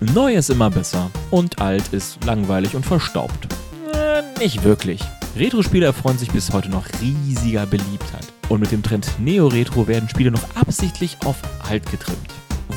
Neu 0.00 0.34
ist 0.34 0.48
immer 0.48 0.70
besser 0.70 1.10
und 1.30 1.60
alt 1.60 1.92
ist 1.92 2.24
langweilig 2.24 2.74
und 2.74 2.86
verstaubt. 2.86 3.48
Äh, 3.92 4.22
nicht 4.38 4.64
wirklich. 4.64 5.02
Retro-Spiele 5.36 5.84
erfreuen 5.84 6.16
sich 6.16 6.30
bis 6.30 6.52
heute 6.52 6.70
noch 6.70 6.86
riesiger 7.02 7.66
Beliebtheit. 7.66 8.26
Und 8.48 8.60
mit 8.60 8.72
dem 8.72 8.82
Trend 8.82 9.06
Neo-Retro 9.18 9.86
werden 9.86 10.08
Spiele 10.08 10.30
noch 10.30 10.42
absichtlich 10.54 11.18
auf 11.26 11.36
alt 11.68 11.88
getrimmt. 11.90 12.18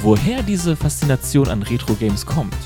Woher 0.02 0.44
diese 0.44 0.76
Faszination 0.76 1.48
an 1.48 1.64
Retro-Games 1.64 2.26
kommt, 2.26 2.58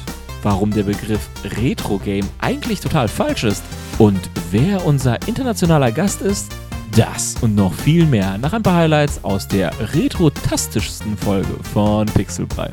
warum 0.42 0.72
der 0.72 0.84
Begriff 0.84 1.30
Retro-Game 1.44 2.28
eigentlich 2.40 2.80
total 2.80 3.08
falsch 3.08 3.44
ist 3.44 3.64
und 4.00 4.20
wer 4.50 4.84
unser 4.88 5.22
internationaler 5.28 5.92
Gast 5.92 6.22
ist, 6.22 6.52
das 6.96 7.36
und 7.42 7.54
noch 7.54 7.74
viel 7.74 8.08
mehr 8.08 8.40
nach 8.40 8.54
ein 8.54 8.64
paar 8.64 8.78
Highlights 8.78 9.24
aus 9.24 9.48
der 9.48 9.72
retrotastischsten 9.94 11.16
Folge 11.16 11.54
von 11.74 12.08
Pixelbrei. 12.08 12.72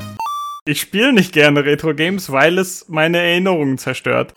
Ich 0.67 0.81
spiele 0.81 1.13
nicht 1.13 1.31
gerne 1.31 1.63
Retro-Games, 1.63 2.31
weil 2.31 2.57
es 2.57 2.89
meine 2.89 3.19
Erinnerungen 3.19 3.77
zerstört. 3.77 4.33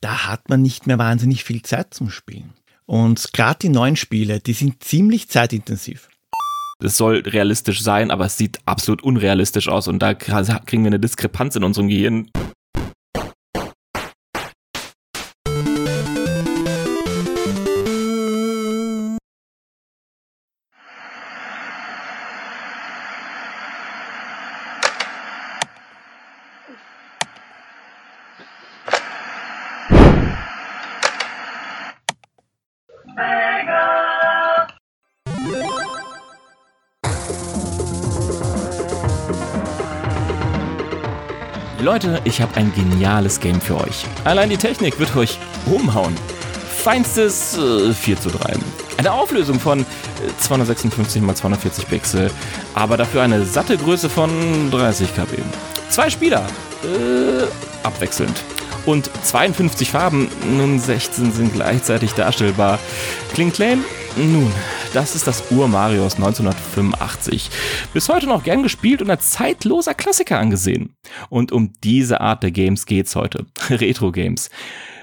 Da 0.00 0.26
hat 0.26 0.48
man 0.48 0.62
nicht 0.62 0.88
mehr 0.88 0.98
wahnsinnig 0.98 1.44
viel 1.44 1.62
Zeit 1.62 1.94
zum 1.94 2.10
Spielen. 2.10 2.54
Und 2.86 3.32
gerade 3.32 3.60
die 3.62 3.68
neuen 3.68 3.94
Spiele, 3.94 4.40
die 4.40 4.52
sind 4.52 4.82
ziemlich 4.82 5.28
zeitintensiv. 5.28 6.08
Es 6.82 6.96
soll 6.96 7.18
realistisch 7.18 7.82
sein, 7.82 8.10
aber 8.10 8.24
es 8.24 8.36
sieht 8.36 8.58
absolut 8.66 9.04
unrealistisch 9.04 9.68
aus 9.68 9.86
und 9.86 10.00
da 10.00 10.14
kriegen 10.14 10.82
wir 10.82 10.88
eine 10.88 10.98
Diskrepanz 10.98 11.54
in 11.54 11.62
unserem 11.62 11.86
Gehirn. 11.86 12.32
Leute, 42.04 42.20
ich 42.24 42.40
habe 42.42 42.54
ein 42.56 42.72
geniales 42.74 43.40
Game 43.40 43.60
für 43.60 43.76
euch. 43.76 44.04
Allein 44.24 44.50
die 44.50 44.58
Technik 44.58 44.98
wird 44.98 45.16
euch 45.16 45.38
umhauen. 45.64 46.14
Feinstes 46.76 47.56
äh, 47.56 47.94
4 47.94 48.20
zu 48.20 48.28
3. 48.28 48.54
Eine 48.98 49.12
Auflösung 49.12 49.58
von 49.58 49.86
256 50.38 51.22
x 51.22 51.40
240 51.40 51.88
Pixel, 51.88 52.30
aber 52.74 52.98
dafür 52.98 53.22
eine 53.22 53.44
satte 53.46 53.78
Größe 53.78 54.10
von 54.10 54.30
30 54.70 55.14
KB. 55.14 55.38
Zwei 55.88 56.10
Spieler, 56.10 56.46
äh, 56.82 57.86
abwechselnd. 57.86 58.38
Und 58.84 59.10
52 59.22 59.90
Farben, 59.90 60.28
nun 60.56 60.78
16 60.78 61.32
sind 61.32 61.54
gleichzeitig 61.54 62.12
darstellbar. 62.12 62.78
Klingt 63.32 63.56
lame? 63.56 63.82
Nun, 64.16 64.52
das 64.94 65.16
ist 65.16 65.26
das 65.26 65.50
Ur-Mario 65.50 66.06
aus 66.06 66.14
1985. 66.14 67.50
Bis 67.92 68.08
heute 68.08 68.28
noch 68.28 68.44
gern 68.44 68.62
gespielt 68.62 69.02
und 69.02 69.10
als 69.10 69.32
zeitloser 69.32 69.92
Klassiker 69.92 70.38
angesehen. 70.38 70.94
Und 71.28 71.50
um 71.50 71.72
diese 71.82 72.20
Art 72.20 72.44
der 72.44 72.52
Games 72.52 72.86
geht's 72.86 73.16
heute. 73.16 73.44
Retro-Games. 73.70 74.50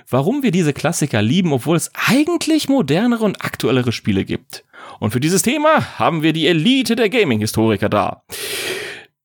Warum 0.10 0.44
wir 0.44 0.52
diese 0.52 0.72
Klassiker 0.72 1.22
lieben, 1.22 1.52
obwohl 1.52 1.76
es 1.76 1.92
eigentlich 1.94 2.70
modernere 2.70 3.26
und 3.26 3.44
aktuellere 3.44 3.92
Spiele 3.92 4.24
gibt. 4.24 4.64
Und 5.00 5.12
für 5.12 5.20
dieses 5.20 5.42
Thema 5.42 6.00
haben 6.00 6.24
wir 6.24 6.32
die 6.32 6.48
Elite 6.48 6.96
der 6.96 7.10
Gaming-Historiker 7.10 7.90
da. 7.90 8.24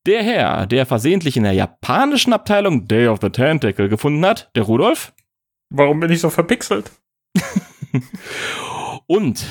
Der 0.05 0.23
Herr, 0.25 0.67
der 0.67 0.85
versehentlich 0.85 1.37
in 1.37 1.45
der 1.45 1.53
japanischen 1.53 2.33
Abteilung 2.33 2.89
Day 2.89 3.07
of 3.07 3.21
the 3.23 3.31
Tentacle 3.31 3.89
gefunden 3.89 4.27
hat, 4.27 4.51
der 4.57 4.65
Rudolf. 4.65 5.13
Warum 5.71 6.01
bin 6.01 6.11
ich 6.11 6.21
so 6.21 6.31
verpixelt? 6.31 6.91
und 9.07 9.45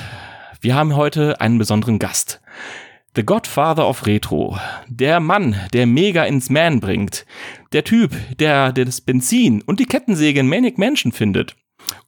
wir 0.66 0.74
haben 0.74 0.96
heute 0.96 1.40
einen 1.42 1.60
besonderen 1.60 2.00
Gast. 2.00 2.42
The 3.16 3.24
Godfather 3.24 3.88
of 3.88 4.08
Retro. 4.08 4.58
Der 4.88 5.20
Mann, 5.20 5.56
der 5.74 5.86
Mega 5.86 6.24
ins 6.24 6.50
Man 6.50 6.80
bringt. 6.80 7.28
Der 7.72 7.84
Typ, 7.84 8.16
der, 8.40 8.72
der 8.72 8.86
das 8.86 9.00
Benzin 9.00 9.62
und 9.62 9.80
die 9.80 9.86
Kettensäge 9.86 10.40
in 10.40 10.50
Manic 10.50 10.80
Mansion 10.80 11.12
findet. 11.12 11.56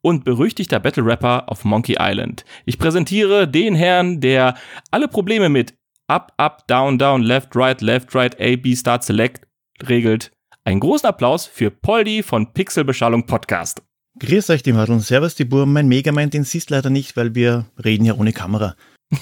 Und 0.02 0.26
berüchtigter 0.26 0.80
Battle 0.80 1.06
Rapper 1.06 1.52
auf 1.52 1.66
Monkey 1.66 1.98
Island. 2.00 2.46
Ich 2.66 2.80
präsentiere 2.80 3.48
den 3.48 3.76
Herrn, 3.76 4.22
der 4.22 4.56
alle 4.90 5.08
Probleme 5.08 5.50
mit 5.50 5.76
Up, 6.08 6.34
Up, 6.38 6.68
Down, 6.68 6.98
Down, 6.98 7.22
Left, 7.22 7.56
Right, 7.56 7.80
Left, 7.82 8.16
Right, 8.16 8.42
A, 8.42 8.56
B, 8.56 8.76
Start, 8.76 9.04
Select 9.04 9.46
regelt. 9.84 10.32
Einen 10.64 10.80
großen 10.80 11.08
Applaus 11.08 11.46
für 11.46 11.70
Poldi 11.70 12.24
von 12.24 12.54
Pixelbeschallung 12.54 13.28
Podcast. 13.28 13.84
Grüß 14.20 14.50
euch, 14.50 14.64
die 14.64 14.74
Madeln. 14.74 15.00
Servus, 15.00 15.36
die 15.36 15.46
Burm. 15.46 15.74
Mein 15.74 15.88
Megamind, 15.88 16.34
den 16.34 16.44
siehst 16.44 16.72
leider 16.72 16.90
nicht, 16.90 17.16
weil 17.16 17.36
wir 17.36 17.68
reden 17.84 18.04
ja 18.04 18.16
ohne 18.16 18.34
Kamera. 18.34 18.76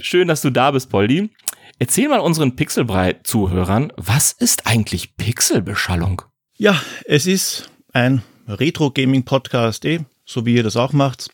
Schön, 0.00 0.26
dass 0.26 0.42
du 0.42 0.50
da 0.50 0.72
bist, 0.72 0.90
Poldi. 0.90 1.30
Erzähl 1.78 2.08
mal 2.08 2.18
unseren 2.18 2.56
Pixelbrei-Zuhörern, 2.56 3.92
was 3.96 4.32
ist 4.32 4.66
eigentlich 4.66 5.16
Pixelbeschallung? 5.16 6.22
Ja, 6.56 6.82
es 7.04 7.26
ist 7.26 7.70
ein 7.92 8.22
Retro-Gaming-Podcast, 8.48 9.84
eh, 9.84 10.00
so 10.24 10.44
wie 10.44 10.56
ihr 10.56 10.64
das 10.64 10.76
auch 10.76 10.92
macht. 10.92 11.30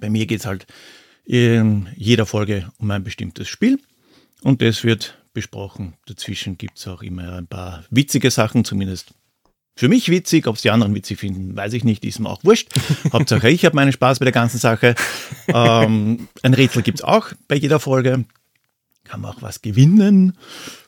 Bei 0.00 0.08
mir 0.08 0.24
geht 0.24 0.40
es 0.40 0.46
halt 0.46 0.66
in 1.26 1.88
jeder 1.96 2.24
Folge 2.24 2.72
um 2.78 2.90
ein 2.90 3.04
bestimmtes 3.04 3.48
Spiel 3.48 3.78
und 4.40 4.62
das 4.62 4.84
wird 4.84 5.18
besprochen. 5.34 5.94
Dazwischen 6.06 6.56
gibt 6.56 6.78
es 6.78 6.88
auch 6.88 7.02
immer 7.02 7.34
ein 7.34 7.46
paar 7.46 7.84
witzige 7.90 8.30
Sachen, 8.30 8.64
zumindest 8.64 9.12
für 9.76 9.88
mich 9.88 10.08
witzig, 10.08 10.46
ob 10.46 10.56
es 10.56 10.62
die 10.62 10.70
anderen 10.70 10.94
witzig 10.94 11.18
finden, 11.18 11.54
weiß 11.54 11.74
ich 11.74 11.84
nicht, 11.84 12.04
ist 12.04 12.18
mir 12.18 12.30
auch 12.30 12.42
wurscht. 12.42 12.70
Hauptsache 13.12 13.50
ich 13.50 13.64
habe 13.66 13.76
meinen 13.76 13.92
Spaß 13.92 14.18
bei 14.18 14.24
der 14.24 14.32
ganzen 14.32 14.58
Sache. 14.58 14.94
Ähm, 15.48 16.28
ein 16.42 16.54
Rätsel 16.54 16.82
gibt 16.82 17.00
es 17.00 17.04
auch 17.04 17.28
bei 17.46 17.56
jeder 17.56 17.78
Folge. 17.78 18.24
Kann 19.04 19.20
man 19.20 19.32
auch 19.32 19.42
was 19.42 19.60
gewinnen. 19.60 20.36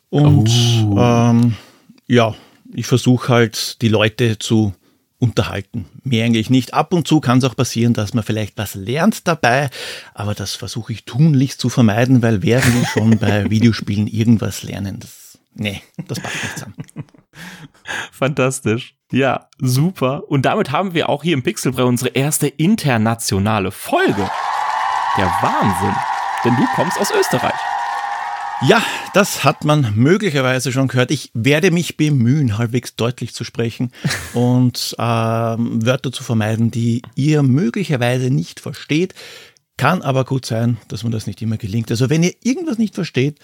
Und 0.09 0.51
oh. 0.87 0.99
ähm, 0.99 1.55
ja, 2.07 2.35
ich 2.75 2.87
versuche 2.87 3.29
halt 3.29 3.83
die 3.83 3.89
Leute 3.89 4.39
zu 4.39 4.75
unterhalten. 5.19 5.87
Mehr 6.03 6.25
eigentlich 6.25 6.49
nicht. 6.49 6.73
Ab 6.73 6.95
und 6.95 7.07
zu 7.07 7.21
kann 7.21 7.39
es 7.39 7.45
auch 7.45 7.57
passieren, 7.57 7.93
dass 7.93 8.15
man 8.15 8.25
vielleicht 8.25 8.57
was 8.57 8.75
lernt 8.75 9.27
dabei, 9.29 9.69
aber 10.15 10.35
das 10.35 10.55
versuche 10.55 10.93
ich 10.93 11.05
tunlichst 11.05 11.61
zu 11.61 11.69
vermeiden, 11.69 12.23
weil 12.23 12.43
wer 12.43 12.65
will 12.65 12.87
schon 12.87 13.19
bei 13.19 13.51
Videospielen 13.51 14.07
irgendwas 14.07 14.63
lernen? 14.63 15.01
Das, 15.01 15.39
nee, 15.55 15.83
das 16.07 16.21
passt 16.21 16.43
nicht 16.43 16.55
zusammen. 16.55 16.75
Fantastisch. 18.19 18.97
Ja, 19.13 19.49
super. 19.59 20.29
Und 20.29 20.43
damit 20.43 20.73
haben 20.73 20.93
wir 20.93 21.09
auch 21.09 21.23
hier 21.23 21.35
im 21.35 21.45
Pixelbrei 21.45 21.85
unsere 21.85 22.11
erste 22.11 22.49
internationale 22.49 23.71
Folge. 23.71 24.29
Der 25.17 25.27
Wahnsinn. 25.41 25.95
Denn 26.45 26.57
du 26.57 26.67
kommst 26.75 27.01
aus 27.01 27.13
Österreich. 27.19 27.55
Ja, 28.61 28.83
das 29.15 29.45
hat 29.45 29.65
man 29.65 29.93
möglicherweise 29.95 30.73
schon 30.73 30.89
gehört. 30.89 31.13
Ich 31.13 31.31
werde 31.33 31.71
mich 31.71 31.97
bemühen, 31.97 32.59
halbwegs 32.59 32.97
deutlich 32.97 33.33
zu 33.33 33.45
sprechen 33.45 33.93
und 34.35 34.97
ähm, 34.99 35.87
Wörter 35.87 36.11
zu 36.11 36.25
vermeiden, 36.25 36.73
die 36.73 37.03
ihr 37.15 37.45
möglicherweise 37.45 38.31
nicht 38.31 38.59
versteht. 38.59 39.15
Kann 39.77 40.03
aber 40.03 40.25
gut 40.25 40.45
sein, 40.45 40.77
dass 40.89 41.05
man 41.05 41.13
das 41.13 41.29
nicht 41.29 41.41
immer 41.41 41.57
gelingt. 41.57 41.93
Also 41.93 42.11
wenn 42.11 42.25
ihr 42.25 42.35
irgendwas 42.43 42.79
nicht 42.79 42.97
versteht, 42.97 43.39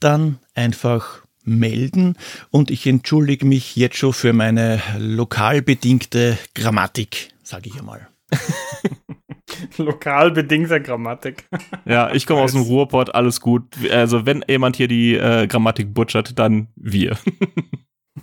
dann 0.00 0.38
einfach 0.54 1.22
melden 1.48 2.16
und 2.50 2.70
ich 2.70 2.86
entschuldige 2.86 3.46
mich 3.46 3.76
jetzt 3.76 3.96
schon 3.96 4.12
für 4.12 4.32
meine 4.32 4.82
lokal 4.98 5.62
bedingte 5.62 6.38
Grammatik, 6.54 7.30
sage 7.42 7.70
ich 7.70 7.78
einmal. 7.78 8.08
lokal 9.78 10.30
bedingte 10.30 10.80
Grammatik. 10.80 11.48
ja, 11.84 12.12
ich 12.12 12.26
komme 12.26 12.42
aus 12.42 12.52
dem 12.52 12.62
Ruhrpott, 12.62 13.14
alles 13.14 13.40
gut. 13.40 13.64
Also 13.90 14.26
wenn 14.26 14.44
jemand 14.48 14.76
hier 14.76 14.88
die 14.88 15.14
äh, 15.14 15.46
Grammatik 15.46 15.94
butchert, 15.94 16.38
dann 16.38 16.68
wir. 16.76 17.16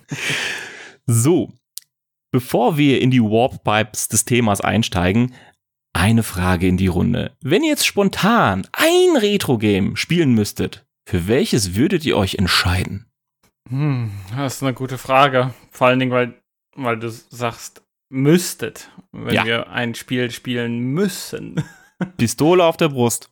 so, 1.05 1.51
bevor 2.31 2.77
wir 2.77 3.01
in 3.01 3.11
die 3.11 3.21
Warp 3.21 3.63
Pipes 3.63 4.07
des 4.07 4.25
Themas 4.25 4.61
einsteigen, 4.61 5.33
eine 5.93 6.23
Frage 6.23 6.67
in 6.67 6.77
die 6.77 6.87
Runde. 6.87 7.31
Wenn 7.41 7.63
ihr 7.63 7.69
jetzt 7.69 7.85
spontan 7.85 8.67
ein 8.73 9.17
Retro-Game 9.17 9.95
spielen 9.95 10.33
müsstet, 10.33 10.85
für 11.07 11.27
welches 11.27 11.75
würdet 11.75 12.05
ihr 12.05 12.17
euch 12.17 12.35
entscheiden? 12.35 13.05
Hm, 13.69 14.11
das 14.35 14.55
ist 14.55 14.63
eine 14.63 14.73
gute 14.73 14.97
Frage. 14.97 15.53
Vor 15.71 15.87
allen 15.87 15.99
Dingen, 15.99 16.11
weil, 16.11 16.41
weil 16.75 16.99
du 16.99 17.09
sagst, 17.09 17.83
müsstet, 18.09 18.91
wenn 19.11 19.33
ja. 19.33 19.45
wir 19.45 19.69
ein 19.69 19.95
Spiel 19.95 20.31
spielen 20.31 20.79
müssen. 20.79 21.63
Pistole 22.17 22.63
auf 22.63 22.77
der 22.77 22.89
Brust. 22.89 23.31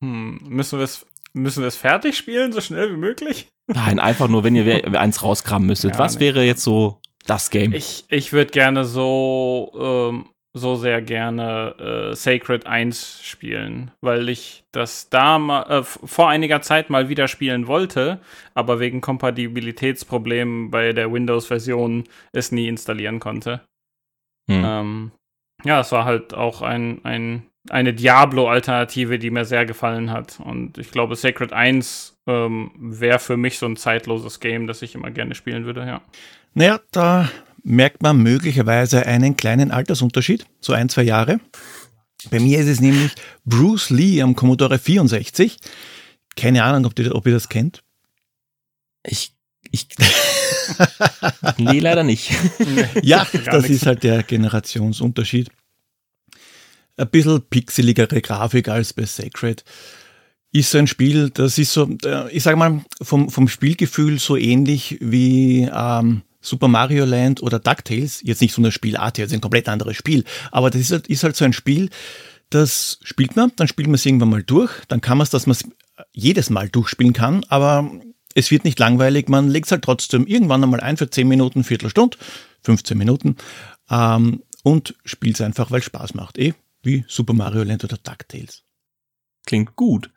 Hm, 0.00 0.40
müssen 0.48 0.78
wir 0.78 0.84
es 0.84 1.06
müssen 1.34 1.60
wir 1.60 1.68
es 1.68 1.76
fertig 1.76 2.16
spielen, 2.16 2.52
so 2.52 2.60
schnell 2.60 2.92
wie 2.92 2.96
möglich? 2.96 3.48
Nein, 3.66 3.98
einfach 3.98 4.28
nur, 4.28 4.44
wenn 4.44 4.54
ihr 4.54 4.84
eins 4.98 5.22
rauskramen 5.22 5.66
müsstet. 5.66 5.94
Ja, 5.94 5.98
Was 5.98 6.14
nee. 6.14 6.20
wäre 6.20 6.44
jetzt 6.44 6.62
so 6.62 7.00
das 7.26 7.50
Game? 7.50 7.72
Ich, 7.72 8.04
ich 8.08 8.32
würde 8.32 8.50
gerne 8.50 8.84
so 8.84 9.72
ähm, 9.78 10.26
so 10.56 10.76
sehr 10.76 11.02
gerne 11.02 11.74
äh, 12.12 12.14
Sacred 12.14 12.66
1 12.66 13.20
spielen, 13.22 13.90
weil 14.00 14.28
ich 14.28 14.64
das 14.70 15.10
da 15.10 15.38
mal, 15.40 15.62
äh, 15.68 15.82
vor 15.82 16.28
einiger 16.28 16.62
Zeit 16.62 16.90
mal 16.90 17.08
wieder 17.08 17.26
spielen 17.26 17.66
wollte, 17.66 18.20
aber 18.54 18.78
wegen 18.78 19.00
Kompatibilitätsproblemen 19.00 20.70
bei 20.70 20.92
der 20.92 21.12
Windows-Version 21.12 22.04
es 22.32 22.52
nie 22.52 22.68
installieren 22.68 23.18
konnte. 23.18 23.62
Hm. 24.48 24.62
Ähm, 24.64 25.12
ja, 25.64 25.80
es 25.80 25.90
war 25.90 26.04
halt 26.04 26.34
auch 26.34 26.62
ein, 26.62 27.04
ein, 27.04 27.46
eine 27.68 27.92
Diablo-Alternative, 27.92 29.18
die 29.18 29.30
mir 29.30 29.44
sehr 29.44 29.66
gefallen 29.66 30.12
hat. 30.12 30.38
Und 30.38 30.78
ich 30.78 30.92
glaube, 30.92 31.16
Sacred 31.16 31.52
1 31.52 32.16
ähm, 32.28 32.70
wäre 32.76 33.18
für 33.18 33.36
mich 33.36 33.58
so 33.58 33.66
ein 33.66 33.76
zeitloses 33.76 34.38
Game, 34.38 34.68
das 34.68 34.82
ich 34.82 34.94
immer 34.94 35.10
gerne 35.10 35.34
spielen 35.34 35.64
würde, 35.64 35.84
ja. 35.84 36.00
Naja, 36.52 36.80
da 36.92 37.28
merkt 37.64 38.02
man 38.02 38.18
möglicherweise 38.18 39.06
einen 39.06 39.36
kleinen 39.36 39.70
Altersunterschied, 39.72 40.46
so 40.60 40.72
ein, 40.72 40.88
zwei 40.88 41.02
Jahre. 41.02 41.40
Bei 42.30 42.38
mir 42.38 42.60
ist 42.60 42.68
es 42.68 42.80
nämlich 42.80 43.12
Bruce 43.44 43.90
Lee 43.90 44.22
am 44.22 44.36
Commodore 44.36 44.78
64. 44.78 45.58
Keine 46.36 46.62
Ahnung, 46.62 46.86
ob, 46.86 46.94
die, 46.94 47.10
ob 47.10 47.26
ihr 47.26 47.32
das 47.32 47.48
kennt. 47.48 47.82
Ich, 49.06 49.34
ich, 49.70 49.88
nee, 51.58 51.80
leider 51.80 52.04
nicht. 52.04 52.30
ja, 53.02 53.26
das 53.46 53.68
ist 53.68 53.86
halt 53.86 54.02
der 54.02 54.22
Generationsunterschied. 54.22 55.50
Ein 56.96 57.10
bisschen 57.10 57.42
pixeligere 57.42 58.20
Grafik 58.20 58.68
als 58.68 58.92
bei 58.92 59.04
Sacred. 59.04 59.64
Ist 60.52 60.70
so 60.70 60.78
ein 60.78 60.86
Spiel, 60.86 61.30
das 61.30 61.58
ist 61.58 61.72
so, 61.72 61.90
äh, 62.04 62.30
ich 62.30 62.42
sage 62.42 62.56
mal, 62.56 62.84
vom, 63.02 63.28
vom 63.28 63.48
Spielgefühl 63.48 64.18
so 64.20 64.36
ähnlich 64.36 64.98
wie 65.00 65.68
ähm, 65.72 66.22
Super 66.44 66.68
Mario 66.68 67.04
Land 67.04 67.42
oder 67.42 67.58
DuckTales, 67.58 68.20
jetzt 68.22 68.40
nicht 68.40 68.54
so 68.54 68.60
eine 68.60 68.70
Spielart, 68.70 69.18
jetzt 69.18 69.32
ein 69.32 69.40
komplett 69.40 69.68
anderes 69.68 69.96
Spiel, 69.96 70.24
aber 70.52 70.70
das 70.70 70.80
ist 70.82 70.92
halt, 70.92 71.06
ist 71.08 71.24
halt 71.24 71.36
so 71.36 71.44
ein 71.44 71.52
Spiel, 71.52 71.90
das 72.50 72.98
spielt 73.02 73.34
man, 73.36 73.52
dann 73.56 73.68
spielt 73.68 73.88
man 73.88 73.94
es 73.94 74.06
irgendwann 74.06 74.30
mal 74.30 74.42
durch, 74.42 74.70
dann 74.88 75.00
kann 75.00 75.18
man 75.18 75.24
es, 75.24 75.30
dass 75.30 75.46
man 75.46 75.52
es 75.52 75.64
jedes 76.12 76.50
Mal 76.50 76.68
durchspielen 76.68 77.12
kann, 77.12 77.44
aber 77.48 77.90
es 78.34 78.50
wird 78.50 78.64
nicht 78.64 78.78
langweilig, 78.78 79.28
man 79.28 79.48
legt 79.48 79.66
es 79.66 79.72
halt 79.72 79.82
trotzdem 79.82 80.26
irgendwann 80.26 80.62
einmal 80.62 80.80
ein 80.80 80.96
für 80.96 81.08
10 81.08 81.26
Minuten, 81.26 81.64
Viertelstunde, 81.64 82.18
15 82.62 82.98
Minuten 82.98 83.36
ähm, 83.90 84.42
und 84.62 84.94
spielt 85.04 85.36
es 85.36 85.40
einfach, 85.40 85.70
weil 85.70 85.80
es 85.80 85.86
Spaß 85.86 86.14
macht, 86.14 86.38
eh 86.38 86.54
wie 86.82 87.04
Super 87.08 87.32
Mario 87.32 87.62
Land 87.62 87.84
oder 87.84 87.96
DuckTales. 87.96 88.62
Klingt 89.46 89.76
gut. 89.76 90.10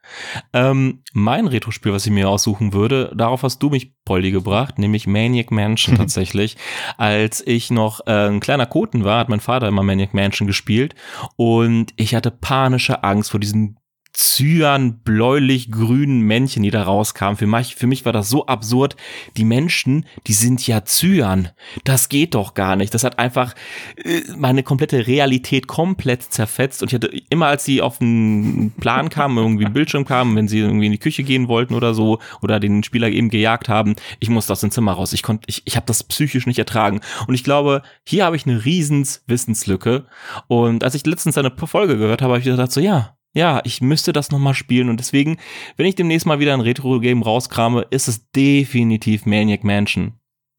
Ähm, 0.53 1.03
mein 1.11 1.47
Retro-Spiel, 1.47 1.91
was 1.91 2.05
ich 2.05 2.13
mir 2.13 2.29
aussuchen 2.29 2.71
würde, 2.71 3.11
darauf 3.13 3.43
hast 3.43 3.59
du 3.59 3.69
mich, 3.69 3.91
Polly, 4.05 4.31
gebracht, 4.31 4.79
nämlich 4.79 5.05
Maniac 5.05 5.51
Mansion 5.51 5.95
tatsächlich. 5.97 6.55
Als 6.97 7.45
ich 7.45 7.69
noch 7.69 8.07
äh, 8.07 8.29
ein 8.29 8.39
kleiner 8.39 8.65
Koten 8.65 9.03
war, 9.03 9.19
hat 9.19 9.29
mein 9.29 9.41
Vater 9.41 9.67
immer 9.67 9.83
Maniac 9.83 10.13
Mansion 10.13 10.47
gespielt 10.47 10.95
und 11.35 11.93
ich 11.97 12.15
hatte 12.15 12.31
panische 12.31 13.03
Angst 13.03 13.31
vor 13.31 13.41
diesen 13.41 13.77
cyan, 14.17 14.99
bläulich, 15.03 15.69
grünen 15.69 16.21
Männchen, 16.21 16.63
die 16.63 16.71
da 16.71 16.83
rauskamen. 16.83 17.37
Für 17.37 17.45
mich, 17.45 17.75
für 17.75 17.85
mich 17.85 18.03
war 18.03 18.13
das 18.13 18.29
so 18.29 18.47
absurd. 18.47 18.95
Die 19.37 19.45
Menschen, 19.45 20.07
die 20.25 20.33
sind 20.33 20.65
ja 20.65 20.83
cyan. 20.83 21.49
Das 21.83 22.09
geht 22.09 22.33
doch 22.33 22.55
gar 22.55 22.75
nicht. 22.75 22.95
Das 22.95 23.03
hat 23.03 23.19
einfach 23.19 23.53
äh, 23.95 24.21
meine 24.35 24.63
komplette 24.63 25.05
Realität 25.05 25.67
komplett 25.67 26.23
zerfetzt. 26.23 26.81
Und 26.81 26.87
ich 26.87 26.95
hatte 26.95 27.11
immer, 27.29 27.45
als 27.45 27.63
sie 27.63 27.79
auf 27.83 27.99
den 27.99 28.73
Plan 28.79 29.09
kamen, 29.09 29.37
irgendwie 29.37 29.65
einen 29.65 29.73
Bildschirm 29.75 30.05
kamen, 30.05 30.35
wenn 30.35 30.47
sie 30.47 30.59
irgendwie 30.59 30.87
in 30.87 30.93
die 30.93 30.97
Küche 30.97 31.21
gehen 31.21 31.47
wollten 31.47 31.75
oder 31.75 31.93
so, 31.93 32.17
oder 32.41 32.59
den 32.59 32.83
Spieler 32.83 33.09
eben 33.09 33.29
gejagt 33.29 33.69
haben, 33.69 33.95
ich 34.19 34.29
musste 34.29 34.51
aus 34.53 34.61
dem 34.61 34.71
Zimmer 34.71 34.93
raus. 34.93 35.13
Ich 35.13 35.21
konnte, 35.21 35.43
ich, 35.47 35.61
ich 35.65 35.75
habe 35.75 35.85
das 35.85 36.03
psychisch 36.03 36.47
nicht 36.47 36.57
ertragen. 36.57 37.01
Und 37.27 37.35
ich 37.35 37.43
glaube, 37.43 37.83
hier 38.03 38.25
habe 38.25 38.35
ich 38.35 38.47
eine 38.47 38.65
riesens 38.65 39.23
Wissenslücke. 39.27 40.05
Und 40.47 40.83
als 40.83 40.95
ich 40.95 41.05
letztens 41.05 41.37
eine 41.37 41.51
Folge 41.55 41.97
gehört 41.97 42.23
habe, 42.23 42.33
habe 42.33 42.39
ich 42.39 42.45
gedacht 42.45 42.71
so, 42.71 42.79
ja, 42.79 43.16
ja, 43.37 43.61
ich 43.65 43.81
müsste 43.81 44.13
das 44.13 44.31
nochmal 44.31 44.55
spielen 44.55 44.89
und 44.89 44.99
deswegen, 44.99 45.37
wenn 45.75 45.85
ich 45.85 45.93
demnächst 45.93 46.25
mal 46.25 46.39
wieder 46.39 46.55
ein 46.55 46.59
Retro-Game 46.59 47.21
rauskrame, 47.21 47.85
ist 47.91 48.07
es 48.07 48.31
definitiv 48.31 49.27
Maniac 49.27 49.63
Mansion. 49.63 50.13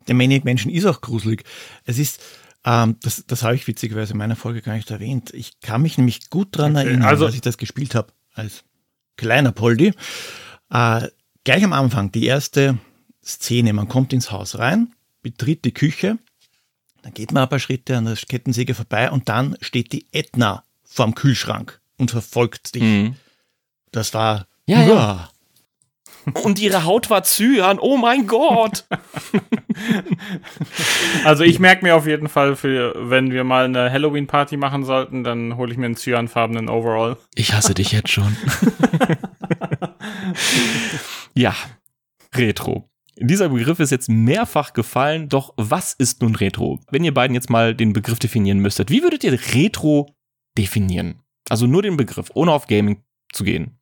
Der 0.06 0.14
Maniac 0.14 0.44
Mansion 0.44 0.72
ist 0.72 0.86
auch 0.86 1.00
gruselig. 1.00 1.42
Es 1.84 1.98
ist, 1.98 2.22
ähm, 2.64 2.94
das, 3.02 3.24
das 3.26 3.42
habe 3.42 3.56
ich 3.56 3.66
witzigerweise 3.66 4.12
in 4.12 4.18
meiner 4.18 4.36
Folge 4.36 4.62
gar 4.62 4.74
nicht 4.74 4.92
erwähnt. 4.92 5.34
Ich 5.34 5.58
kann 5.58 5.82
mich 5.82 5.98
nämlich 5.98 6.30
gut 6.30 6.56
daran 6.56 6.76
okay, 6.76 6.86
erinnern, 6.86 7.08
also, 7.08 7.26
als 7.26 7.34
ich 7.34 7.40
das 7.40 7.58
gespielt 7.58 7.96
habe, 7.96 8.12
als 8.32 8.62
kleiner 9.16 9.50
Poldi. 9.50 9.92
Äh, 10.70 11.08
gleich 11.42 11.64
am 11.64 11.72
Anfang, 11.72 12.12
die 12.12 12.26
erste 12.26 12.78
Szene, 13.24 13.72
man 13.72 13.88
kommt 13.88 14.12
ins 14.12 14.30
Haus 14.30 14.56
rein, 14.56 14.94
betritt 15.20 15.64
die 15.64 15.74
Küche, 15.74 16.16
dann 17.02 17.12
geht 17.12 17.32
man 17.32 17.42
ein 17.42 17.48
paar 17.48 17.58
Schritte 17.58 17.96
an 17.96 18.04
der 18.04 18.14
Kettensäge 18.14 18.74
vorbei 18.74 19.10
und 19.10 19.28
dann 19.28 19.56
steht 19.62 19.92
die 19.92 20.06
Edna 20.12 20.62
vorm 20.84 21.16
Kühlschrank 21.16 21.80
und 21.98 22.10
verfolgt 22.10 22.74
dich. 22.74 22.82
Mhm. 22.82 23.14
Das 23.92 24.14
war. 24.14 24.46
Ja, 24.66 24.82
ja. 24.82 25.30
Und 26.34 26.58
ihre 26.58 26.84
Haut 26.84 27.10
war 27.10 27.22
Zyan. 27.22 27.78
Oh 27.78 27.96
mein 27.96 28.26
Gott. 28.26 28.84
also 31.24 31.44
ich 31.44 31.58
merke 31.58 31.84
mir 31.84 31.96
auf 31.96 32.06
jeden 32.06 32.28
Fall, 32.28 32.56
für, 32.56 32.94
wenn 32.96 33.30
wir 33.30 33.44
mal 33.44 33.64
eine 33.64 33.90
Halloween-Party 33.90 34.56
machen 34.56 34.84
sollten, 34.84 35.24
dann 35.24 35.56
hole 35.56 35.72
ich 35.72 35.78
mir 35.78 35.86
einen 35.86 35.96
cyanfarbenen 35.96 36.68
Overall. 36.68 37.16
Ich 37.34 37.52
hasse 37.52 37.74
dich 37.74 37.92
jetzt 37.92 38.10
schon. 38.10 38.34
ja, 41.34 41.54
Retro. 42.34 42.88
Dieser 43.16 43.48
Begriff 43.48 43.80
ist 43.80 43.90
jetzt 43.90 44.08
mehrfach 44.08 44.74
gefallen, 44.74 45.28
doch 45.28 45.52
was 45.56 45.92
ist 45.92 46.22
nun 46.22 46.36
Retro? 46.36 46.78
Wenn 46.90 47.04
ihr 47.04 47.14
beiden 47.14 47.34
jetzt 47.34 47.50
mal 47.50 47.74
den 47.74 47.92
Begriff 47.92 48.20
definieren 48.20 48.58
müsstet, 48.58 48.90
wie 48.90 49.02
würdet 49.02 49.24
ihr 49.24 49.38
Retro 49.54 50.14
definieren? 50.56 51.20
Also 51.48 51.66
nur 51.66 51.82
den 51.82 51.96
Begriff, 51.96 52.30
ohne 52.34 52.52
auf 52.52 52.66
Gaming 52.66 53.02
zu 53.32 53.44
gehen. 53.44 53.78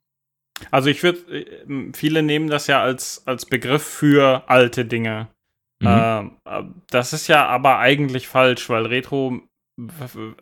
Also 0.71 0.89
ich 0.89 1.03
würde, 1.03 1.19
äh, 1.31 1.91
viele 1.93 2.23
nehmen 2.23 2.49
das 2.49 2.67
ja 2.67 2.81
als, 2.81 3.25
als 3.27 3.45
Begriff 3.45 3.83
für 3.83 4.43
alte 4.47 4.85
Dinge. 4.85 5.27
Mhm. 5.79 5.87
Ähm, 5.87 6.31
äh, 6.45 6.63
das 6.89 7.13
ist 7.13 7.27
ja 7.27 7.45
aber 7.45 7.79
eigentlich 7.79 8.27
falsch, 8.27 8.69
weil 8.69 8.87
Retro, 8.87 9.41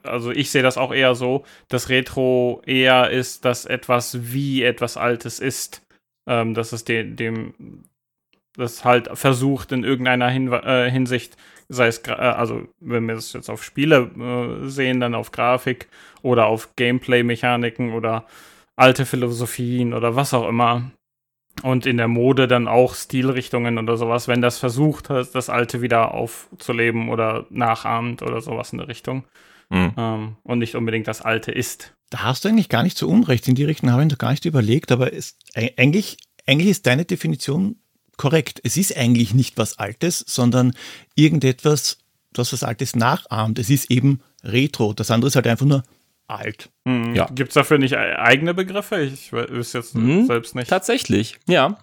also 0.04 0.32
ich 0.32 0.50
sehe 0.52 0.64
das 0.64 0.78
auch 0.78 0.94
eher 0.94 1.16
so, 1.16 1.44
dass 1.68 1.90
Retro 1.90 2.62
eher 2.66 3.10
ist, 3.10 3.44
dass 3.44 3.66
etwas 3.66 4.32
wie 4.32 4.64
etwas 4.64 4.98
Altes 4.98 5.40
ist. 5.40 5.82
Ähm, 6.28 6.56
dass 6.56 6.72
es 6.72 6.84
de 6.86 7.04
dem, 7.04 7.84
das 8.58 8.86
halt 8.86 9.10
versucht 9.14 9.72
in 9.72 9.84
irgendeiner 9.84 10.30
Hin 10.30 10.52
äh, 10.52 10.90
Hinsicht 10.90 11.38
sei 11.70 11.88
es, 11.88 12.00
äh, 12.08 12.12
also 12.12 12.68
wenn 12.80 13.08
wir 13.08 13.16
es 13.16 13.34
jetzt 13.34 13.50
auf 13.50 13.64
Spiele 13.64 14.12
äh, 14.64 14.68
sehen, 14.68 15.00
dann 15.00 15.16
auf 15.16 15.32
Grafik 15.32 15.88
oder 16.22 16.48
auf 16.48 16.76
Gameplay-Mechaniken 16.76 17.94
oder 17.94 18.26
alte 18.76 19.06
Philosophien 19.06 19.94
oder 19.94 20.16
was 20.16 20.34
auch 20.34 20.48
immer. 20.48 20.92
Und 21.64 21.86
in 21.86 21.96
der 21.96 22.10
Mode 22.10 22.48
dann 22.48 22.68
auch 22.68 22.96
Stilrichtungen 22.96 23.78
oder 23.78 23.96
sowas, 23.96 24.28
wenn 24.28 24.42
das 24.42 24.60
versucht, 24.60 25.10
das 25.10 25.50
Alte 25.50 25.82
wieder 25.82 26.14
aufzuleben 26.14 27.08
oder 27.08 27.46
nachahmt 27.50 28.22
oder 28.24 28.42
sowas 28.42 28.74
in 28.74 28.80
der 28.80 28.90
Richtung. 28.90 29.24
Mhm. 29.70 29.94
Ähm, 29.98 30.36
und 30.44 30.60
nicht 30.60 30.76
unbedingt 30.76 31.08
das 31.08 31.22
Alte 31.22 31.54
ist. 31.54 31.96
Da 32.10 32.24
hast 32.24 32.44
du 32.44 32.50
eigentlich 32.50 32.68
gar 32.68 32.84
nicht 32.84 32.98
so 32.98 33.08
Unrecht. 33.08 33.48
In 33.48 33.56
die 33.56 33.64
Richtung 33.64 33.90
habe 33.90 34.04
ich 34.04 34.12
noch 34.12 34.18
gar 34.18 34.32
nicht 34.32 34.44
überlegt, 34.44 34.92
aber 34.92 35.14
es, 35.14 35.38
eigentlich, 35.56 36.18
eigentlich 36.46 36.70
ist 36.70 36.86
deine 36.88 37.06
Definition 37.06 37.78
korrekt. 38.18 38.60
Es 38.64 38.78
ist 38.78 38.96
eigentlich 38.96 39.34
nicht 39.34 39.58
was 39.58 39.80
Altes, 39.80 40.24
sondern 40.28 40.74
irgendetwas, 41.16 41.98
das 42.34 42.54
was 42.54 42.64
Altes 42.64 42.96
nachahmt. 42.96 43.60
Es 43.60 43.70
ist 43.70 43.92
eben 43.92 44.22
Retro. 44.44 44.94
Das 44.94 45.12
andere 45.12 45.30
ist 45.30 45.36
halt 45.36 45.48
einfach 45.48 45.66
nur 45.66 45.84
alt. 46.28 46.70
Hm, 46.88 47.16
ja. 47.16 47.28
Gibt 47.34 47.50
es 47.50 47.56
dafür 47.56 47.80
nicht 47.80 47.98
eigene 47.98 48.54
Begriffe? 48.54 49.02
Ich 49.02 49.34
wüsste 49.34 49.80
jetzt 49.80 49.96
hm, 49.96 50.28
selbst 50.28 50.54
nicht. 50.54 50.70
Tatsächlich, 50.70 51.40
ja. 51.48 51.78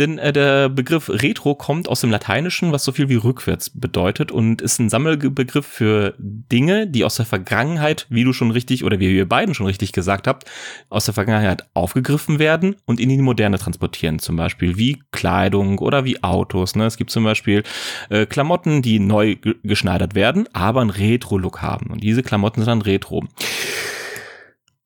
Denn 0.00 0.18
äh, 0.18 0.32
der 0.32 0.68
Begriff 0.68 1.08
Retro 1.08 1.54
kommt 1.54 1.88
aus 1.88 2.00
dem 2.00 2.10
Lateinischen, 2.10 2.72
was 2.72 2.82
so 2.82 2.90
viel 2.90 3.08
wie 3.08 3.14
rückwärts 3.14 3.70
bedeutet 3.70 4.32
und 4.32 4.60
ist 4.60 4.80
ein 4.80 4.88
Sammelbegriff 4.88 5.64
für 5.64 6.14
Dinge, 6.18 6.88
die 6.88 7.04
aus 7.04 7.14
der 7.14 7.26
Vergangenheit, 7.26 8.06
wie 8.10 8.24
du 8.24 8.32
schon 8.32 8.50
richtig 8.50 8.82
oder 8.82 8.98
wie 8.98 9.14
wir 9.14 9.28
beiden 9.28 9.54
schon 9.54 9.66
richtig 9.66 9.92
gesagt 9.92 10.26
habt, 10.26 10.50
aus 10.88 11.04
der 11.04 11.14
Vergangenheit 11.14 11.64
aufgegriffen 11.74 12.40
werden 12.40 12.74
und 12.84 12.98
in 12.98 13.10
die 13.10 13.18
Moderne 13.18 13.58
transportieren. 13.58 14.18
Zum 14.18 14.34
Beispiel 14.34 14.76
wie 14.76 15.00
Kleidung 15.12 15.78
oder 15.78 16.04
wie 16.04 16.24
Autos. 16.24 16.74
Ne? 16.74 16.86
Es 16.86 16.96
gibt 16.96 17.12
zum 17.12 17.22
Beispiel 17.22 17.62
äh, 18.10 18.26
Klamotten, 18.26 18.82
die 18.82 18.98
neu 18.98 19.36
geschneidert 19.62 20.16
werden, 20.16 20.48
aber 20.52 20.80
einen 20.80 20.90
Retro-Look 20.90 21.62
haben. 21.62 21.92
Und 21.92 22.02
diese 22.02 22.24
Klamotten 22.24 22.62
sind 22.62 22.68
dann 22.68 22.82
Retro. 22.82 23.22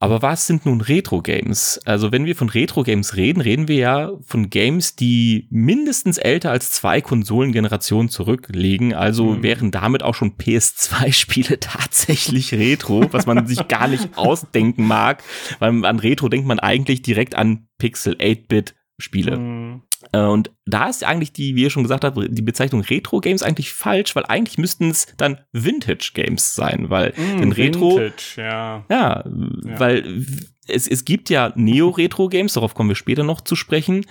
Aber 0.03 0.21
was 0.21 0.49
sind 0.49 0.67
nun 0.67 0.81
Retro-Games? 0.81 1.81
Also 1.85 2.11
wenn 2.11 2.25
wir 2.25 2.35
von 2.35 2.49
Retro-Games 2.49 3.15
reden, 3.15 3.41
reden 3.41 3.69
wir 3.69 3.77
ja 3.77 4.11
von 4.25 4.51
Games, 4.51 4.97
die 4.97 5.47
mindestens 5.49 6.19
älter 6.19 6.51
als 6.51 6.73
zwei 6.73 7.01
Konsolengenerationen 7.01 8.09
zurücklegen. 8.09 8.95
Also 8.95 9.27
mhm. 9.27 9.45
wären 9.45 9.71
damit 9.71 10.03
auch 10.03 10.17
schon 10.17 10.37
PS2-Spiele 10.39 11.61
tatsächlich 11.61 12.53
Retro, 12.53 13.13
was 13.13 13.27
man 13.27 13.47
sich 13.47 13.69
gar 13.69 13.87
nicht 13.87 14.09
ausdenken 14.19 14.89
mag. 14.89 15.23
Weil 15.61 15.85
an 15.85 16.01
Retro 16.01 16.29
denkt 16.29 16.49
man 16.49 16.59
eigentlich 16.59 17.03
direkt 17.03 17.37
an 17.37 17.69
Pixel 17.79 18.17
8-Bit 18.17 18.75
Spiele. 18.99 19.39
Mhm. 19.39 19.83
Äh, 20.13 20.21
und 20.21 20.51
da 20.67 20.89
ist 20.89 21.05
eigentlich 21.05 21.33
die, 21.33 21.55
wie 21.55 21.63
ihr 21.63 21.71
schon 21.71 21.83
gesagt 21.83 22.05
habt, 22.05 22.19
die 22.19 22.43
Bezeichnung 22.43 22.83
Retro-Games 22.83 23.43
eigentlich 23.43 23.73
falsch, 23.73 24.17
weil 24.17 24.25
eigentlich 24.27 24.59
müssten 24.59 24.91
es 24.91 25.07
dann 25.17 25.41
Vintage-Games 25.53 26.55
sein, 26.55 26.91
weil 26.91 27.13
mm, 27.17 27.41
den 27.41 27.53
Retro. 27.53 27.97
Vintage, 27.97 28.35
ja. 28.37 28.85
ja. 28.89 29.03
Ja, 29.03 29.25
weil 29.25 30.25
es, 30.69 30.87
es 30.87 31.05
gibt 31.05 31.29
ja 31.29 31.53
Neo-Retro-Games, 31.57 32.55
darauf 32.55 32.75
kommen 32.75 32.91
wir 32.91 32.97
später 32.97 33.25
noch 33.25 33.41
zu 33.41 33.57
sprechen, 33.57 34.07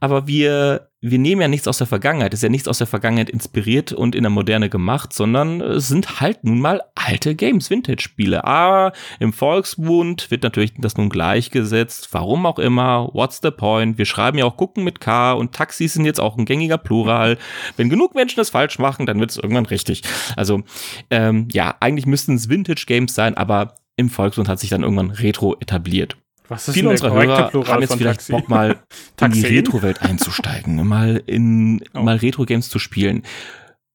aber 0.00 0.26
wir, 0.26 0.90
wir 1.00 1.18
nehmen 1.18 1.40
ja 1.40 1.48
nichts 1.48 1.66
aus 1.66 1.78
der 1.78 1.86
Vergangenheit, 1.86 2.34
es 2.34 2.40
ist 2.40 2.42
ja 2.42 2.50
nichts 2.50 2.68
aus 2.68 2.76
der 2.76 2.86
Vergangenheit 2.86 3.30
inspiriert 3.30 3.92
und 3.92 4.14
in 4.14 4.22
der 4.22 4.30
Moderne 4.30 4.68
gemacht, 4.68 5.14
sondern 5.14 5.62
es 5.62 5.88
sind 5.88 6.20
halt 6.20 6.44
nun 6.44 6.60
mal 6.60 6.82
alte 6.94 7.34
Games, 7.34 7.70
Vintage-Spiele. 7.70 8.44
Aber 8.44 8.92
im 9.18 9.32
Volksmund 9.32 10.30
wird 10.30 10.42
natürlich 10.42 10.74
das 10.76 10.98
nun 10.98 11.08
gleichgesetzt, 11.08 12.08
warum 12.12 12.44
auch 12.44 12.58
immer, 12.58 13.08
what's 13.14 13.40
the 13.42 13.50
point, 13.50 13.96
wir 13.96 14.06
schreiben 14.06 14.36
ja 14.36 14.44
auch 14.44 14.58
gucken 14.58 14.84
mit 14.84 15.00
K 15.00 15.32
und 15.32 15.52
Taxis 15.52 15.94
sind 15.94 16.04
jetzt 16.04 16.20
auch 16.20 16.36
ein 16.36 16.44
gängiger 16.44 16.78
Plural. 16.78 17.38
Wenn 17.78 17.88
genug 17.88 18.14
Menschen 18.14 18.36
das 18.36 18.50
falsch 18.50 18.78
machen, 18.78 19.06
dann 19.06 19.20
wird 19.20 19.30
es 19.30 19.38
irgendwann 19.38 19.66
richtig. 19.66 20.02
Also 20.36 20.62
ähm, 21.10 21.48
ja, 21.50 21.76
eigentlich 21.80 22.06
müssten 22.06 22.34
es 22.34 22.50
Vintage-Games 22.50 23.14
sein, 23.14 23.36
aber 23.38 23.74
im 23.96 24.08
Volksmund 24.10 24.48
hat 24.48 24.60
sich 24.60 24.70
dann 24.70 24.82
irgendwann 24.82 25.10
Retro 25.10 25.56
etabliert. 25.60 26.16
Was 26.48 26.68
ist 26.68 26.74
Viele 26.74 26.90
unserer 26.90 27.12
Hörer 27.12 27.48
Plural 27.48 27.72
haben 27.72 27.80
jetzt 27.80 27.94
vielleicht 27.94 28.20
Taxi? 28.20 28.32
Bock, 28.32 28.48
mal 28.48 28.78
in 29.20 29.32
die 29.32 29.42
Retro-Welt 29.42 30.02
einzusteigen, 30.02 30.86
mal 30.86 31.22
in 31.26 31.82
oh. 31.94 32.02
mal 32.02 32.16
Retro-Games 32.16 32.68
zu 32.68 32.78
spielen. 32.78 33.22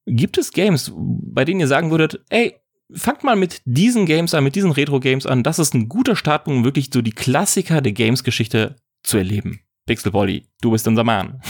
Gibt 0.07 0.37
es 0.39 0.51
Games, 0.51 0.91
bei 0.95 1.45
denen 1.45 1.59
ihr 1.59 1.67
sagen 1.67 1.91
würdet, 1.91 2.21
ey, 2.29 2.55
fangt 2.91 3.23
mal 3.23 3.35
mit 3.35 3.61
diesen 3.65 4.07
Games 4.07 4.33
an, 4.33 4.43
mit 4.43 4.55
diesen 4.55 4.71
Retro-Games 4.71 5.27
an. 5.27 5.43
Das 5.43 5.59
ist 5.59 5.75
ein 5.75 5.89
guter 5.89 6.15
Startpunkt, 6.15 6.57
um 6.57 6.63
wirklich 6.63 6.89
so 6.91 7.03
die 7.03 7.11
Klassiker 7.11 7.81
der 7.81 7.91
Games-Geschichte 7.91 8.77
zu 9.03 9.17
erleben. 9.17 9.59
Pixel 9.85 10.11
Polly, 10.11 10.45
du 10.61 10.71
bist 10.71 10.87
unser 10.87 11.03
Mann. 11.03 11.41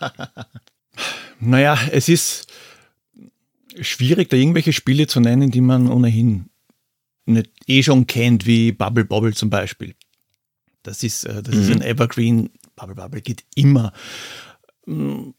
naja, 1.40 1.78
es 1.90 2.10
ist 2.10 2.52
schwierig, 3.80 4.28
da 4.28 4.36
irgendwelche 4.36 4.74
Spiele 4.74 5.06
zu 5.06 5.20
nennen, 5.20 5.50
die 5.50 5.60
man 5.62 5.90
ohnehin 5.90 6.50
nicht 7.26 7.50
eh 7.66 7.82
schon 7.82 8.06
kennt, 8.06 8.46
wie 8.46 8.72
Bubble 8.72 9.04
Bobble 9.04 9.34
zum 9.34 9.50
Beispiel. 9.50 9.94
Das 10.82 11.02
ist, 11.02 11.24
äh, 11.24 11.42
das 11.42 11.54
mhm. 11.54 11.60
ist 11.60 11.70
ein 11.72 11.82
Evergreen. 11.82 12.50
Bubble 12.76 12.94
Bubble 12.94 13.20
geht 13.20 13.44
immer. 13.54 13.92
Mm, 14.86 15.30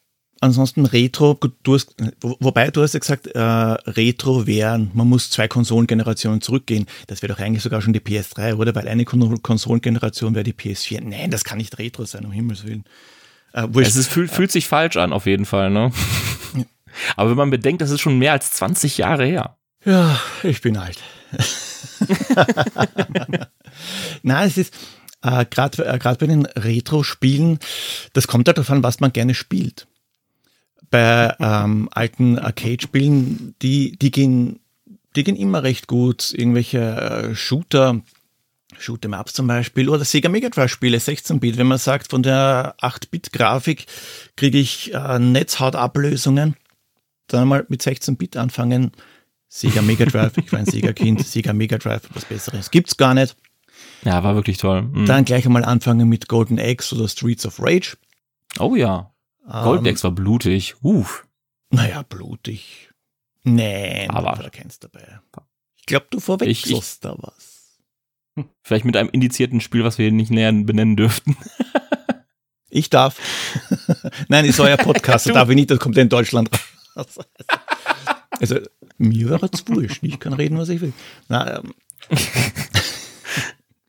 ansonsten 0.42 0.86
Retro, 0.86 1.40
du 1.64 1.76
hast, 1.76 1.96
wobei 2.22 2.70
du 2.72 2.82
hast 2.82 2.94
ja 2.94 3.00
gesagt, 3.00 3.28
äh, 3.28 3.40
Retro 3.40 4.46
wären, 4.46 4.92
man 4.94 5.08
muss 5.08 5.30
zwei 5.30 5.48
Konsolengenerationen 5.48 6.42
zurückgehen. 6.42 6.86
Das 7.08 7.22
wäre 7.22 7.34
doch 7.34 7.40
eigentlich 7.40 7.64
sogar 7.64 7.82
schon 7.82 7.94
die 7.94 8.00
PS3, 8.00 8.56
oder? 8.56 8.76
Weil 8.76 8.88
eine 8.88 9.06
Konsolengeneration 9.06 10.36
wäre 10.36 10.44
die 10.44 10.54
PS4. 10.54 11.02
Nein, 11.02 11.32
das 11.32 11.44
kann 11.44 11.58
nicht 11.58 11.78
Retro 11.80 12.06
sein, 12.06 12.26
um 12.26 12.32
Himmels 12.32 12.66
Willen. 12.66 12.84
Äh, 13.54 13.68
es 13.82 13.96
ist, 13.96 14.10
fühlt, 14.10 14.32
fühlt 14.32 14.52
sich 14.52 14.68
falsch 14.68 14.98
an, 14.98 15.14
auf 15.14 15.26
jeden 15.26 15.46
Fall, 15.46 15.70
ne? 15.70 15.92
Aber 17.16 17.30
wenn 17.30 17.38
man 17.38 17.50
bedenkt, 17.50 17.82
das 17.82 17.92
ist 17.92 18.02
schon 18.02 18.18
mehr 18.18 18.32
als 18.32 18.52
20 18.52 18.98
Jahre 18.98 19.26
her. 19.26 19.58
Ja, 19.86 20.20
ich 20.44 20.62
bin 20.62 20.78
alt. 20.78 21.00
Nein, 24.24 24.48
es 24.48 24.58
ist 24.58 24.74
äh, 25.22 25.46
gerade 25.46 25.86
äh, 25.86 26.00
bei 26.00 26.28
den 26.28 26.46
Retro-Spielen, 26.46 27.60
das 28.14 28.28
kommt 28.28 28.48
halt 28.48 28.58
darauf 28.58 28.70
an, 28.70 28.84
was 28.84 29.00
man 29.00 29.14
gerne 29.14 29.34
spielt. 29.34 29.88
Bei 30.90 31.36
ähm, 31.40 31.90
alten 31.92 32.40
Arcade-Spielen, 32.40 33.56
die, 33.62 33.98
die, 33.98 34.12
gehen, 34.12 34.60
die 35.16 35.24
gehen 35.24 35.36
immer 35.36 35.64
recht 35.64 35.88
gut. 35.88 36.34
Irgendwelche 36.34 36.80
äh, 36.80 37.36
Shooter, 37.36 38.02
Shoot'em 38.80 39.20
Ups 39.20 39.34
zum 39.34 39.48
Beispiel, 39.48 39.90
oder 39.90 40.06
Sega 40.06 40.30
Mega 40.30 40.50
Drive 40.50 40.72
Spiele, 40.72 40.98
16-Bit. 40.98 41.58
Wenn 41.58 41.68
man 41.68 41.78
sagt, 41.78 42.10
von 42.10 42.24
der 42.24 42.76
8-Bit-Grafik 42.82 43.86
kriege 44.38 44.60
ich 44.60 44.94
äh, 44.94 45.20
Netzhautablösungen, 45.20 46.56
dann 47.28 47.48
mal 47.48 47.66
mit 47.68 47.82
16-Bit 47.82 48.38
anfangen, 48.38 48.92
Sega 49.50 49.82
Mega 49.82 50.06
Drive, 50.06 50.38
ich 50.38 50.52
war 50.52 50.60
ein 50.60 50.66
Sega-Kind, 50.66 51.26
Sega 51.26 51.54
Mega 51.54 51.78
Drive, 51.78 52.04
was 52.14 52.26
Besseres 52.26 52.70
gibt's 52.70 52.98
gar 52.98 53.14
nicht. 53.14 53.36
Ja, 54.04 54.24
war 54.24 54.36
wirklich 54.36 54.58
toll. 54.58 54.84
Mhm. 54.84 55.06
Dann 55.06 55.26
gleich 55.26 55.46
einmal 55.46 55.66
anfangen 55.66 56.10
mit 56.10 56.28
Golden 56.28 56.60
Axe 56.60 56.96
oder 56.96 57.08
Streets 57.08 57.46
of 57.46 57.60
Rage. 57.60 57.98
Oh 58.60 58.76
ja. 58.76 59.14
Golden 59.48 59.86
ähm, 59.86 59.94
Axe 59.94 60.04
war 60.04 60.12
blutig. 60.12 60.76
Uff. 60.82 61.26
Naja, 61.70 62.04
blutig. 62.04 62.90
Nee, 63.44 64.08
aber 64.10 64.44
du 64.44 64.50
kennst 64.50 64.84
dabei. 64.84 65.20
Ich 65.78 65.86
glaube, 65.86 66.08
du 66.10 66.20
verwechselst 66.20 67.06
da 67.06 67.16
was. 67.18 67.80
Vielleicht 68.62 68.86
mit 68.86 68.98
einem 68.98 69.10
indizierten 69.10 69.62
Spiel, 69.62 69.84
was 69.84 69.98
wir 69.98 70.12
nicht 70.12 70.32
näher 70.32 70.52
benennen 70.52 70.96
dürften. 70.96 71.38
ich 72.70 72.90
darf. 72.90 73.20
Nein, 74.28 74.46
ist 74.46 74.60
euer 74.60 74.78
Podcast, 74.78 75.30
darf 75.34 75.50
ich 75.50 75.56
nicht, 75.56 75.72
das 75.72 75.80
kommt 75.80 75.98
in 75.98 76.10
Deutschland 76.10 76.50
raus. 76.96 77.20
Also, 78.32 78.60
mir 78.98 79.30
wäre 79.30 79.50
es 79.52 79.68
wurscht. 79.68 80.04
Ich 80.04 80.20
kann 80.20 80.34
reden, 80.34 80.58
was 80.58 80.70
ich 80.70 80.82
will. 80.82 80.94
Na, 81.28 81.60
ähm, 81.60 81.74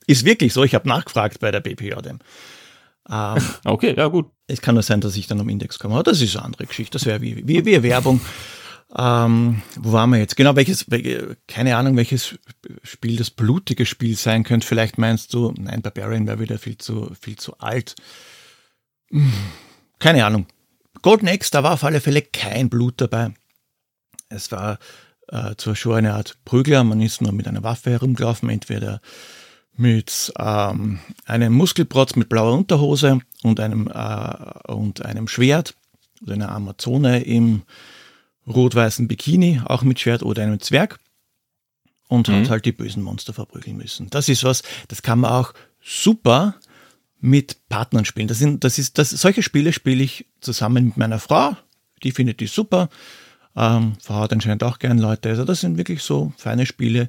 ist 0.07 0.25
wirklich 0.25 0.53
so. 0.53 0.65
Ich 0.65 0.75
habe 0.75 0.89
nachgefragt 0.89 1.41
bei 1.41 1.51
der 1.51 1.61
BPJM. 1.61 2.19
Ähm, 3.11 3.43
okay, 3.65 3.95
ja, 3.97 4.09
gut. 4.09 4.31
Es 4.47 4.61
kann 4.61 4.75
nur 4.75 4.83
sein, 4.83 5.01
dass 5.01 5.17
ich 5.17 5.27
dann 5.27 5.41
am 5.41 5.49
Index 5.49 5.79
komme. 5.79 5.95
Aber 5.95 6.03
das 6.03 6.21
ist 6.21 6.37
eine 6.37 6.45
andere 6.45 6.67
Geschichte. 6.67 6.99
Das 6.99 7.07
wäre 7.07 7.21
wie, 7.21 7.47
wie, 7.47 7.65
wie 7.65 7.83
Werbung. 7.83 8.21
Ähm, 8.97 9.63
wo 9.77 9.93
waren 9.93 10.11
wir 10.11 10.19
jetzt? 10.19 10.37
Genau, 10.37 10.57
welches, 10.57 10.87
keine 11.47 11.77
Ahnung, 11.77 11.97
welches 11.97 12.39
Spiel 12.83 13.17
das 13.17 13.31
blutige 13.31 13.85
Spiel 13.85 14.17
sein 14.17 14.45
könnte. 14.45 14.67
Vielleicht 14.67 14.99
meinst 14.99 15.35
du, 15.35 15.53
nein, 15.59 15.83
Barbarian 15.83 16.27
wäre 16.27 16.41
wieder 16.41 16.59
viel 16.59 16.79
zu, 16.79 17.13
viel 17.21 17.37
zu 17.37 17.59
alt. 17.59 17.97
Hm, 19.11 19.33
keine 19.99 20.25
Ahnung. 20.25 20.47
Golden 21.03 21.29
Axe, 21.29 21.51
da 21.51 21.63
war 21.63 21.75
auf 21.75 21.85
alle 21.85 22.01
Fälle 22.01 22.23
kein 22.23 22.71
Blut 22.71 22.95
dabei. 23.01 23.35
Es 24.29 24.53
war 24.53 24.79
äh, 25.29 25.55
zwar 25.57 25.77
schon 25.77 25.97
eine 25.97 26.15
Art 26.15 26.37
Prügler, 26.45 26.85
man 26.85 27.01
ist 27.01 27.21
nur 27.21 27.33
mit 27.33 27.47
einer 27.47 27.63
Waffe 27.63 27.91
herumgelaufen, 27.91 28.51
entweder 28.51 29.01
mit 29.77 30.33
ähm, 30.39 30.99
einem 31.25 31.53
Muskelprotz 31.53 32.17
mit 32.17 32.29
blauer 32.29 32.57
Unterhose 32.57 33.21
und 33.43 33.61
einem, 33.61 33.89
äh, 33.89 34.73
und 34.73 35.05
einem 35.05 35.29
Schwert 35.29 35.75
oder 36.23 36.35
einer 36.35 36.51
Amazone 36.51 37.23
im 37.23 37.63
rot-weißen 38.47 39.07
Bikini, 39.07 39.61
auch 39.65 39.83
mit 39.83 40.01
Schwert 40.01 40.23
oder 40.23 40.43
einem 40.43 40.61
Zwerg 40.61 40.99
und 42.09 42.29
mhm. 42.29 42.33
hat 42.33 42.51
halt 42.51 42.65
die 42.65 42.73
bösen 42.73 43.03
Monster 43.03 43.33
verprügeln 43.33 43.77
müssen. 43.77 44.11
Das 44.11 44.29
ist 44.29 44.43
was, 44.43 44.63
das 44.89 45.03
kann 45.03 45.21
man 45.21 45.31
auch 45.31 45.55
super 45.81 46.57
mit 47.21 47.69
Partnern 47.69 48.05
spielen. 48.05 48.29
Das 48.29 48.39
sind, 48.39 48.65
das 48.65 48.79
ist, 48.79 48.99
das, 48.99 49.11
solche 49.11 49.43
Spiele 49.43 49.73
spiele 49.73 50.03
ich 50.03 50.27
zusammen 50.41 50.87
mit 50.87 50.97
meiner 50.97 51.19
Frau. 51.19 51.57
Die 52.03 52.13
findet 52.13 52.41
die 52.41 52.47
super. 52.47 52.89
Ähm, 53.59 53.95
verhaut 54.01 54.33
anscheinend 54.33 54.63
auch 54.63 54.79
gern 54.79 54.99
Leute. 54.99 55.31
Also 55.31 55.45
das 55.45 55.61
sind 55.61 55.77
wirklich 55.77 56.03
so 56.03 56.33
feine 56.37 56.65
Spiele, 56.65 57.09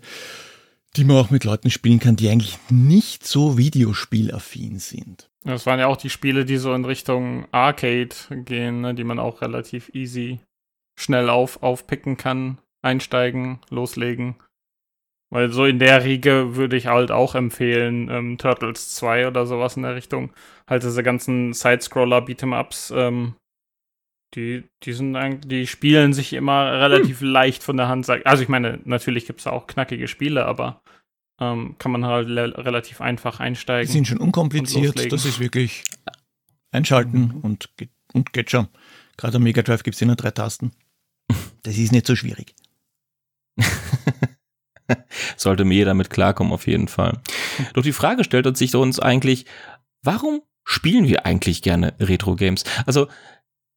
die 0.96 1.04
man 1.04 1.18
auch 1.18 1.30
mit 1.30 1.44
Leuten 1.44 1.70
spielen 1.70 2.00
kann, 2.00 2.16
die 2.16 2.28
eigentlich 2.28 2.58
nicht 2.72 3.24
so 3.24 3.60
videospielaffin 3.60 4.80
sind. 4.80 5.30
Das 5.44 5.68
waren 5.68 5.80
ja 5.80 5.86
auch 5.86 5.98
die 5.98 6.10
Spiele, 6.10 6.46
die 6.46 6.58
so 6.58 6.74
in 6.74 6.86
Richtung 6.86 7.46
Arcade 7.52 8.16
gehen, 8.32 8.82
ne, 8.82 8.96
die 8.96 9.04
man 9.04 9.20
auch 9.20 9.42
relativ 9.42 9.90
easy 9.94 10.40
schnell 11.00 11.30
auf, 11.30 11.62
aufpicken 11.62 12.18
kann, 12.18 12.58
einsteigen, 12.82 13.60
loslegen. 13.70 14.36
Weil 15.30 15.52
so 15.52 15.66
in 15.66 15.78
der 15.78 16.04
Riege 16.04 16.56
würde 16.56 16.76
ich 16.76 16.88
halt 16.88 17.12
auch 17.12 17.36
empfehlen, 17.36 18.10
ähm, 18.10 18.38
Turtles 18.40 18.96
2 18.96 19.28
oder 19.28 19.46
sowas 19.46 19.78
in 19.78 19.84
der 19.84 19.96
Richtung. 19.96 20.34
Halt 20.68 20.82
diese 20.82 21.04
ganzen 21.04 21.54
Sidescroller, 21.54 22.26
Beat'em-Ups, 22.26 22.92
ähm, 22.96 23.36
die, 24.36 24.64
die 24.84 24.94
sind 24.94 25.42
die 25.46 25.68
spielen 25.68 26.14
sich 26.14 26.34
immer 26.34 26.80
relativ 26.80 27.22
hm. 27.22 27.30
leicht 27.30 27.64
von 27.64 27.78
der 27.78 27.88
Hand. 27.88 28.10
Also 28.10 28.44
ich 28.44 28.50
meine, 28.50 28.80
natürlich 28.84 29.26
gibt 29.26 29.40
es 29.40 29.48
auch 29.48 29.68
knackige 29.68 30.08
Spiele, 30.08 30.46
aber 30.46 30.82
ähm, 31.40 31.76
kann 31.80 31.92
man 31.92 32.06
halt 32.06 32.28
relativ 32.30 33.02
einfach 33.02 33.40
einsteigen. 33.40 33.88
Die 33.88 33.94
sind 33.94 34.08
schon 34.08 34.20
unkompliziert, 34.20 35.12
das 35.12 35.26
ist 35.26 35.40
wirklich 35.40 35.84
einschalten 36.72 37.34
mhm. 37.36 37.40
und, 37.42 37.70
und 38.14 38.34
geht 38.34 38.52
schon. 38.52 38.68
Gerade 39.18 39.38
am 39.38 39.44
Mega 39.44 39.62
Drive 39.62 39.84
gibt 39.84 39.96
es 39.96 40.00
ja 40.00 40.08
nur 40.08 40.16
drei 40.16 40.32
Tasten. 40.32 40.72
Das 41.64 41.78
ist 41.78 41.92
nicht 41.92 42.08
so 42.08 42.16
schwierig. 42.16 42.56
Sollte 45.38 45.66
mir 45.66 45.76
jeder 45.76 45.92
damit 45.92 46.10
klarkommen, 46.10 46.54
auf 46.54 46.68
jeden 46.68 46.88
Fall. 46.88 47.22
Doch 47.74 47.84
die 47.84 47.94
Frage 47.94 48.24
stellt 48.24 48.58
sich 48.58 48.76
uns 48.76 49.00
eigentlich, 49.00 49.46
warum 50.02 50.42
spielen 50.64 51.06
wir 51.06 51.26
eigentlich 51.26 51.62
gerne 51.62 51.94
Retro-Games? 52.00 52.64
Also, 52.86 53.08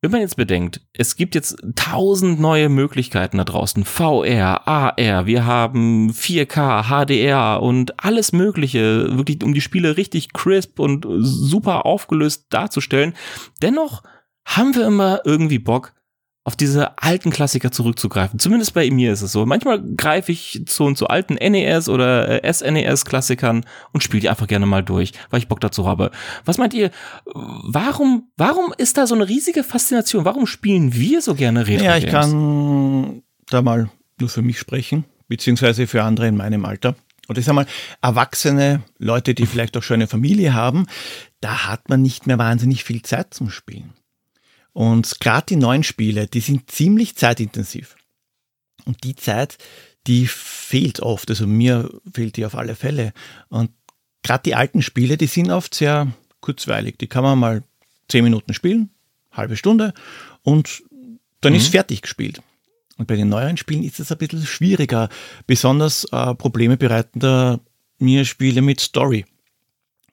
wenn 0.03 0.11
man 0.11 0.21
jetzt 0.21 0.37
bedenkt, 0.37 0.81
es 0.93 1.15
gibt 1.15 1.37
jetzt 1.37 1.57
tausend 1.77 2.41
neue 2.41 2.69
Möglichkeiten 2.69 3.39
da 3.39 3.45
draußen. 3.45 3.85
VR, 3.85 4.67
AR, 4.67 5.27
wir 5.27 5.47
haben 5.47 6.11
4K, 6.11 6.89
HDR 6.89 7.63
und 7.63 8.05
alles 8.05 8.33
Mögliche, 8.33 9.17
wirklich 9.17 9.45
um 9.45 9.55
die 9.55 9.61
Spiele 9.61 9.97
richtig 9.97 10.33
crisp 10.33 10.81
und 10.81 11.07
super 11.21 11.87
aufgelöst 11.87 12.47
darzustellen. 12.51 13.15
Dennoch 13.63 14.03
haben 14.45 14.75
wir 14.75 14.89
immer 14.89 15.21
irgendwie 15.25 15.61
Bock, 15.61 15.95
auf 16.45 16.57
diese 16.57 16.99
alten 16.99 17.31
Klassiker 17.31 17.71
zurückzugreifen. 17.71 18.41
Zumindest 18.41 18.75
bei 18.75 18.91
mir 18.91 19.13
ist 19.13 19.23
es 19.23 19.31
so. 19.31 19.47
Manchmal 19.47 19.81
greife 19.97 20.33
ich 20.33 20.63
zu, 20.67 20.93
zu 20.93 21.07
alten 21.07 21.35
NES 21.35 21.89
oder 21.89 22.43
äh, 22.45 22.53
SNES-Klassikern 22.53 23.65
und 23.93 24.03
spiele 24.03 24.23
die 24.23 24.29
einfach 24.29 24.49
gerne 24.49 24.67
mal 24.67 24.83
durch, 24.83 25.13
weil 25.31 25.39
ich 25.39 25.47
Bock 25.47 25.61
dazu 25.61 25.87
habe. 25.87 26.11
Was 26.45 26.59
meint 26.59 26.75
ihr, 26.75 26.91
warum, 27.25 28.29
warum 28.37 28.75
ist 28.77 28.97
da 28.99 29.07
so 29.07 29.15
eine 29.15 29.29
riesige 29.29 29.63
Faszination? 29.63 30.25
Warum 30.25 30.49
spielen 30.49 30.95
wir 30.95 31.23
so 31.23 31.37
gerne 31.37 31.61
Retro-Games? 31.69 31.85
Ja, 31.85 31.97
ich 31.97 32.07
kann 32.07 33.23
da 33.49 33.63
mal 33.63 33.89
nur 34.19 34.29
für 34.29 34.43
mich 34.43 34.59
sprechen, 34.59 35.05
beziehungsweise 35.29 35.87
für 35.87 36.03
andere 36.03 36.27
in 36.27 36.37
meinem 36.37 36.65
Alter. 36.65 36.97
Und 37.29 37.39
ich 37.39 37.45
sag 37.45 37.55
mal, 37.55 37.67
erwachsene 38.01 38.83
Leute, 38.99 39.35
die 39.35 39.47
vielleicht 39.47 39.77
auch 39.77 39.83
schon 39.85 39.95
eine 39.95 40.09
Familie 40.09 40.55
haben, 40.55 40.87
da 41.41 41.69
hat 41.69 41.89
man 41.89 42.03
nicht 42.03 42.27
mehr 42.27 42.39
wahnsinnig 42.39 42.83
viel 42.83 43.03
Zeit 43.03 43.33
zum 43.33 43.49
Spielen. 43.49 43.93
Und 44.73 45.21
gerade 45.21 45.47
die 45.47 45.57
neuen 45.57 45.83
Spiele, 45.83 46.27
die 46.27 46.41
sind 46.41 46.71
ziemlich 46.71 47.17
zeitintensiv. 47.17 47.97
Und 48.85 49.05
die 49.05 49.17
Zeit, 49.17 49.59
die 50.07 50.27
fehlt 50.27 51.01
oft. 51.01 51.31
Also 51.31 51.47
mir 51.47 51.91
fehlt 52.13 52.37
die 52.37 52.47
auf 52.47 52.55
alle 52.55 52.75
Fälle. 52.75 53.13
Und 53.49 53.71
gerade 54.23 54.43
die 54.45 54.55
alten 54.55 54.83
Spiele, 54.83 55.17
die 55.17 55.27
sind 55.27 55.51
oft 55.51 55.75
sehr 55.75 56.13
kurzweilig. 56.41 56.99
Die 56.99 57.07
kann 57.07 57.23
man 57.23 57.39
mal 57.39 57.63
zehn 58.09 58.25
Minuten 58.25 58.55
spielen, 58.55 58.91
halbe 59.31 59.57
Stunde 59.57 59.95
und 60.43 60.83
dann 61.41 61.53
mhm. 61.53 61.59
ist 61.59 61.69
fertig 61.69 62.03
gespielt. 62.03 62.43
Und 62.99 63.07
bei 63.07 63.17
den 63.17 63.29
neueren 63.29 63.57
Spielen 63.57 63.85
ist 63.85 64.01
es 64.01 64.13
ein 64.13 64.19
bisschen 64.19 64.45
schwieriger. 64.45 65.09
Besonders 65.47 66.05
äh, 66.13 66.35
Probleme 66.35 66.77
bereiten 66.77 67.21
da 67.21 67.59
mir 67.99 68.25
Spiele 68.25 68.63
mit 68.63 68.81
Story. 68.81 69.25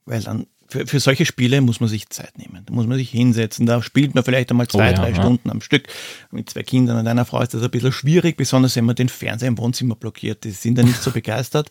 Weil 0.05 0.21
dann 0.21 0.47
für, 0.69 0.85
für 0.85 0.99
solche 0.99 1.25
Spiele 1.25 1.61
muss 1.61 1.79
man 1.79 1.89
sich 1.89 2.09
Zeit 2.09 2.37
nehmen. 2.37 2.63
Da 2.65 2.73
muss 2.73 2.87
man 2.87 2.97
sich 2.97 3.09
hinsetzen. 3.09 3.65
Da 3.65 3.81
spielt 3.81 4.15
man 4.15 4.23
vielleicht 4.23 4.51
einmal 4.51 4.67
zwei, 4.67 4.89
oh 4.89 4.91
ja, 4.91 4.93
drei 4.93 5.09
ja. 5.09 5.15
Stunden 5.15 5.49
am 5.49 5.61
Stück. 5.61 5.87
Mit 6.31 6.49
zwei 6.49 6.63
Kindern 6.63 6.97
und 6.97 7.07
einer 7.07 7.25
Frau 7.25 7.41
ist 7.41 7.53
das 7.53 7.63
ein 7.63 7.71
bisschen 7.71 7.91
schwierig, 7.91 8.37
besonders 8.37 8.75
wenn 8.75 8.85
man 8.85 8.95
den 8.95 9.09
Fernseher 9.09 9.47
im 9.47 9.57
Wohnzimmer 9.57 9.95
blockiert. 9.95 10.43
Die 10.43 10.51
sind 10.51 10.77
da 10.77 10.83
nicht 10.83 11.01
so 11.01 11.11
begeistert. 11.11 11.69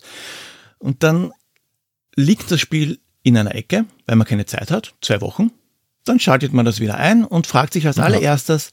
Und 0.77 1.03
dann 1.03 1.31
liegt 2.15 2.51
das 2.51 2.59
Spiel 2.59 2.99
in 3.23 3.37
einer 3.37 3.55
Ecke, 3.55 3.85
weil 4.05 4.15
man 4.15 4.27
keine 4.27 4.45
Zeit 4.45 4.71
hat, 4.71 4.93
zwei 5.01 5.21
Wochen. 5.21 5.51
Dann 6.05 6.19
schaltet 6.19 6.53
man 6.53 6.65
das 6.65 6.79
wieder 6.79 6.97
ein 6.97 7.23
und 7.23 7.47
fragt 7.47 7.73
sich 7.73 7.87
als 7.87 7.99
allererstes, 7.99 8.71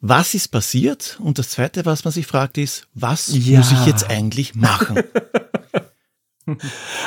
was 0.00 0.34
ist 0.34 0.48
passiert? 0.48 1.18
Und 1.22 1.38
das 1.38 1.50
Zweite, 1.50 1.86
was 1.86 2.04
man 2.04 2.12
sich 2.12 2.26
fragt, 2.26 2.58
ist, 2.58 2.88
was 2.92 3.28
ja. 3.32 3.58
muss 3.58 3.72
ich 3.72 3.86
jetzt 3.86 4.10
eigentlich 4.10 4.54
machen? 4.54 5.02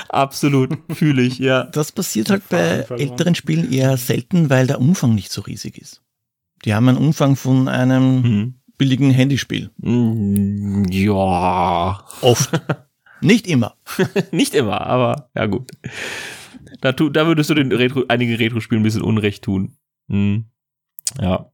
Absolut, 0.09 0.77
fühle 0.93 1.21
ich, 1.21 1.39
ja. 1.39 1.63
Das 1.65 1.91
passiert 1.91 2.29
halt 2.29 2.47
bei 2.49 2.85
älteren 2.97 3.35
Spielen 3.35 3.71
eher 3.71 3.97
selten, 3.97 4.49
weil 4.49 4.67
der 4.67 4.79
Umfang 4.79 5.15
nicht 5.15 5.31
so 5.31 5.41
riesig 5.41 5.77
ist. 5.77 6.01
Die 6.63 6.73
haben 6.73 6.87
einen 6.87 6.97
Umfang 6.97 7.35
von 7.35 7.67
einem 7.67 8.23
hm. 8.23 8.53
billigen 8.77 9.11
Handyspiel. 9.11 9.71
Mm, 9.77 10.85
ja. 10.89 12.03
Oft. 12.21 12.61
nicht 13.21 13.47
immer. 13.47 13.75
nicht 14.31 14.53
immer, 14.55 14.81
aber 14.81 15.29
ja 15.35 15.45
gut. 15.45 15.69
Da, 16.81 16.93
tu, 16.93 17.09
da 17.09 17.27
würdest 17.27 17.49
du 17.49 17.53
den 17.53 17.71
Retro, 17.71 18.03
einige 18.07 18.39
Retro-Spielen 18.39 18.81
ein 18.81 18.83
bisschen 18.83 19.01
Unrecht 19.01 19.43
tun. 19.43 19.77
Hm. 20.09 20.45
Ja. 21.19 21.51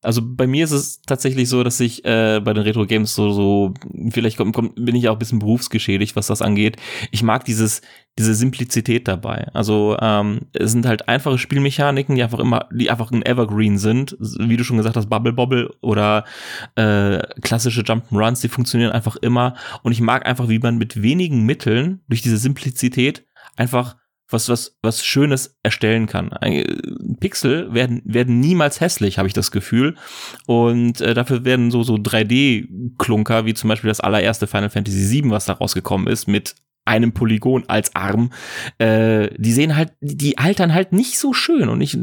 Also 0.00 0.22
bei 0.24 0.46
mir 0.46 0.62
ist 0.62 0.70
es 0.70 1.02
tatsächlich 1.02 1.48
so, 1.48 1.64
dass 1.64 1.80
ich 1.80 2.04
äh, 2.04 2.40
bei 2.40 2.54
den 2.54 2.62
Retro 2.62 2.86
Games 2.86 3.14
so 3.14 3.32
so 3.32 3.74
vielleicht 4.10 4.36
komm, 4.36 4.52
komm, 4.52 4.72
bin 4.76 4.94
ich 4.94 5.08
auch 5.08 5.14
ein 5.14 5.18
bisschen 5.18 5.40
berufsgeschädigt, 5.40 6.14
was 6.14 6.28
das 6.28 6.40
angeht. 6.40 6.76
Ich 7.10 7.24
mag 7.24 7.44
dieses 7.44 7.82
diese 8.16 8.34
Simplizität 8.34 9.08
dabei. 9.08 9.48
Also 9.54 9.96
ähm, 10.00 10.42
es 10.52 10.70
sind 10.70 10.86
halt 10.86 11.08
einfache 11.08 11.38
Spielmechaniken, 11.38 12.14
die 12.14 12.22
einfach 12.22 12.38
immer 12.38 12.68
die 12.72 12.90
einfach 12.90 13.10
ein 13.10 13.26
Evergreen 13.26 13.76
sind, 13.78 14.16
wie 14.20 14.56
du 14.56 14.62
schon 14.62 14.76
gesagt 14.76 14.96
hast, 14.96 15.08
Bubble 15.10 15.32
Bobble 15.32 15.74
oder 15.80 16.24
äh, 16.76 17.18
klassische 17.42 17.82
Jump'n'Runs, 17.82 18.40
die 18.40 18.48
funktionieren 18.48 18.92
einfach 18.92 19.16
immer 19.16 19.56
und 19.82 19.90
ich 19.90 20.00
mag 20.00 20.26
einfach, 20.26 20.48
wie 20.48 20.60
man 20.60 20.78
mit 20.78 21.02
wenigen 21.02 21.44
Mitteln 21.44 22.02
durch 22.08 22.22
diese 22.22 22.38
Simplizität 22.38 23.26
einfach 23.56 23.96
was, 24.28 24.48
was, 24.48 24.76
was 24.82 25.04
Schönes 25.04 25.58
erstellen 25.62 26.06
kann. 26.06 26.30
Pixel 27.20 27.72
werden, 27.72 28.02
werden 28.04 28.40
niemals 28.40 28.80
hässlich, 28.80 29.18
habe 29.18 29.28
ich 29.28 29.34
das 29.34 29.50
Gefühl. 29.50 29.96
Und 30.46 31.00
äh, 31.00 31.14
dafür 31.14 31.44
werden 31.44 31.70
so, 31.70 31.82
so 31.82 31.94
3D-Klunker, 31.94 33.46
wie 33.46 33.54
zum 33.54 33.68
Beispiel 33.68 33.88
das 33.88 34.00
allererste 34.00 34.46
Final 34.46 34.70
Fantasy 34.70 35.22
VII, 35.22 35.30
was 35.30 35.46
da 35.46 35.54
rausgekommen 35.54 36.08
ist, 36.08 36.28
mit 36.28 36.54
einem 36.88 37.12
Polygon 37.12 37.64
als 37.68 37.94
Arm, 37.94 38.30
äh, 38.78 39.28
die 39.36 39.52
sehen 39.52 39.76
halt, 39.76 39.92
die 40.00 40.38
altern 40.38 40.72
halt 40.72 40.92
nicht 40.92 41.18
so 41.18 41.34
schön 41.34 41.68
und 41.68 41.78
nicht, 41.78 41.98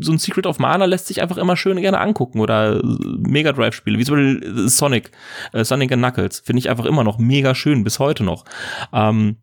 so 0.00 0.12
ein 0.12 0.18
Secret 0.18 0.46
of 0.46 0.58
Mana 0.58 0.84
lässt 0.84 1.06
sich 1.06 1.22
einfach 1.22 1.38
immer 1.38 1.56
schön 1.56 1.80
gerne 1.80 1.98
angucken 1.98 2.40
oder 2.40 2.82
Mega 2.84 3.52
Drive 3.52 3.74
Spiele, 3.74 3.98
wie 3.98 4.04
zum 4.04 4.16
Beispiel 4.16 4.68
Sonic, 4.68 5.10
äh, 5.54 5.64
Sonic 5.64 5.90
and 5.90 6.02
Knuckles, 6.02 6.40
finde 6.40 6.60
ich 6.60 6.68
einfach 6.68 6.84
immer 6.84 7.02
noch 7.02 7.18
mega 7.18 7.54
schön, 7.54 7.82
bis 7.82 7.98
heute 7.98 8.24
noch. 8.24 8.44
Ähm, 8.92 9.38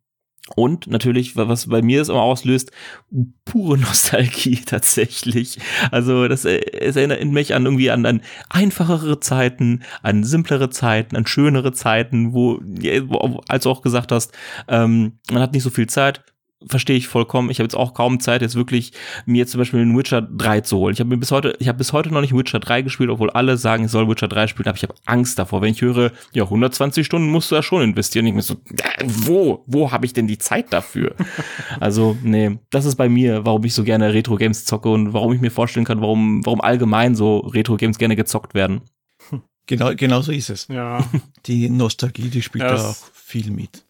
und 0.55 0.87
natürlich, 0.87 1.37
was 1.37 1.67
bei 1.67 1.81
mir 1.81 2.01
es 2.01 2.09
immer 2.09 2.21
auslöst, 2.21 2.71
pure 3.45 3.77
Nostalgie 3.77 4.61
tatsächlich. 4.65 5.57
Also 5.89 6.27
das 6.27 6.43
äh, 6.43 6.59
es 6.79 6.97
erinnert 6.97 7.23
mich 7.23 7.55
an 7.55 7.65
irgendwie 7.65 7.91
an, 7.91 8.05
an 8.05 8.21
einfachere 8.49 9.21
Zeiten, 9.21 9.83
an 10.01 10.25
simplere 10.25 10.69
Zeiten, 10.69 11.15
an 11.15 11.25
schönere 11.25 11.71
Zeiten, 11.71 12.33
wo, 12.33 12.59
wo 12.61 13.41
als 13.47 13.63
du 13.63 13.69
auch 13.69 13.81
gesagt 13.81 14.11
hast, 14.11 14.33
ähm, 14.67 15.13
man 15.31 15.41
hat 15.41 15.53
nicht 15.53 15.63
so 15.63 15.69
viel 15.69 15.87
Zeit, 15.87 16.23
verstehe 16.67 16.95
ich 16.95 17.07
vollkommen. 17.07 17.49
Ich 17.49 17.59
habe 17.59 17.65
jetzt 17.65 17.75
auch 17.75 17.93
kaum 17.93 18.19
Zeit, 18.19 18.41
jetzt 18.41 18.55
wirklich 18.55 18.91
mir 19.25 19.47
zum 19.47 19.59
Beispiel 19.59 19.81
einen 19.81 19.97
Witcher 19.97 20.21
3 20.21 20.61
zu 20.61 20.77
holen. 20.77 20.93
Ich 20.93 20.99
habe 20.99 21.09
mir 21.09 21.17
bis 21.17 21.31
heute, 21.31 21.55
ich 21.59 21.67
habe 21.67 21.77
bis 21.77 21.93
heute 21.93 22.13
noch 22.13 22.21
nicht 22.21 22.35
Witcher 22.35 22.59
3 22.59 22.81
gespielt, 22.81 23.09
obwohl 23.09 23.29
alle 23.29 23.57
sagen, 23.57 23.85
ich 23.85 23.91
soll 23.91 24.07
Witcher 24.07 24.27
3 24.27 24.47
spielen, 24.47 24.67
aber 24.67 24.77
ich 24.77 24.83
habe 24.83 24.95
Angst 25.05 25.39
davor. 25.39 25.61
Wenn 25.61 25.71
ich 25.71 25.81
höre, 25.81 26.11
ja, 26.33 26.43
120 26.43 27.05
Stunden 27.05 27.29
musst 27.29 27.51
du 27.51 27.55
ja 27.55 27.63
schon 27.63 27.81
investieren. 27.81 28.25
Ich 28.25 28.33
mir 28.33 28.41
so, 28.41 28.55
äh, 28.55 29.03
wo, 29.05 29.63
wo 29.67 29.91
habe 29.91 30.05
ich 30.05 30.13
denn 30.13 30.27
die 30.27 30.37
Zeit 30.37 30.71
dafür? 30.71 31.15
also, 31.79 32.17
nee, 32.23 32.59
das 32.69 32.85
ist 32.85 32.95
bei 32.95 33.09
mir, 33.09 33.45
warum 33.45 33.63
ich 33.63 33.73
so 33.73 33.83
gerne 33.83 34.13
Retro-Games 34.13 34.65
zocke 34.65 34.89
und 34.89 35.13
warum 35.13 35.33
ich 35.33 35.41
mir 35.41 35.51
vorstellen 35.51 35.85
kann, 35.85 36.01
warum, 36.01 36.45
warum 36.45 36.61
allgemein 36.61 37.15
so 37.15 37.39
Retro-Games 37.39 37.97
gerne 37.97 38.15
gezockt 38.15 38.53
werden. 38.53 38.81
Genau, 39.65 39.93
genau 39.95 40.21
so 40.21 40.31
ist 40.31 40.49
es. 40.49 40.67
Ja. 40.67 41.05
Die 41.45 41.69
Nostalgie, 41.69 42.29
die 42.29 42.41
spielt 42.41 42.65
da 42.65 42.89
auch 42.89 42.97
viel 43.13 43.51
mit. 43.51 43.85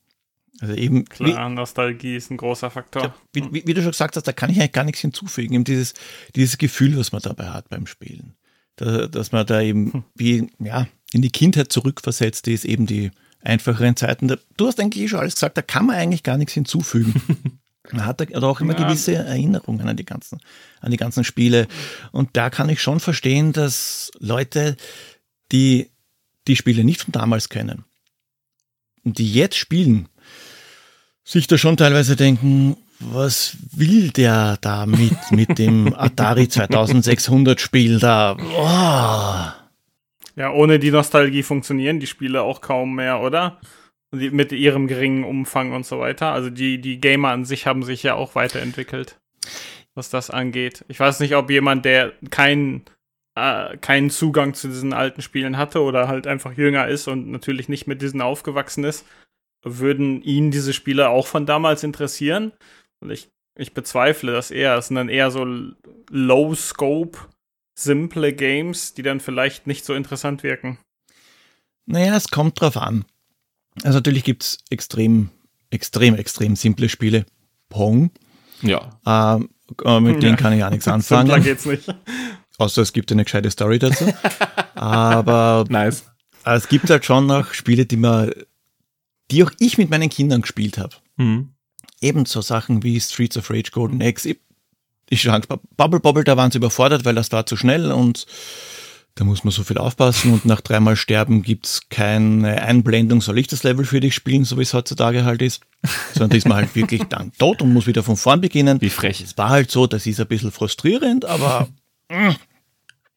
Also 0.64 0.76
eben. 0.76 1.04
Klar, 1.04 1.50
wie, 1.50 1.56
Nostalgie 1.56 2.16
ist 2.16 2.32
ein 2.32 2.38
großer 2.38 2.72
Faktor. 2.72 3.04
Ja, 3.04 3.16
wie, 3.34 3.44
wie, 3.52 3.68
wie, 3.68 3.74
du 3.74 3.82
schon 3.82 3.92
gesagt 3.92 4.16
hast, 4.16 4.26
da 4.26 4.32
kann 4.32 4.50
ich 4.50 4.60
eigentlich 4.60 4.72
gar 4.72 4.86
nichts 4.86 5.02
hinzufügen. 5.02 5.56
Eben 5.56 5.66
dieses, 5.66 5.94
dieses 6.38 6.58
Gefühl, 6.58 6.98
was 6.98 7.12
man 7.12 7.22
dabei 7.22 7.50
hat 7.50 7.68
beim 7.68 7.86
Spielen. 7.86 8.36
Da, 8.78 9.08
dass 9.08 9.34
man 9.34 9.46
da 9.46 9.60
eben 9.60 9.92
hm. 9.92 10.04
wie, 10.16 10.50
ja, 10.60 10.88
in 11.12 11.22
die 11.22 11.32
Kindheit 11.32 11.74
zurückversetzt 11.74 12.48
ist, 12.48 12.64
eben 12.64 12.86
die 12.86 13.12
einfacheren 13.42 13.98
Zeiten. 13.98 14.30
Da, 14.30 14.38
du 14.56 14.68
hast 14.68 14.80
eigentlich 14.80 15.10
schon 15.10 15.20
alles 15.20 15.36
gesagt, 15.36 15.58
da 15.58 15.62
kann 15.62 15.86
man 15.86 15.98
eigentlich 15.98 16.24
gar 16.24 16.38
nichts 16.38 16.54
hinzufügen. 16.54 17.14
Man 17.92 18.06
hat 18.06 18.22
da 18.22 18.42
auch 18.44 18.62
immer 18.62 18.80
ja. 18.80 18.88
gewisse 18.88 19.14
Erinnerungen 19.14 19.90
an 19.90 19.98
die 19.98 20.06
ganzen, 20.06 20.40
an 20.80 20.92
die 20.92 20.98
ganzen 20.98 21.26
Spiele. 21.26 21.68
Und 22.14 22.30
da 22.32 22.50
kann 22.50 22.70
ich 22.70 22.82
schon 22.82 23.02
verstehen, 23.02 23.52
dass 23.52 24.10
Leute, 24.20 24.78
die 25.52 25.90
die 26.48 26.56
Spiele 26.56 26.86
nicht 26.86 27.02
von 27.02 27.12
damals 27.12 27.50
kennen 27.50 27.84
und 29.04 29.18
die 29.18 29.30
jetzt 29.30 29.58
spielen, 29.58 30.08
sich 31.24 31.48
da 31.48 31.58
schon 31.58 31.78
teilweise 31.78 32.16
denken, 32.16 32.78
was 33.00 33.58
will 33.76 34.12
der 34.12 34.58
da 34.62 34.86
mit, 34.86 35.32
mit 35.32 35.58
dem 35.58 35.94
Atari 35.94 36.48
2600 36.48 37.60
Spiel 37.60 38.00
da? 38.00 38.38
Oh. 38.38 39.64
Ja, 40.36 40.52
ohne 40.52 40.80
die 40.80 40.92
Nostalgie 40.92 41.44
funktionieren 41.44 42.00
die 42.00 42.08
Spiele 42.08 42.42
auch 42.42 42.62
kaum 42.62 42.96
mehr, 42.96 43.22
oder? 43.22 43.60
Mit 44.12 44.52
ihrem 44.52 44.88
geringen 44.88 45.24
Umfang 45.24 45.74
und 45.74 45.86
so 45.86 46.00
weiter. 46.00 46.32
Also 46.32 46.50
die, 46.50 46.80
die 46.80 47.00
Gamer 47.00 47.30
an 47.30 47.46
sich 47.46 47.66
haben 47.66 47.84
sich 47.84 48.04
ja 48.04 48.14
auch 48.14 48.36
weiterentwickelt, 48.36 49.20
was 49.96 50.10
das 50.10 50.30
angeht. 50.30 50.86
Ich 50.88 51.00
weiß 51.00 51.20
nicht, 51.20 51.36
ob 51.36 51.50
jemand, 51.50 51.86
der 51.86 52.14
keinen 52.30 52.86
äh, 53.36 53.78
keinen 53.78 54.12
Zugang 54.12 54.54
zu 54.54 54.68
diesen 54.68 54.94
alten 54.94 55.22
Spielen 55.22 55.58
hatte 55.58 55.82
oder 55.82 56.08
halt 56.08 56.28
einfach 56.28 56.54
jünger 56.54 56.88
ist 56.88 57.08
und 57.08 57.32
natürlich 57.32 57.70
nicht 57.70 57.88
mit 57.88 58.02
diesen 58.02 58.22
aufgewachsen 58.22 58.84
ist, 58.84 59.06
würden 59.64 60.22
ihn 60.22 60.52
diese 60.52 60.74
Spiele 60.74 61.10
auch 61.10 61.28
von 61.28 61.46
damals 61.46 61.84
interessieren. 61.84 62.52
Und 63.00 63.12
ich, 63.12 63.30
ich 63.58 63.74
bezweifle 63.74 64.32
das 64.32 64.52
eher. 64.52 64.78
Es 64.78 64.88
sind 64.88 64.96
dann 64.96 65.10
eher 65.10 65.32
so 65.32 65.46
Low-Scope, 66.10 67.18
simple 67.76 68.34
Games, 68.34 68.94
die 68.94 69.04
dann 69.04 69.20
vielleicht 69.20 69.68
nicht 69.68 69.86
so 69.86 69.94
interessant 69.94 70.44
wirken. 70.44 70.78
Naja, 71.86 72.16
es 72.16 72.30
kommt 72.30 72.60
drauf 72.62 72.78
an. 72.78 73.06
Also 73.84 73.98
natürlich 73.98 74.24
gibt 74.24 74.44
es 74.44 74.58
extrem, 74.70 75.30
extrem, 75.70 76.16
extrem 76.16 76.56
simple 76.56 76.90
Spiele. 76.90 77.26
Pong. 77.70 78.12
Ja. 78.62 79.00
Ähm, 79.06 79.50
mit 80.04 80.22
denen 80.22 80.36
ja. 80.36 80.36
kann 80.36 80.54
ich 80.54 80.64
auch 80.64 80.70
nichts 80.70 80.88
anfangen. 80.88 81.28
Simpler 81.28 81.44
geht's 81.44 81.66
nicht. 81.66 81.94
Außer 82.58 82.82
es 82.82 82.94
gibt 82.94 83.12
eine 83.12 83.24
gescheite 83.24 83.50
Story 83.50 83.80
dazu. 83.80 84.06
Aber 84.76 85.66
nice. 85.70 86.06
es 86.46 86.68
gibt 86.68 86.90
halt 86.90 87.04
schon 87.04 87.26
noch 87.26 87.54
Spiele, 87.54 87.86
die 87.86 87.98
man 87.98 88.32
die 89.34 89.44
auch 89.44 89.52
ich 89.60 89.78
mit 89.78 89.90
meinen 89.90 90.10
Kindern 90.10 90.42
gespielt 90.42 90.78
habe. 90.78 90.96
Mhm. 91.18 91.50
Ebenso 92.02 92.42
Sachen 92.42 92.84
wie 92.84 93.00
Streets 93.00 93.38
of 93.38 93.50
Rage, 93.50 93.72
Golden 93.72 94.02
Axe. 94.02 94.30
Ich, 94.30 94.38
ich 95.10 95.30
Bubble 95.76 96.00
Bobble, 96.00 96.24
da 96.24 96.38
waren 96.38 96.52
sie 96.52 96.60
überfordert, 96.60 97.04
weil 97.04 97.16
das 97.16 97.32
war 97.32 97.46
zu 97.46 97.58
schnell 97.58 97.92
und 97.92 98.26
Da 99.16 99.26
muss 99.26 99.44
man 99.44 99.52
so 99.52 99.64
viel 99.64 99.78
aufpassen 99.78 100.34
und 100.34 100.46
nach 100.46 100.62
dreimal 100.62 100.96
Sterben 100.96 101.44
gibt's 101.44 101.82
keine 101.90 102.64
Einblendung, 102.64 103.22
soll 103.22 103.38
ich 103.38 103.48
das 103.48 103.62
Level 103.62 103.86
für 103.86 104.00
dich 104.00 104.16
spielen, 104.16 104.44
so 104.44 104.58
wie 104.58 104.64
es 104.64 104.74
heutzutage 104.74 105.24
halt 105.24 105.44
ist. 105.44 105.62
Sondern 106.16 106.36
ist 106.36 106.48
man 106.48 106.58
halt 106.58 106.76
wirklich 106.76 107.04
dann 107.04 107.32
tot 107.38 107.62
und 107.62 107.74
muss 107.74 107.86
wieder 107.86 108.02
von 108.02 108.18
vorn 108.18 108.42
beginnen. 108.42 108.82
Wie 108.82 108.90
frech. 108.90 109.22
Es 109.22 109.38
war 109.38 109.50
halt 109.50 109.70
so, 109.70 109.86
das 109.86 110.08
ist 110.08 110.20
ein 110.20 110.28
bisschen 110.28 110.52
frustrierend, 110.52 111.26
aber 111.26 111.68
mm, 112.10 112.32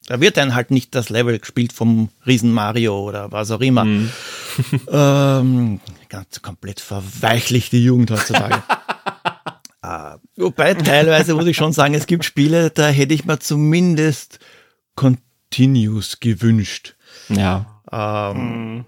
da 0.07 0.21
wird 0.21 0.37
dann 0.37 0.55
halt 0.55 0.71
nicht 0.71 0.95
das 0.95 1.09
Level 1.09 1.39
gespielt 1.39 1.73
vom 1.73 2.11
Riesen 2.27 2.53
Mario 2.53 3.01
oder 3.01 3.33
was 3.33 3.51
auch 3.51 3.61
immer. 3.61 3.85
Mhm. 3.85 4.11
Ähm, 4.89 5.81
ganz 6.09 6.43
komplett 6.43 6.81
verweichlichte 6.81 7.77
Jugend 7.77 8.11
heutzutage. 8.11 8.63
äh, 9.83 10.17
wobei 10.37 10.75
teilweise 10.75 11.35
muss 11.35 11.47
ich 11.47 11.57
schon 11.57 11.73
sagen, 11.73 11.95
es 11.95 12.07
gibt 12.07 12.25
Spiele, 12.25 12.71
da 12.71 12.89
hätte 12.89 13.15
ich 13.15 13.25
mir 13.25 13.39
zumindest 13.39 14.39
Continues 14.95 16.21
gewünscht. 16.21 16.97
Ja. 17.29 17.83
Ähm, 17.93 18.87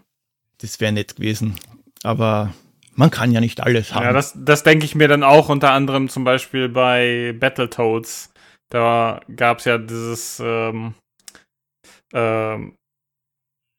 Das 0.59 0.81
wäre 0.81 0.93
nett 0.93 1.17
gewesen. 1.17 1.59
Aber 2.03 2.53
man 2.95 3.11
kann 3.11 3.33
ja 3.33 3.41
nicht 3.41 3.61
alles 3.61 3.95
haben. 3.95 4.05
Ja, 4.05 4.13
das, 4.13 4.33
das 4.37 4.63
denke 4.65 4.85
ich 4.85 4.95
mir 4.95 5.09
dann 5.09 5.23
auch 5.23 5.49
unter 5.49 5.73
anderem 5.73 6.09
zum 6.09 6.25
Beispiel 6.25 6.69
bei 6.69 7.35
Battletoads. 7.39 8.33
Da 8.71 9.21
gab 9.35 9.59
es 9.59 9.65
ja 9.67 9.79
dieses, 9.79 10.41
ähm, 10.45 10.95
ähm, 12.13 12.75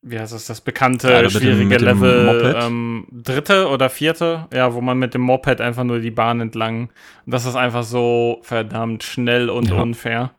wie 0.01 0.19
heißt 0.19 0.33
das, 0.33 0.45
das 0.45 0.61
bekannte, 0.61 1.11
Ja, 1.11 1.21
mit 1.21 1.33
dem- 1.33 1.39
schwierige 1.41 1.65
mit 1.65 1.81
dem 1.81 1.85
Level, 1.85 2.25
Moped. 2.25 2.63
ähm, 2.63 3.07
dritte 3.11 3.67
oder 3.69 3.89
vierte, 3.89 4.47
ja, 4.53 4.73
wo 4.73 4.81
man 4.81 4.97
mit 4.97 5.13
dem 5.13 5.21
Moped 5.21 5.59
einfach 5.61 5.83
nur 5.83 5.99
die 5.99 6.11
Bahn 6.11 6.39
entlang. 6.41 6.89
Das 7.25 7.45
ist 7.45 7.55
einfach 7.55 7.83
so 7.83 8.39
verdammt 8.43 9.03
schnell 9.03 9.49
und 9.49 9.69
Ja. 9.69 9.75
unfair. 9.81 10.31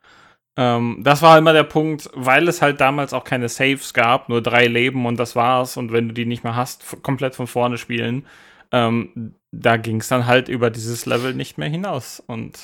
Ähm, 0.57 0.99
das 1.03 1.23
war 1.23 1.39
immer 1.39 1.53
der 1.53 1.63
Punkt, 1.65 2.11
weil 2.15 2.49
es 2.49 2.61
halt 2.63 2.81
damals 2.81 3.13
auch 3.13 3.25
keine 3.25 3.49
Saves 3.49 3.95
gab, 3.95 4.29
nur 4.29 4.43
drei 4.43 4.67
Leben 4.67 5.07
und 5.07 5.19
das 5.19 5.37
war's. 5.37 5.77
Und 5.77 5.93
wenn 5.93 6.09
du 6.09 6.15
die 6.15 6.27
nicht 6.27 6.43
mehr 6.45 6.57
hast, 6.57 7.03
komplett 7.03 7.35
von 7.35 7.47
vorne 7.47 7.79
spielen. 7.79 8.27
Ähm, 8.73 9.35
da 9.53 9.77
ging 9.77 10.01
es 10.01 10.09
dann 10.09 10.27
halt 10.27 10.49
über 10.49 10.71
dieses 10.71 11.07
Level 11.07 11.35
nicht 11.35 11.59
mehr 11.59 11.69
hinaus. 11.69 12.23
Und 12.27 12.59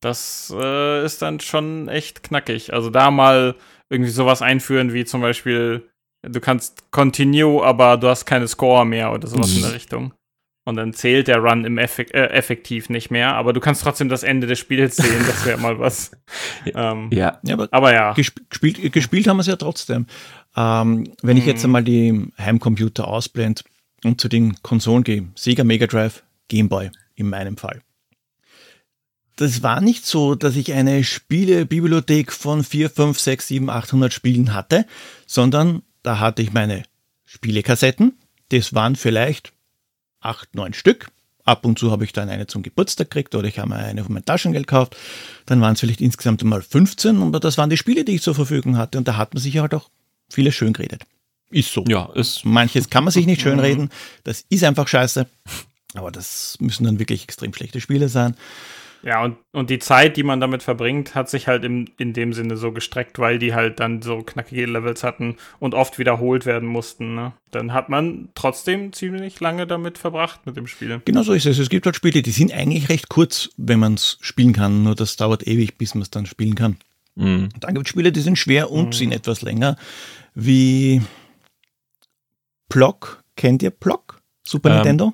das 0.00 0.52
äh, 0.56 1.04
ist 1.04 1.22
dann 1.22 1.40
schon 1.40 1.88
echt 1.88 2.22
knackig. 2.22 2.72
Also 2.72 2.90
da 2.90 3.10
mal 3.10 3.54
irgendwie 3.88 4.10
sowas 4.10 4.42
einführen 4.42 4.92
wie 4.92 5.04
zum 5.04 5.20
Beispiel, 5.20 5.88
du 6.22 6.40
kannst 6.40 6.90
Continue, 6.90 7.62
aber 7.62 7.96
du 7.96 8.08
hast 8.08 8.24
keine 8.26 8.48
Score 8.48 8.84
mehr 8.86 9.12
oder 9.12 9.26
sowas 9.28 9.50
in 9.50 9.58
Mhm. 9.58 9.62
der 9.62 9.74
Richtung. 9.74 10.14
Und 10.64 10.76
dann 10.76 10.92
zählt 10.92 11.26
der 11.26 11.38
Run 11.38 11.64
im 11.64 11.76
Effek 11.76 12.14
äh, 12.14 12.26
effektiv 12.26 12.88
nicht 12.88 13.10
mehr, 13.10 13.34
aber 13.34 13.52
du 13.52 13.58
kannst 13.58 13.82
trotzdem 13.82 14.08
das 14.08 14.22
Ende 14.22 14.46
des 14.46 14.60
Spiels 14.60 14.94
sehen, 14.94 15.24
das 15.26 15.44
wäre 15.44 15.58
mal 15.58 15.80
was. 15.80 16.12
ähm, 16.74 17.10
Ja. 17.12 17.40
ja, 17.42 17.54
aber 17.54 17.68
aber 17.72 17.92
ja. 17.92 18.12
gesp 18.12 18.38
gespielt, 18.48 18.92
gespielt 18.92 19.26
haben 19.26 19.38
wir 19.38 19.40
es 19.40 19.48
ja 19.48 19.56
trotzdem. 19.56 20.06
Ähm, 20.56 21.12
wenn 21.22 21.36
ich 21.36 21.46
jetzt 21.46 21.62
Mhm. 21.62 21.66
einmal 21.66 21.82
die 21.84 22.26
Heimcomputer 22.38 23.08
ausblende 23.08 23.62
und 24.04 24.20
zu 24.20 24.28
den 24.28 24.54
Konsolen 24.62 25.02
gehe, 25.02 25.28
Sega 25.34 25.64
Mega 25.64 25.88
Drive, 25.88 26.22
Game 26.46 26.68
Boy 26.68 26.90
in 27.16 27.28
meinem 27.28 27.56
Fall. 27.56 27.82
Das 29.36 29.62
war 29.62 29.80
nicht 29.80 30.06
so, 30.06 30.34
dass 30.34 30.54
ich 30.56 30.72
eine 30.74 31.02
Spielebibliothek 31.02 32.32
von 32.32 32.62
4, 32.62 32.90
5, 32.90 33.18
6, 33.18 33.48
7, 33.48 33.70
800 33.70 34.12
Spielen 34.12 34.54
hatte, 34.54 34.86
sondern 35.26 35.82
da 36.02 36.18
hatte 36.18 36.42
ich 36.42 36.52
meine 36.52 36.84
Spielekassetten. 37.24 38.18
Das 38.50 38.74
waren 38.74 38.96
vielleicht 38.96 39.52
8, 40.20 40.54
9 40.54 40.74
Stück. 40.74 41.08
Ab 41.44 41.64
und 41.64 41.76
zu 41.76 41.90
habe 41.90 42.04
ich 42.04 42.12
dann 42.12 42.28
eine 42.28 42.46
zum 42.46 42.62
Geburtstag 42.62 43.10
gekriegt 43.10 43.34
oder 43.34 43.48
ich 43.48 43.58
habe 43.58 43.70
mir 43.70 43.76
eine 43.76 44.04
von 44.04 44.12
meinem 44.12 44.24
Taschengeld 44.24 44.68
gekauft. 44.68 44.96
Dann 45.46 45.60
waren 45.60 45.72
es 45.72 45.80
vielleicht 45.80 46.00
insgesamt 46.00 46.44
mal 46.44 46.62
15, 46.62 47.20
aber 47.20 47.40
das 47.40 47.58
waren 47.58 47.68
die 47.68 47.76
Spiele, 47.76 48.04
die 48.04 48.14
ich 48.14 48.22
zur 48.22 48.36
Verfügung 48.36 48.76
hatte. 48.76 48.98
Und 48.98 49.08
da 49.08 49.16
hat 49.16 49.34
man 49.34 49.42
sich 49.42 49.58
halt 49.58 49.74
auch 49.74 49.90
vieles 50.28 50.54
schön 50.54 50.72
geredet. 50.72 51.02
Ist 51.50 51.72
so. 51.72 51.84
Ja, 51.88 52.10
ist. 52.14 52.44
Manches 52.44 52.90
kann 52.90 53.04
man 53.04 53.12
sich 53.12 53.26
nicht 53.26 53.42
schön 53.42 53.58
reden. 53.58 53.90
Das 54.24 54.44
ist 54.48 54.62
einfach 54.62 54.86
scheiße. 54.86 55.26
Aber 55.94 56.10
das 56.10 56.56
müssen 56.60 56.84
dann 56.84 56.98
wirklich 56.98 57.24
extrem 57.24 57.52
schlechte 57.52 57.80
Spiele 57.80 58.08
sein. 58.08 58.36
Ja, 59.04 59.24
und, 59.24 59.36
und 59.50 59.68
die 59.68 59.80
Zeit, 59.80 60.16
die 60.16 60.22
man 60.22 60.40
damit 60.40 60.62
verbringt, 60.62 61.14
hat 61.16 61.28
sich 61.28 61.48
halt 61.48 61.64
im, 61.64 61.86
in 61.98 62.12
dem 62.12 62.32
Sinne 62.32 62.56
so 62.56 62.70
gestreckt, 62.70 63.18
weil 63.18 63.38
die 63.38 63.52
halt 63.52 63.80
dann 63.80 64.00
so 64.00 64.22
knackige 64.22 64.66
Levels 64.66 65.02
hatten 65.02 65.36
und 65.58 65.74
oft 65.74 65.98
wiederholt 65.98 66.46
werden 66.46 66.68
mussten. 66.68 67.14
Ne? 67.14 67.32
Dann 67.50 67.72
hat 67.72 67.88
man 67.88 68.28
trotzdem 68.34 68.92
ziemlich 68.92 69.40
lange 69.40 69.66
damit 69.66 69.98
verbracht 69.98 70.46
mit 70.46 70.56
dem 70.56 70.68
Spiel. 70.68 71.02
Genau 71.04 71.22
so 71.22 71.32
ist 71.32 71.46
es. 71.46 71.58
Es 71.58 71.68
gibt 71.68 71.84
halt 71.84 71.96
Spiele, 71.96 72.22
die 72.22 72.30
sind 72.30 72.52
eigentlich 72.52 72.88
recht 72.88 73.08
kurz, 73.08 73.50
wenn 73.56 73.80
man 73.80 73.94
es 73.94 74.18
spielen 74.20 74.52
kann. 74.52 74.84
Nur 74.84 74.94
das 74.94 75.16
dauert 75.16 75.46
ewig, 75.48 75.78
bis 75.78 75.94
man 75.94 76.02
es 76.02 76.10
dann 76.10 76.26
spielen 76.26 76.54
kann. 76.54 76.76
Mhm. 77.16 77.48
Und 77.52 77.64
dann 77.64 77.74
gibt 77.74 77.86
es 77.86 77.90
Spiele, 77.90 78.12
die 78.12 78.20
sind 78.20 78.38
schwer 78.38 78.70
und 78.70 78.94
sind 78.94 79.12
etwas 79.12 79.42
länger. 79.42 79.76
Wie 80.34 81.02
Plock. 82.68 83.22
Kennt 83.36 83.62
ihr 83.62 83.70
Plock? 83.70 84.20
Super 84.44 84.70
Ähm, 84.70 84.76
Nintendo? 84.76 85.12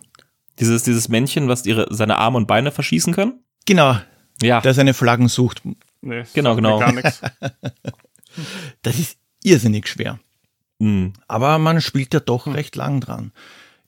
Dieses, 0.61 0.83
dieses 0.83 1.09
Männchen, 1.09 1.48
was 1.48 1.64
ihre, 1.64 1.87
seine 1.90 2.18
Arme 2.18 2.37
und 2.37 2.46
Beine 2.46 2.70
verschießen 2.70 3.14
kann. 3.14 3.40
Genau, 3.68 3.98
Ja. 4.40 4.62
der 4.62 4.72
seine 4.72 4.94
Flaggen 4.94 5.28
sucht. 5.28 5.61
Nee, 6.00 6.20
das 6.20 6.33
Genau, 6.33 6.57
genau. 6.57 6.78
Gar 6.78 6.92
nichts. 6.92 7.20
Das 8.83 8.98
ist 8.98 9.18
irrsinnig 9.42 9.88
schwer. 9.88 10.20
Mhm. 10.78 11.12
Aber 11.26 11.59
man 11.59 11.81
spielt 11.81 12.14
ja 12.14 12.20
doch 12.20 12.46
recht 12.46 12.76
lang 12.76 13.00
dran. 13.00 13.33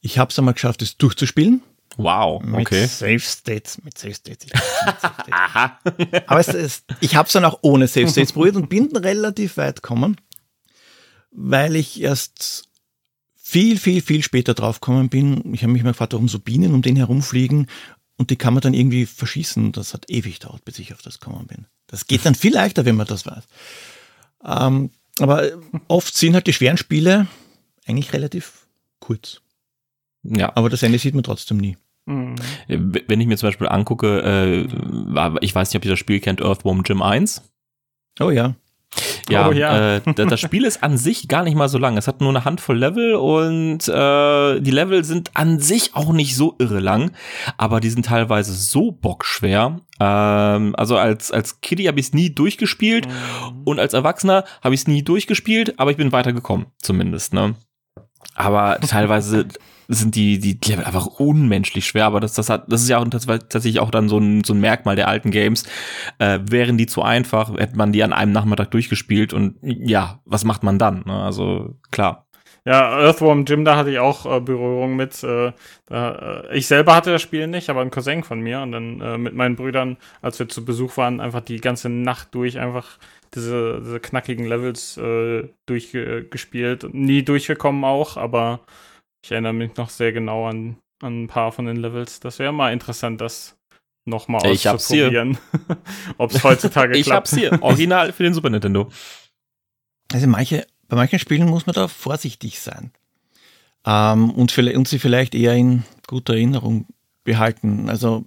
Ich 0.00 0.18
habe 0.18 0.30
es 0.30 0.38
einmal 0.38 0.54
geschafft, 0.54 0.82
es 0.82 0.96
durchzuspielen. 0.96 1.62
Wow, 1.96 2.42
Mit 2.42 2.60
okay. 2.62 2.86
Save 2.86 3.20
States. 3.20 3.82
Mit 3.82 3.96
Save 3.96 4.14
States. 4.14 4.46
Ich 4.46 4.52
mit 4.52 5.00
Save 5.00 5.14
States. 5.22 6.22
Aber 6.26 6.40
es, 6.40 6.48
es, 6.48 6.84
ich 7.00 7.14
habe 7.16 7.26
es 7.26 7.32
dann 7.32 7.44
auch 7.44 7.60
ohne 7.62 7.86
Save 7.86 8.08
States 8.08 8.32
probiert 8.32 8.56
und 8.56 8.68
bin 8.68 8.94
relativ 8.96 9.56
weit 9.56 9.82
gekommen, 9.82 10.16
weil 11.30 11.76
ich 11.76 12.00
erst 12.00 12.64
viel, 13.36 13.78
viel, 13.78 14.02
viel 14.02 14.22
später 14.22 14.54
drauf 14.54 14.80
gekommen 14.80 15.08
bin. 15.08 15.54
Ich 15.54 15.62
habe 15.62 15.72
mich 15.72 15.82
mal 15.82 15.90
gefragt, 15.92 16.12
warum 16.12 16.28
so 16.28 16.38
Bienen 16.38 16.74
um 16.74 16.82
den 16.82 16.96
herumfliegen 16.96 17.66
und 18.20 18.28
die 18.28 18.36
kann 18.36 18.52
man 18.52 18.60
dann 18.60 18.74
irgendwie 18.74 19.06
verschießen. 19.06 19.72
Das 19.72 19.94
hat 19.94 20.10
ewig 20.10 20.40
gedauert, 20.40 20.62
bis 20.66 20.78
ich 20.78 20.92
auf 20.92 21.00
das 21.00 21.20
gekommen 21.20 21.46
bin. 21.46 21.64
Das 21.86 22.06
geht 22.06 22.26
dann 22.26 22.34
viel 22.34 22.52
leichter, 22.52 22.84
wenn 22.84 22.94
man 22.94 23.06
das 23.06 23.24
weiß. 23.24 23.44
Ähm, 24.44 24.90
aber 25.20 25.52
oft 25.88 26.14
sind 26.14 26.34
halt 26.34 26.46
die 26.46 26.52
schweren 26.52 26.76
Spiele 26.76 27.28
eigentlich 27.86 28.12
relativ 28.12 28.66
kurz. 28.98 29.40
Ja. 30.22 30.54
Aber 30.54 30.68
das 30.68 30.82
Ende 30.82 30.98
sieht 30.98 31.14
man 31.14 31.24
trotzdem 31.24 31.56
nie. 31.56 31.78
Mhm. 32.04 32.36
Wenn 32.68 33.22
ich 33.22 33.26
mir 33.26 33.38
zum 33.38 33.48
Beispiel 33.48 33.68
angucke, 33.68 34.20
äh, 34.22 35.40
ich 35.40 35.54
weiß 35.54 35.70
nicht, 35.70 35.76
ob 35.78 35.84
ihr 35.86 35.92
das 35.92 35.98
Spiel 35.98 36.20
kennt, 36.20 36.42
Earthworm 36.42 36.82
Jim 36.84 37.00
1. 37.00 37.40
Oh 38.20 38.30
ja. 38.30 38.54
Ja, 39.28 39.48
Oh 39.48 39.52
ja. 39.52 39.96
Äh, 39.96 40.00
da- 40.16 40.24
das 40.24 40.40
Spiel 40.40 40.64
ist 40.64 40.82
an 40.82 40.98
sich 40.98 41.28
gar 41.28 41.44
nicht 41.44 41.54
mal 41.54 41.68
so 41.68 41.78
lang. 41.78 41.96
Es 41.96 42.08
hat 42.08 42.20
nur 42.20 42.30
eine 42.30 42.44
Handvoll 42.44 42.76
Level 42.76 43.14
und 43.14 43.86
äh, 43.88 44.60
die 44.60 44.70
Level 44.72 45.04
sind 45.04 45.30
an 45.34 45.60
sich 45.60 45.94
auch 45.94 46.12
nicht 46.12 46.34
so 46.36 46.56
irre 46.58 46.80
lang, 46.80 47.12
aber 47.56 47.78
die 47.80 47.90
sind 47.90 48.06
teilweise 48.06 48.52
so 48.52 48.90
bockschwer. 48.90 49.80
Ähm, 50.00 50.74
also 50.76 50.96
als, 50.96 51.30
als 51.30 51.60
Kiddie 51.60 51.86
habe 51.86 52.00
ich 52.00 52.06
es 52.06 52.12
nie 52.12 52.30
durchgespielt 52.34 53.06
und 53.64 53.78
als 53.78 53.94
Erwachsener 53.94 54.44
habe 54.62 54.74
ich 54.74 54.80
es 54.82 54.88
nie 54.88 55.02
durchgespielt, 55.04 55.78
aber 55.78 55.92
ich 55.92 55.96
bin 55.96 56.10
weitergekommen, 56.10 56.66
zumindest. 56.82 57.32
Ne? 57.32 57.54
Aber 58.34 58.78
teilweise 58.80 59.46
sind 59.98 60.14
die, 60.14 60.38
die 60.38 60.58
Level 60.66 60.84
einfach 60.84 61.06
unmenschlich 61.06 61.86
schwer, 61.86 62.06
aber 62.06 62.20
das, 62.20 62.34
das 62.34 62.48
hat, 62.48 62.70
das 62.72 62.82
ist 62.82 62.88
ja 62.88 62.98
auch 62.98 63.04
tats- 63.04 63.26
tatsächlich 63.26 63.80
auch 63.80 63.90
dann 63.90 64.08
so 64.08 64.18
ein, 64.18 64.44
so 64.44 64.54
ein 64.54 64.60
Merkmal 64.60 64.96
der 64.96 65.08
alten 65.08 65.30
Games. 65.30 65.64
Äh, 66.18 66.38
wären 66.48 66.78
die 66.78 66.86
zu 66.86 67.02
einfach, 67.02 67.50
hätte 67.58 67.76
man 67.76 67.92
die 67.92 68.02
an 68.02 68.12
einem 68.12 68.32
Nachmittag 68.32 68.70
durchgespielt 68.70 69.32
und 69.32 69.56
ja, 69.62 70.20
was 70.24 70.44
macht 70.44 70.62
man 70.62 70.78
dann? 70.78 71.02
Ne? 71.06 71.12
Also 71.12 71.76
klar. 71.90 72.26
Ja, 72.66 73.00
Earthworm 73.00 73.46
Jim, 73.46 73.64
da 73.64 73.76
hatte 73.76 73.90
ich 73.90 73.98
auch 73.98 74.26
äh, 74.26 74.38
Berührung 74.38 74.94
mit. 74.94 75.24
Äh, 75.24 75.52
da, 75.86 76.42
äh, 76.50 76.58
ich 76.58 76.66
selber 76.66 76.94
hatte 76.94 77.10
das 77.10 77.22
Spiel 77.22 77.46
nicht, 77.46 77.70
aber 77.70 77.80
ein 77.80 77.90
Cousin 77.90 78.22
von 78.22 78.40
mir 78.40 78.60
und 78.60 78.72
dann 78.72 79.00
äh, 79.00 79.16
mit 79.16 79.34
meinen 79.34 79.56
Brüdern, 79.56 79.96
als 80.20 80.38
wir 80.38 80.48
zu 80.48 80.64
Besuch 80.64 80.98
waren, 80.98 81.20
einfach 81.20 81.40
die 81.40 81.56
ganze 81.56 81.88
Nacht 81.88 82.34
durch 82.34 82.58
einfach 82.58 82.98
diese, 83.34 83.80
diese 83.80 83.98
knackigen 83.98 84.44
Levels 84.46 84.98
äh, 84.98 85.48
durchgespielt. 85.64 86.92
Nie 86.92 87.22
durchgekommen 87.22 87.82
auch, 87.82 88.18
aber 88.18 88.60
ich 89.22 89.30
erinnere 89.32 89.52
mich 89.52 89.76
noch 89.76 89.90
sehr 89.90 90.12
genau 90.12 90.46
an, 90.46 90.76
an 91.02 91.24
ein 91.24 91.26
paar 91.28 91.52
von 91.52 91.66
den 91.66 91.76
Levels. 91.76 92.20
Das 92.20 92.38
wäre 92.38 92.52
mal 92.52 92.72
interessant, 92.72 93.20
das 93.20 93.56
nochmal 94.04 94.46
Ich 94.50 94.68
auszuprobieren. 94.68 95.38
Ob 96.18 96.32
es 96.32 96.42
heutzutage 96.42 96.96
Ich 96.96 97.06
klappt. 97.06 97.28
hab's 97.28 97.34
hier, 97.36 97.52
original 97.62 98.12
für 98.12 98.22
den 98.22 98.34
Super 98.34 98.50
Nintendo. 98.50 98.88
Also 100.12 100.26
manche, 100.26 100.66
bei 100.88 100.96
manchen 100.96 101.18
Spielen 101.18 101.48
muss 101.48 101.66
man 101.66 101.74
da 101.74 101.86
vorsichtig 101.88 102.60
sein. 102.60 102.92
Ähm, 103.86 104.30
und, 104.30 104.56
und 104.58 104.88
sie 104.88 104.98
vielleicht 104.98 105.34
eher 105.34 105.54
in 105.54 105.84
guter 106.06 106.34
Erinnerung 106.34 106.86
behalten. 107.24 107.88
Also 107.88 108.24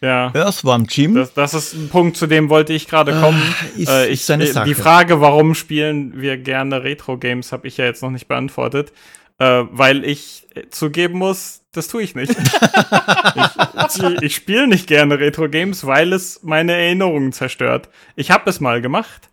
Ja. 0.00 0.32
Earthworm 0.34 0.86
Jim 0.88 1.14
Das, 1.14 1.34
das 1.34 1.54
ist 1.54 1.74
ein 1.74 1.88
Punkt, 1.88 2.16
zu 2.16 2.26
dem 2.26 2.48
wollte 2.48 2.72
ich 2.72 2.88
gerade 2.88 3.12
kommen. 3.20 3.42
Ah, 3.42 3.64
ist, 3.76 3.88
äh, 3.88 4.10
ist 4.10 4.28
ich, 4.30 4.36
äh, 4.36 4.46
Sache. 4.46 4.66
Die 4.66 4.74
Frage, 4.74 5.20
warum 5.20 5.54
spielen 5.54 6.20
wir 6.20 6.38
gerne 6.38 6.82
Retro-Games, 6.82 7.52
habe 7.52 7.68
ich 7.68 7.76
ja 7.76 7.84
jetzt 7.84 8.02
noch 8.02 8.10
nicht 8.10 8.28
beantwortet. 8.28 8.92
Äh, 9.40 9.64
weil 9.70 10.04
ich 10.04 10.46
äh, 10.56 10.68
zugeben 10.70 11.18
muss, 11.18 11.64
das 11.72 11.86
tue 11.88 12.02
ich 12.02 12.14
nicht. 12.16 12.32
ich 12.32 14.22
ich, 14.22 14.34
spiele 14.34 14.66
nicht 14.66 14.88
gerne 14.88 15.18
Retro-Games, 15.20 15.86
weil 15.86 16.12
es 16.12 16.42
meine 16.42 16.72
Erinnerungen 16.72 17.32
zerstört. 17.32 17.88
Ich 18.16 18.30
habe 18.32 18.50
es 18.50 18.60
mal 18.60 18.80
gemacht. 18.80 19.28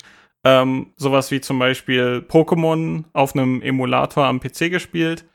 ähm, 0.45 0.93
sowas 0.95 1.31
wie 1.31 1.41
zum 1.41 1.57
Beispiel 1.57 2.23
Pokémon 2.27 3.05
auf 3.13 3.35
einem 3.35 3.61
Emulator 3.63 4.25
am 4.25 4.39
PC 4.39 4.69
gespielt, 4.69 5.25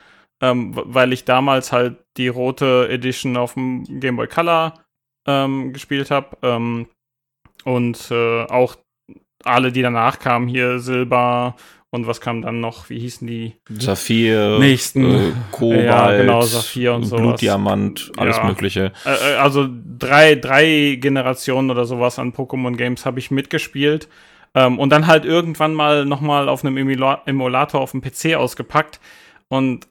ähm, 0.41 0.71
weil 0.73 1.11
ich 1.11 1.25
damals 1.25 1.73
halt 1.73 1.97
die 2.17 2.29
rote 2.29 2.87
Edition 2.89 3.35
auf 3.35 3.55
dem 3.55 3.83
Game 3.99 4.15
Boy 4.15 4.27
Color 4.27 4.73
ähm, 5.27 5.73
gespielt 5.73 6.11
habe. 6.11 6.37
Ähm, 6.41 6.87
und 7.65 8.09
äh, 8.09 8.43
auch 8.45 8.77
alle, 9.43 9.71
die 9.71 9.81
danach 9.81 10.19
kamen, 10.19 10.47
hier 10.47 10.79
Silber 10.79 11.55
und 11.91 12.07
was 12.07 12.21
kam 12.21 12.41
dann 12.41 12.61
noch? 12.61 12.89
Wie 12.89 12.99
hießen 12.99 13.27
die? 13.27 13.55
Saphir, 13.69 14.57
nächsten 14.59 15.13
äh, 15.13 15.31
Kobalt, 15.51 15.85
ja, 15.85 16.17
genau, 16.17 16.41
Saphir 16.41 16.93
und 16.93 17.03
sowas. 17.03 17.21
Blutdiamant, 17.21 18.11
alles 18.15 18.37
Ja. 18.37 18.45
Mögliche. 18.45 18.93
Also 19.39 19.67
drei, 19.99 20.35
drei 20.35 20.97
Generationen 20.99 21.69
oder 21.69 21.85
sowas 21.85 22.17
an 22.17 22.31
Pokémon-Games 22.33 23.05
habe 23.05 23.19
ich 23.19 23.29
mitgespielt. 23.29 24.07
Ähm, 24.55 24.79
und 24.79 24.89
dann 24.89 25.07
halt 25.07 25.25
irgendwann 25.25 25.73
mal 25.73 26.05
nochmal 26.05 26.49
auf 26.49 26.63
einem 26.63 26.77
Emula 26.77 27.21
Emulator 27.25 27.81
auf 27.81 27.91
dem 27.91 28.01
PC 28.01 28.35
ausgepackt. 28.35 28.99
Und 29.49 29.87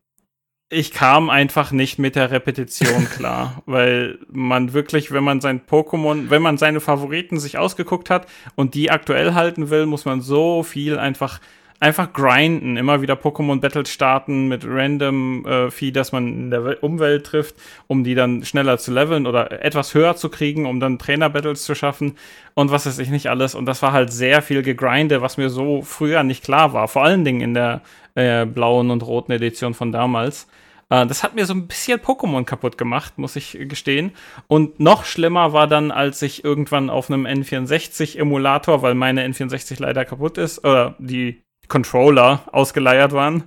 ich 0.70 0.92
kam 0.92 1.28
einfach 1.28 1.70
nicht 1.72 1.98
mit 1.98 2.16
der 2.16 2.30
Repetition 2.30 3.08
klar, 3.16 3.62
weil 3.66 4.18
man 4.30 4.72
wirklich, 4.72 5.12
wenn 5.12 5.24
man 5.24 5.40
sein 5.42 5.60
Pokémon, 5.66 6.30
wenn 6.30 6.40
man 6.40 6.56
seine 6.56 6.80
Favoriten 6.80 7.38
sich 7.38 7.58
ausgeguckt 7.58 8.08
hat 8.08 8.26
und 8.54 8.74
die 8.74 8.90
aktuell 8.90 9.34
halten 9.34 9.68
will, 9.68 9.84
muss 9.84 10.06
man 10.06 10.22
so 10.22 10.62
viel 10.62 10.98
einfach 10.98 11.40
einfach 11.80 12.12
grinden, 12.12 12.76
immer 12.76 13.02
wieder 13.02 13.14
Pokémon 13.14 13.60
Battles 13.60 13.90
starten 13.90 14.48
mit 14.48 14.64
random 14.66 15.44
äh, 15.46 15.70
Vieh, 15.70 15.90
das 15.92 16.12
man 16.12 16.28
in 16.28 16.50
der 16.50 16.60
Wel- 16.60 16.78
Umwelt 16.80 17.26
trifft, 17.26 17.56
um 17.86 18.04
die 18.04 18.14
dann 18.14 18.44
schneller 18.44 18.78
zu 18.78 18.92
leveln 18.92 19.26
oder 19.26 19.64
etwas 19.64 19.94
höher 19.94 20.14
zu 20.14 20.28
kriegen, 20.28 20.66
um 20.66 20.78
dann 20.78 20.98
Trainer 20.98 21.30
Battles 21.30 21.64
zu 21.64 21.74
schaffen 21.74 22.16
und 22.54 22.70
was 22.70 22.86
weiß 22.86 22.98
ich 22.98 23.08
nicht 23.08 23.28
alles 23.28 23.54
und 23.54 23.64
das 23.66 23.82
war 23.82 23.92
halt 23.92 24.12
sehr 24.12 24.42
viel 24.42 24.62
gegrinde, 24.62 25.22
was 25.22 25.38
mir 25.38 25.48
so 25.50 25.82
früher 25.82 26.22
nicht 26.22 26.44
klar 26.44 26.72
war, 26.72 26.86
vor 26.86 27.02
allen 27.02 27.24
Dingen 27.24 27.40
in 27.40 27.54
der 27.54 27.80
äh, 28.14 28.44
blauen 28.44 28.90
und 28.90 29.02
roten 29.06 29.32
Edition 29.32 29.72
von 29.72 29.90
damals. 29.90 30.48
Äh, 30.90 31.06
Das 31.06 31.22
hat 31.22 31.34
mir 31.34 31.46
so 31.46 31.54
ein 31.54 31.66
bisschen 31.66 31.98
Pokémon 32.00 32.44
kaputt 32.44 32.76
gemacht, 32.76 33.16
muss 33.18 33.36
ich 33.36 33.56
gestehen. 33.68 34.10
Und 34.48 34.80
noch 34.80 35.04
schlimmer 35.04 35.52
war 35.52 35.66
dann, 35.66 35.90
als 35.92 36.20
ich 36.20 36.44
irgendwann 36.44 36.90
auf 36.90 37.08
einem 37.10 37.24
N64-Emulator, 37.26 38.82
weil 38.82 38.94
meine 38.94 39.26
N64 39.26 39.80
leider 39.80 40.04
kaputt 40.04 40.38
ist, 40.38 40.64
oder 40.64 40.96
die 40.98 41.42
Controller 41.70 42.42
ausgeleiert 42.52 43.12
waren, 43.12 43.44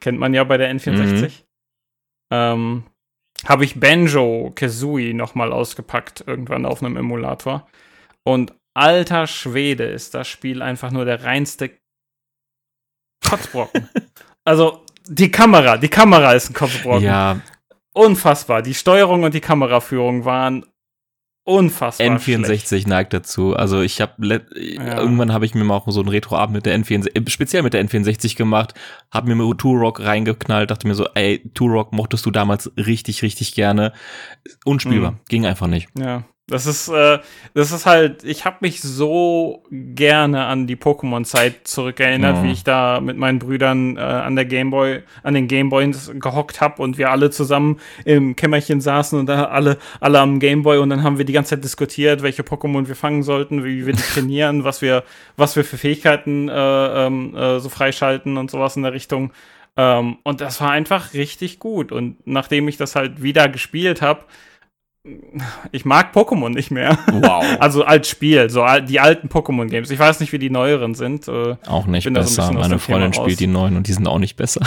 kennt 0.00 0.18
man 0.18 0.34
ja 0.34 0.44
bei 0.44 0.58
der 0.58 0.70
N64, 0.74 1.32
ähm, 2.30 2.84
habe 3.46 3.64
ich 3.64 3.80
Banjo 3.80 4.52
Kazooie 4.54 5.14
nochmal 5.14 5.52
ausgepackt, 5.52 6.24
irgendwann 6.26 6.66
auf 6.66 6.82
einem 6.82 6.98
Emulator. 6.98 7.66
Und 8.22 8.52
alter 8.74 9.26
Schwede 9.26 9.84
ist 9.84 10.12
das 10.12 10.28
Spiel 10.28 10.60
einfach 10.60 10.90
nur 10.90 11.06
der 11.06 11.24
reinste 11.24 11.70
Kotzbrocken. 13.26 13.88
also 14.44 14.84
die 15.06 15.30
Kamera, 15.30 15.78
die 15.78 15.88
Kamera 15.88 16.34
ist 16.34 16.50
ein 16.50 16.54
Kotzbrocken. 16.54 17.04
Ja, 17.04 17.40
Unfassbar. 17.92 18.62
Die 18.62 18.74
Steuerung 18.74 19.24
und 19.24 19.34
die 19.34 19.40
Kameraführung 19.40 20.24
waren 20.24 20.64
unfassbar. 21.44 22.18
schlecht. 22.20 22.66
N64 22.66 22.88
neigt 22.88 23.12
dazu. 23.12 23.54
Also 23.56 23.80
ich 23.80 24.00
habe 24.00 24.12
Ja. 24.56 24.98
irgendwann 25.00 25.32
habe 25.32 25.44
ich 25.44 25.54
mir 25.54 25.64
mal 25.64 25.76
auch 25.76 25.90
so 25.90 26.00
einen 26.00 26.08
Retroabend 26.08 26.54
mit 26.54 26.66
der 26.66 26.78
N64, 26.78 27.16
äh, 27.16 27.30
speziell 27.30 27.62
mit 27.62 27.74
der 27.74 27.84
N64 27.84 28.36
gemacht, 28.36 28.74
habe 29.10 29.28
mir 29.28 29.34
Turok 29.54 30.00
reingeknallt, 30.00 30.70
dachte 30.70 30.86
mir 30.86 30.94
so, 30.94 31.06
ey, 31.14 31.50
Turok 31.54 31.92
mochtest 31.92 32.24
du 32.26 32.30
damals 32.30 32.70
richtig, 32.76 33.22
richtig 33.22 33.54
gerne. 33.54 33.92
Unspielbar, 34.64 35.12
Mhm. 35.12 35.18
ging 35.28 35.46
einfach 35.46 35.66
nicht. 35.66 35.88
Ja, 35.98 36.24
das 36.50 36.66
ist, 36.66 36.88
äh, 36.88 37.18
das 37.54 37.72
ist 37.72 37.86
halt, 37.86 38.24
ich 38.24 38.44
habe 38.44 38.56
mich 38.60 38.82
so 38.82 39.62
gerne 39.70 40.44
an 40.46 40.66
die 40.66 40.76
Pokémon-Zeit 40.76 41.66
zurückerinnert, 41.66 42.36
Ja. 42.38 42.42
wie 42.42 42.52
ich 42.52 42.64
da 42.64 43.00
mit 43.00 43.16
meinen 43.16 43.38
Brüdern 43.38 43.96
äh, 43.96 44.00
an 44.00 44.36
der 44.36 44.44
Gameboy, 44.44 45.02
an 45.22 45.34
den 45.34 45.48
Gameboys 45.48 46.12
gehockt 46.14 46.60
habe 46.60 46.82
und 46.82 46.98
wir 46.98 47.10
alle 47.10 47.30
zusammen 47.30 47.78
im 48.04 48.36
Kämmerchen 48.36 48.80
saßen 48.80 49.18
und 49.18 49.26
da 49.26 49.44
alle, 49.44 49.78
alle 50.00 50.20
am 50.20 50.38
Gameboy 50.40 50.78
und 50.78 50.90
dann 50.90 51.02
haben 51.02 51.18
wir 51.18 51.24
die 51.24 51.32
ganze 51.32 51.50
Zeit 51.50 51.64
diskutiert, 51.64 52.22
welche 52.22 52.42
Pokémon 52.42 52.88
wir 52.88 52.96
fangen 52.96 53.22
sollten, 53.22 53.64
wie 53.64 53.86
wir 53.86 53.92
die 53.94 54.02
trainieren, 54.02 54.64
was 54.64 54.82
wir, 54.82 55.04
was 55.36 55.56
wir 55.56 55.64
für 55.64 55.78
Fähigkeiten 55.78 56.48
äh, 56.48 57.06
ähm, 57.06 57.34
äh, 57.34 57.60
so 57.60 57.68
freischalten 57.68 58.36
und 58.36 58.50
sowas 58.50 58.76
in 58.76 58.82
der 58.82 58.92
Richtung. 58.92 59.32
Ähm, 59.76 60.18
und 60.24 60.40
das 60.40 60.60
war 60.60 60.72
einfach 60.72 61.14
richtig 61.14 61.58
gut. 61.60 61.92
Und 61.92 62.16
nachdem 62.26 62.66
ich 62.68 62.76
das 62.76 62.96
halt 62.96 63.22
wieder 63.22 63.48
gespielt 63.48 64.02
habe, 64.02 64.24
ich 65.72 65.84
mag 65.84 66.14
Pokémon 66.14 66.50
nicht 66.50 66.70
mehr. 66.70 66.98
Wow. 67.10 67.44
Also 67.60 67.84
als 67.84 68.08
Spiel, 68.08 68.50
so 68.50 68.64
die 68.86 69.00
alten 69.00 69.28
Pokémon-Games. 69.28 69.90
Ich 69.90 69.98
weiß 69.98 70.20
nicht, 70.20 70.32
wie 70.32 70.38
die 70.38 70.50
neueren 70.50 70.94
sind. 70.94 71.26
Äh, 71.28 71.56
auch 71.66 71.86
nicht 71.86 72.04
so 72.04 72.10
besser. 72.10 72.44
aus 72.44 72.52
Meine 72.52 72.60
dem 72.60 72.68
Thema 72.68 72.78
Freundin 72.80 73.12
raus. 73.12 73.16
spielt 73.16 73.40
die 73.40 73.46
neuen 73.46 73.76
und 73.76 73.86
die 73.86 73.92
sind 73.92 74.06
auch 74.06 74.18
nicht 74.18 74.36
besser. 74.36 74.60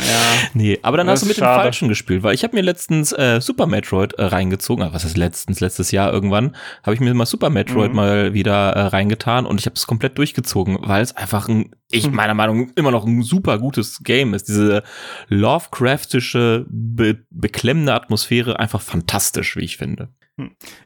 Ja. 0.00 0.48
Nee, 0.54 0.78
aber 0.82 0.96
dann 0.96 1.06
Das 1.06 1.14
hast 1.20 1.22
du 1.22 1.28
mit 1.28 1.36
dem 1.36 1.40
schade. 1.42 1.62
Falschen 1.62 1.88
gespielt, 1.88 2.22
weil 2.22 2.34
ich 2.34 2.42
habe 2.44 2.56
mir 2.56 2.62
letztens 2.62 3.12
äh, 3.12 3.40
Super 3.40 3.66
Metroid 3.66 4.14
äh, 4.14 4.24
reingezogen. 4.24 4.84
Ah, 4.84 4.90
Was 4.92 5.04
ist 5.04 5.16
letztens, 5.16 5.60
letztes 5.60 5.90
Jahr 5.90 6.12
irgendwann, 6.12 6.56
habe 6.82 6.94
ich 6.94 7.00
mir 7.00 7.12
mal 7.14 7.26
Super 7.26 7.50
Metroid 7.50 7.90
Mhm. 7.90 7.96
mal 7.96 8.34
wieder 8.34 8.70
äh, 8.72 8.80
reingetan 8.86 9.46
und 9.46 9.60
ich 9.60 9.66
habe 9.66 9.74
es 9.76 9.86
komplett 9.86 10.18
durchgezogen, 10.18 10.78
weil 10.82 11.02
es 11.02 11.16
einfach 11.16 11.48
ein, 11.48 11.74
ich 11.90 12.08
Mhm. 12.08 12.14
meiner 12.16 12.34
Meinung 12.34 12.66
nach 12.66 12.72
immer 12.76 12.90
noch 12.90 13.04
ein 13.06 13.22
super 13.22 13.58
gutes 13.58 14.00
Game 14.02 14.34
ist. 14.34 14.48
Diese 14.48 14.82
Lovecraftische, 15.28 16.66
be 16.68 17.18
beklemmende 17.30 17.94
Atmosphäre, 17.94 18.58
einfach 18.58 18.80
fantastisch, 18.80 19.56
wie 19.56 19.64
ich 19.64 19.76
finde. 19.76 20.08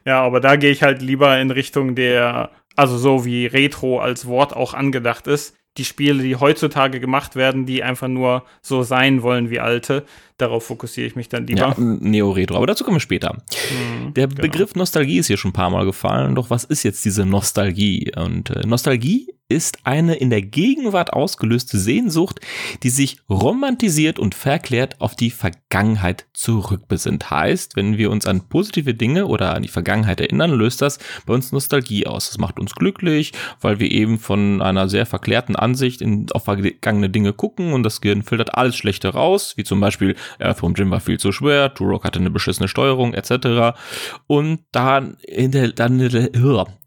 ja, 0.05 0.21
aber 0.21 0.41
da 0.41 0.57
gehe 0.57 0.71
ich 0.71 0.83
halt 0.83 1.01
lieber 1.01 1.39
in 1.39 1.49
Richtung 1.51 1.95
der, 1.95 2.51
also 2.75 2.97
so 2.97 3.23
wie 3.25 3.45
Retro 3.45 3.99
als 3.99 4.25
Wort 4.25 4.53
auch 4.55 4.73
angedacht 4.73 5.27
ist. 5.27 5.55
Die 5.77 5.85
Spiele, 5.85 6.23
die 6.23 6.37
heutzutage 6.37 6.99
gemacht 6.99 7.35
werden, 7.35 7.65
die 7.65 7.83
einfach 7.83 8.07
nur 8.07 8.43
so 8.61 8.83
sein 8.83 9.21
wollen 9.23 9.49
wie 9.49 9.59
alte, 9.59 10.05
darauf 10.37 10.65
fokussiere 10.65 11.05
ich 11.07 11.15
mich 11.15 11.27
dann 11.27 11.47
lieber. 11.47 11.59
Ja, 11.59 11.75
Neo-Retro, 11.77 12.55
aber 12.55 12.67
dazu 12.67 12.83
kommen 12.83 12.95
wir 12.95 13.01
später. 13.01 13.33
Mhm, 13.71 14.13
Der 14.13 14.27
genau. 14.27 14.41
Begriff 14.41 14.75
Nostalgie 14.75 15.17
ist 15.17 15.27
hier 15.27 15.37
schon 15.37 15.49
ein 15.49 15.53
paar 15.53 15.69
Mal 15.69 15.85
gefallen, 15.85 16.35
doch 16.35 16.49
was 16.49 16.63
ist 16.63 16.83
jetzt 16.83 17.03
diese 17.03 17.25
Nostalgie? 17.25 18.11
Und 18.15 18.49
äh, 18.51 18.65
Nostalgie 18.65 19.34
ist 19.47 19.79
eine 19.83 20.15
in 20.15 20.31
der 20.31 20.41
Gegenwart 20.41 21.13
ausgelöste 21.13 21.77
Sehnsucht, 21.77 22.39
die 22.81 22.89
sich 22.89 23.17
romantisiert 23.29 24.17
und 24.17 24.33
verklärt 24.33 24.99
auf 25.01 25.15
die 25.15 25.29
Vergangenheit 25.29 26.25
zurückbesinnt. 26.33 27.29
Heißt, 27.29 27.75
wenn 27.75 27.97
wir 27.97 28.09
uns 28.09 28.25
an 28.25 28.49
positive 28.49 28.95
Dinge 28.95 29.27
oder 29.27 29.53
an 29.53 29.61
die 29.61 29.69
Vergangenheit 29.69 30.19
erinnern, 30.19 30.51
löst 30.51 30.81
das 30.81 30.97
bei 31.27 31.33
uns 31.33 31.51
Nostalgie 31.51 32.07
aus. 32.07 32.29
Das 32.29 32.39
macht 32.39 32.59
uns 32.59 32.73
glücklich, 32.73 33.33
weil 33.61 33.79
wir 33.79 33.91
eben 33.91 34.17
von 34.17 34.61
einer 34.61 34.89
sehr 34.89 35.05
verklärten 35.05 35.55
Ansicht 35.55 36.01
in, 36.01 36.25
auf 36.31 36.45
vergangene 36.45 37.09
Dinge 37.09 37.33
gucken 37.33 37.73
und 37.73 37.83
das 37.83 38.01
Gehirn 38.01 38.23
filtert 38.23 38.55
alles 38.55 38.75
Schlechte 38.75 39.09
raus, 39.09 39.53
wie 39.57 39.63
zum 39.63 39.79
Beispiel 39.79 40.15
Earthworm 40.39 40.73
Jim 40.73 40.89
war 40.89 41.01
viel 41.01 41.19
zu 41.19 41.31
schwer, 41.31 41.73
Turok 41.73 42.03
hatte 42.03 42.19
eine 42.19 42.31
beschissene 42.31 42.67
Steuerung 42.67 43.13
etc. 43.13 43.77
Und 44.25 44.61
dann, 44.71 45.17
hinter, 45.27 45.69
dann, 45.69 45.99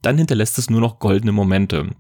dann 0.02 0.18
hinterlässt 0.18 0.58
es 0.58 0.70
nur 0.70 0.80
noch 0.80 0.98
goldene 0.98 1.32
Momente. 1.32 1.90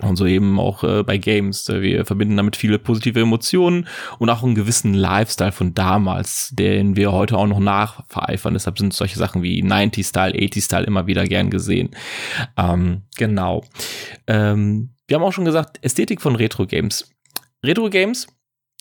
Und 0.00 0.16
so 0.16 0.24
eben 0.24 0.58
auch 0.58 0.84
äh, 0.84 1.02
bei 1.02 1.18
Games. 1.18 1.68
Äh, 1.68 1.82
Wir 1.82 2.06
verbinden 2.06 2.36
damit 2.36 2.56
viele 2.56 2.78
positive 2.78 3.20
Emotionen 3.20 3.86
und 4.18 4.30
auch 4.30 4.42
einen 4.42 4.54
gewissen 4.54 4.94
Lifestyle 4.94 5.52
von 5.52 5.74
damals, 5.74 6.48
den 6.52 6.96
wir 6.96 7.12
heute 7.12 7.36
auch 7.36 7.46
noch 7.46 7.60
nachvereifern. 7.60 8.54
Deshalb 8.54 8.78
sind 8.78 8.94
solche 8.94 9.18
Sachen 9.18 9.42
wie 9.42 9.62
90-Style, 9.62 10.34
80-Style 10.34 10.86
immer 10.86 11.06
wieder 11.06 11.24
gern 11.24 11.50
gesehen. 11.50 11.90
Ähm, 12.56 13.02
genau. 13.16 13.64
Ähm, 14.26 14.94
wir 15.06 15.16
haben 15.16 15.24
auch 15.24 15.32
schon 15.32 15.44
gesagt, 15.44 15.78
Ästhetik 15.82 16.22
von 16.22 16.36
Retro-Games. 16.36 17.10
Retro-Games 17.62 18.28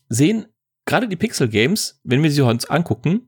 sehen, 0.08 0.46
gerade 0.86 1.10
die 1.10 1.18
Pixel-Games, 1.18 2.00
wenn 2.06 2.24
wir 2.24 2.32
sie 2.32 2.42
uns 2.42 2.70
angucken, 2.70 3.28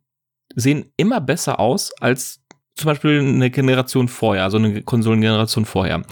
sehen 0.55 0.91
immer 0.95 1.19
besser 1.19 1.59
aus 1.59 1.91
als 1.99 2.42
zum 2.75 2.87
Beispiel 2.87 3.19
eine 3.19 3.49
Generation 3.49 4.07
vorher, 4.07 4.43
also 4.43 4.57
eine 4.57 4.81
Konsolengeneration 4.81 5.65
vorher. 5.65 6.03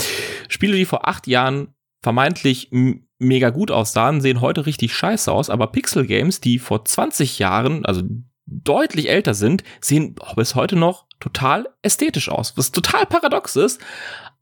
Spiele, 0.47 0.75
die 0.75 0.85
vor 0.85 1.07
acht 1.07 1.27
Jahren 1.27 1.69
vermeintlich 2.03 2.71
mega 3.19 3.49
gut 3.51 3.71
aussahen, 3.71 4.21
sehen 4.21 4.41
heute 4.41 4.65
richtig 4.65 4.93
scheiße 4.95 5.31
aus, 5.31 5.49
aber 5.49 5.67
Pixel-Games, 5.67 6.41
die 6.41 6.59
vor 6.59 6.83
20 6.83 7.39
Jahren, 7.39 7.85
also 7.85 8.01
deutlich 8.45 9.09
älter 9.09 9.33
sind, 9.33 9.63
sehen 9.79 10.15
bis 10.35 10.55
heute 10.55 10.75
noch 10.75 11.05
total 11.19 11.69
ästhetisch 11.83 12.29
aus, 12.29 12.57
was 12.57 12.71
total 12.71 13.05
paradox 13.05 13.55
ist. 13.55 13.79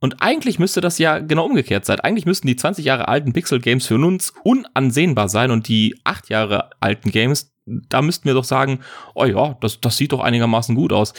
Und 0.00 0.22
eigentlich 0.22 0.58
müsste 0.58 0.80
das 0.80 0.98
ja 0.98 1.18
genau 1.18 1.44
umgekehrt 1.44 1.84
sein. 1.84 2.00
Eigentlich 2.00 2.24
müssten 2.24 2.46
die 2.46 2.56
20 2.56 2.86
Jahre 2.86 3.08
alten 3.08 3.34
Pixel-Games 3.34 3.86
für 3.86 3.96
uns 3.96 4.32
unansehnbar 4.44 5.28
sein 5.28 5.50
und 5.50 5.68
die 5.68 6.00
acht 6.04 6.30
Jahre 6.30 6.70
alten 6.80 7.10
Games, 7.10 7.52
da 7.66 8.00
müssten 8.00 8.24
wir 8.24 8.34
doch 8.34 8.44
sagen, 8.44 8.80
oh 9.14 9.26
ja, 9.26 9.58
das, 9.60 9.80
das 9.80 9.98
sieht 9.98 10.12
doch 10.12 10.20
einigermaßen 10.20 10.74
gut 10.74 10.94
aus. 10.94 11.12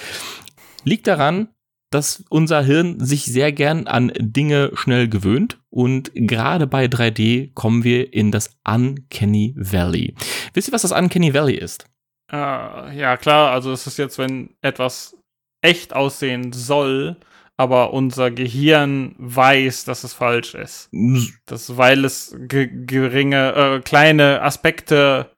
Liegt 0.84 1.08
daran, 1.08 1.50
dass 1.92 2.24
unser 2.30 2.64
Hirn 2.64 3.00
sich 3.06 3.26
sehr 3.26 3.52
gern 3.52 3.86
an 3.86 4.12
Dinge 4.18 4.72
schnell 4.76 5.10
gewöhnt 5.10 5.60
und 5.70 6.12
gerade 6.16 6.66
bei 6.66 6.86
3D 6.86 7.54
kommen 7.54 7.84
wir 7.84 8.14
in 8.14 8.32
das 8.32 8.58
Uncanny 8.66 9.54
Valley. 9.58 10.16
Wisst 10.54 10.70
ihr, 10.70 10.74
was 10.74 10.84
das 10.84 10.94
Uncanny 10.94 11.34
Valley 11.34 11.56
ist? 11.56 11.86
Äh, 12.32 12.98
ja, 12.98 13.18
klar, 13.18 13.52
also 13.52 13.74
es 13.74 13.88
ist 13.88 13.98
jetzt, 13.98 14.18
wenn 14.18 14.56
etwas 14.62 15.18
echt 15.62 15.94
aussehen 15.94 16.54
soll, 16.54 17.18
aber 17.58 17.94
unser 17.94 18.32
Gehirn 18.32 19.14
weiß, 19.18 19.84
dass 19.84 20.04
es 20.04 20.14
falsch 20.14 20.56
ist. 20.56 20.90
Das, 21.46 21.78
weil 21.78 22.06
es 22.06 22.36
ge 22.40 22.70
geringe, 22.86 23.54
äh, 23.54 23.80
kleine 23.82 24.42
Aspekte 24.42 25.30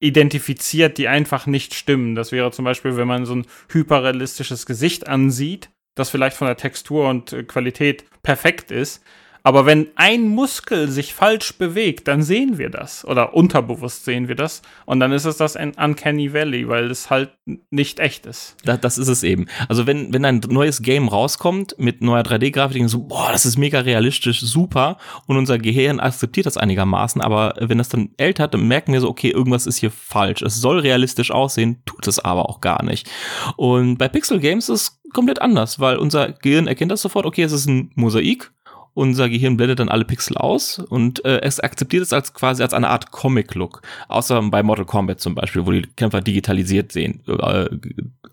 identifiziert, 0.00 0.98
die 0.98 1.08
einfach 1.08 1.46
nicht 1.46 1.74
stimmen. 1.74 2.14
Das 2.14 2.32
wäre 2.32 2.50
zum 2.50 2.64
Beispiel, 2.64 2.96
wenn 2.96 3.08
man 3.08 3.26
so 3.26 3.34
ein 3.34 3.46
hyperrealistisches 3.70 4.66
Gesicht 4.66 5.08
ansieht, 5.08 5.70
das 5.94 6.10
vielleicht 6.10 6.36
von 6.36 6.46
der 6.46 6.56
Textur 6.56 7.08
und 7.08 7.32
äh, 7.32 7.42
Qualität 7.42 8.04
perfekt 8.22 8.70
ist, 8.70 9.02
aber 9.46 9.64
wenn 9.64 9.86
ein 9.94 10.26
Muskel 10.26 10.90
sich 10.90 11.14
falsch 11.14 11.56
bewegt, 11.56 12.08
dann 12.08 12.24
sehen 12.24 12.58
wir 12.58 12.68
das. 12.68 13.04
Oder 13.04 13.32
unterbewusst 13.32 14.04
sehen 14.04 14.26
wir 14.26 14.34
das. 14.34 14.60
Und 14.86 14.98
dann 14.98 15.12
ist 15.12 15.24
es 15.24 15.36
das 15.36 15.54
Uncanny 15.54 16.32
Valley, 16.32 16.68
weil 16.68 16.90
es 16.90 17.10
halt 17.10 17.30
nicht 17.70 18.00
echt 18.00 18.26
ist. 18.26 18.56
Das, 18.64 18.80
das 18.80 18.98
ist 18.98 19.06
es 19.06 19.22
eben. 19.22 19.46
Also 19.68 19.86
wenn, 19.86 20.12
wenn 20.12 20.24
ein 20.24 20.40
neues 20.48 20.82
Game 20.82 21.06
rauskommt 21.06 21.76
mit 21.78 22.02
neuer 22.02 22.22
3D-Grafik, 22.22 22.72
denken 22.72 22.88
so, 22.88 23.04
boah, 23.04 23.28
das 23.30 23.46
ist 23.46 23.56
mega 23.56 23.78
realistisch, 23.78 24.40
super. 24.40 24.98
Und 25.28 25.36
unser 25.36 25.58
Gehirn 25.58 26.00
akzeptiert 26.00 26.46
das 26.46 26.56
einigermaßen. 26.56 27.20
Aber 27.20 27.54
wenn 27.60 27.78
das 27.78 27.88
dann 27.88 28.08
älter 28.16 28.48
dann 28.48 28.66
merken 28.66 28.94
wir 28.94 29.00
so, 29.00 29.08
okay, 29.08 29.30
irgendwas 29.30 29.68
ist 29.68 29.76
hier 29.76 29.92
falsch. 29.92 30.42
Es 30.42 30.56
soll 30.56 30.80
realistisch 30.80 31.30
aussehen, 31.30 31.82
tut 31.86 32.08
es 32.08 32.18
aber 32.18 32.50
auch 32.50 32.60
gar 32.60 32.82
nicht. 32.82 33.08
Und 33.56 33.96
bei 33.96 34.08
Pixel 34.08 34.40
Games 34.40 34.68
ist 34.68 34.80
es 34.80 35.00
komplett 35.12 35.40
anders, 35.40 35.78
weil 35.78 35.98
unser 35.98 36.32
Gehirn 36.32 36.66
erkennt 36.66 36.90
das 36.90 37.00
sofort, 37.00 37.26
okay, 37.26 37.44
es 37.44 37.52
ist 37.52 37.66
ein 37.66 37.92
Mosaik 37.94 38.50
unser 38.96 39.28
Gehirn 39.28 39.58
blendet 39.58 39.78
dann 39.78 39.90
alle 39.90 40.06
Pixel 40.06 40.38
aus 40.38 40.78
und 40.78 41.22
äh, 41.26 41.42
es 41.42 41.60
akzeptiert 41.60 42.02
es 42.02 42.14
als 42.14 42.32
quasi 42.32 42.62
als 42.62 42.72
eine 42.72 42.88
Art 42.88 43.10
Comic-Look. 43.10 43.82
Außer 44.08 44.40
bei 44.50 44.62
Mortal 44.62 44.86
Kombat 44.86 45.20
zum 45.20 45.34
Beispiel, 45.34 45.66
wo 45.66 45.70
die 45.70 45.82
Kämpfer 45.82 46.22
digitalisiert 46.22 46.92
sehen, 46.92 47.22
äh, 47.28 47.68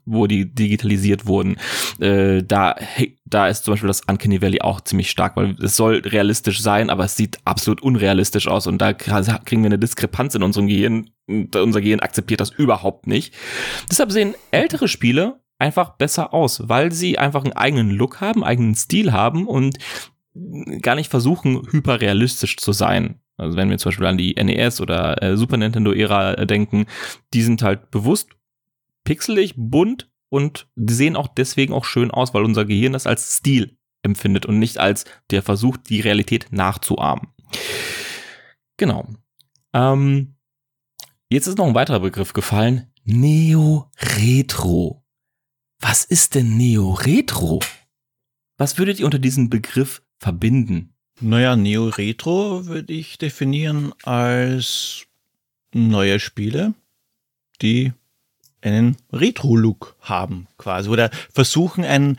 wo 0.05 0.25
die 0.25 0.55
digitalisiert 0.55 1.25
wurden. 1.25 1.57
Äh, 1.99 2.43
da, 2.43 2.75
hey, 2.77 3.19
da 3.25 3.47
ist 3.47 3.65
zum 3.65 3.73
Beispiel 3.73 3.89
das 3.89 4.03
Uncanny 4.07 4.41
Valley 4.41 4.61
auch 4.61 4.79
ziemlich 4.79 5.09
stark, 5.09 5.35
weil 5.35 5.57
es 5.61 5.75
soll 5.75 5.97
realistisch 5.97 6.61
sein, 6.61 6.89
aber 6.89 7.03
es 7.03 7.17
sieht 7.17 7.39
absolut 7.43 7.81
unrealistisch 7.81 8.47
aus 8.47 8.65
und 8.65 8.77
da 8.81 8.93
kriegen 8.93 9.63
wir 9.63 9.67
eine 9.67 9.79
Diskrepanz 9.79 10.33
in 10.33 10.43
unserem 10.43 10.67
Gehirn. 10.67 11.09
Unser 11.27 11.81
Gehirn 11.81 11.99
akzeptiert 11.99 12.39
das 12.39 12.51
überhaupt 12.51 13.05
nicht. 13.05 13.33
Deshalb 13.91 14.13
sehen 14.13 14.33
ältere 14.51 14.87
Spiele 14.87 15.41
einfach 15.59 15.91
besser 15.97 16.33
aus, 16.33 16.67
weil 16.67 16.91
sie 16.91 17.17
einfach 17.17 17.43
einen 17.43 17.53
eigenen 17.53 17.89
Look 17.89 18.21
haben, 18.21 18.43
eigenen 18.43 18.75
Stil 18.75 19.13
haben 19.13 19.47
und 19.47 19.77
gar 20.81 20.95
nicht 20.95 21.09
versuchen, 21.09 21.67
hyperrealistisch 21.71 22.57
zu 22.57 22.71
sein. 22.71 23.19
Also 23.37 23.57
wenn 23.57 23.69
wir 23.69 23.77
zum 23.77 23.89
Beispiel 23.89 24.07
an 24.07 24.17
die 24.17 24.35
NES 24.35 24.81
oder 24.81 25.21
äh, 25.21 25.37
Super 25.37 25.57
Nintendo-Ära 25.57 26.35
äh, 26.35 26.47
denken, 26.47 26.85
die 27.33 27.41
sind 27.41 27.61
halt 27.61 27.91
bewusst 27.91 28.29
pixelig, 29.03 29.53
bunt 29.57 30.09
und 30.29 30.67
die 30.75 30.93
sehen 30.93 31.15
auch 31.15 31.27
deswegen 31.27 31.73
auch 31.73 31.85
schön 31.85 32.11
aus, 32.11 32.33
weil 32.33 32.43
unser 32.43 32.65
Gehirn 32.65 32.93
das 32.93 33.07
als 33.07 33.37
Stil 33.37 33.77
empfindet 34.03 34.45
und 34.45 34.59
nicht 34.59 34.77
als 34.77 35.05
der 35.31 35.41
Versuch, 35.41 35.77
die 35.77 36.01
Realität 36.01 36.47
nachzuahmen. 36.51 37.27
Genau. 38.77 39.07
Ähm, 39.73 40.35
jetzt 41.29 41.47
ist 41.47 41.57
noch 41.57 41.67
ein 41.67 41.75
weiterer 41.75 42.01
Begriff 42.01 42.33
gefallen. 42.33 42.91
Neo-Retro. 43.03 45.03
Was 45.79 46.05
ist 46.05 46.35
denn 46.35 46.57
Neo-Retro? 46.57 47.59
Was 48.57 48.77
würdet 48.77 48.99
ihr 48.99 49.05
unter 49.05 49.19
diesem 49.19 49.49
Begriff 49.49 50.02
verbinden? 50.23 50.93
Naja, 51.19 51.55
Neo-Retro 51.55 52.65
würde 52.65 52.93
ich 52.93 53.17
definieren 53.17 53.93
als 54.03 55.05
neue 55.73 56.19
Spiele, 56.19 56.73
die 57.61 57.91
einen 58.61 58.95
Retro-Look 59.11 59.95
haben, 60.01 60.47
quasi. 60.57 60.89
Oder 60.89 61.11
versuchen, 61.31 61.83
ein 61.83 62.17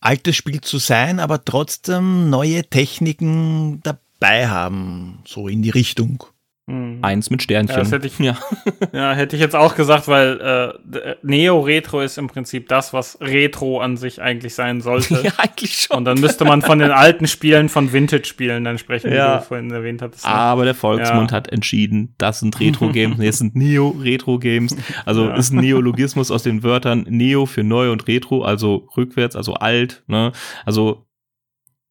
altes 0.00 0.36
Spiel 0.36 0.62
zu 0.62 0.78
sein, 0.78 1.20
aber 1.20 1.44
trotzdem 1.44 2.30
neue 2.30 2.64
Techniken 2.64 3.80
dabei 3.82 4.48
haben, 4.48 5.20
so 5.26 5.46
in 5.46 5.62
die 5.62 5.70
Richtung. 5.70 6.24
Mhm. 6.66 7.00
Eins 7.02 7.28
mit 7.28 7.42
Sternchen. 7.42 7.76
Ja, 7.76 7.82
das 7.82 7.92
hätte 7.92 8.06
ich, 8.06 8.18
ja. 8.18 8.38
ja, 8.92 9.12
hätte 9.12 9.36
ich 9.36 9.42
jetzt 9.42 9.54
auch 9.54 9.74
gesagt, 9.74 10.08
weil 10.08 10.40
äh, 10.94 11.14
Neo-Retro 11.22 12.00
ist 12.00 12.16
im 12.16 12.28
Prinzip 12.28 12.68
das, 12.68 12.94
was 12.94 13.18
Retro 13.20 13.80
an 13.80 13.98
sich 13.98 14.22
eigentlich 14.22 14.54
sein 14.54 14.80
sollte. 14.80 15.20
ja, 15.24 15.32
eigentlich 15.36 15.76
schon. 15.76 15.98
Und 15.98 16.04
dann 16.06 16.18
müsste 16.20 16.46
man 16.46 16.62
von 16.62 16.78
den 16.78 16.90
alten 16.90 17.26
Spielen, 17.26 17.68
von 17.68 17.92
Vintage-Spielen 17.92 18.64
dann 18.64 18.78
sprechen, 18.78 19.12
ja. 19.12 19.34
wie 19.34 19.38
du 19.40 19.44
vorhin 19.44 19.70
erwähnt 19.72 20.00
hattest. 20.00 20.24
Ne? 20.24 20.30
Aber 20.30 20.64
der 20.64 20.74
Volksmund 20.74 21.32
ja. 21.32 21.36
hat 21.36 21.52
entschieden, 21.52 22.14
das 22.16 22.40
sind 22.40 22.58
Retro-Games, 22.58 23.18
jetzt 23.20 23.38
sind 23.38 23.54
Neo-Retro-Games. 23.54 24.74
Also 25.04 25.26
ja. 25.26 25.36
ist 25.36 25.52
ein 25.52 25.60
Neologismus 25.60 26.30
aus 26.30 26.44
den 26.44 26.62
Wörtern 26.62 27.04
Neo 27.10 27.44
für 27.44 27.62
neu 27.62 27.92
und 27.92 28.08
Retro, 28.08 28.42
also 28.42 28.88
rückwärts, 28.96 29.36
also 29.36 29.52
alt. 29.54 30.02
Ne? 30.06 30.32
Also 30.64 31.04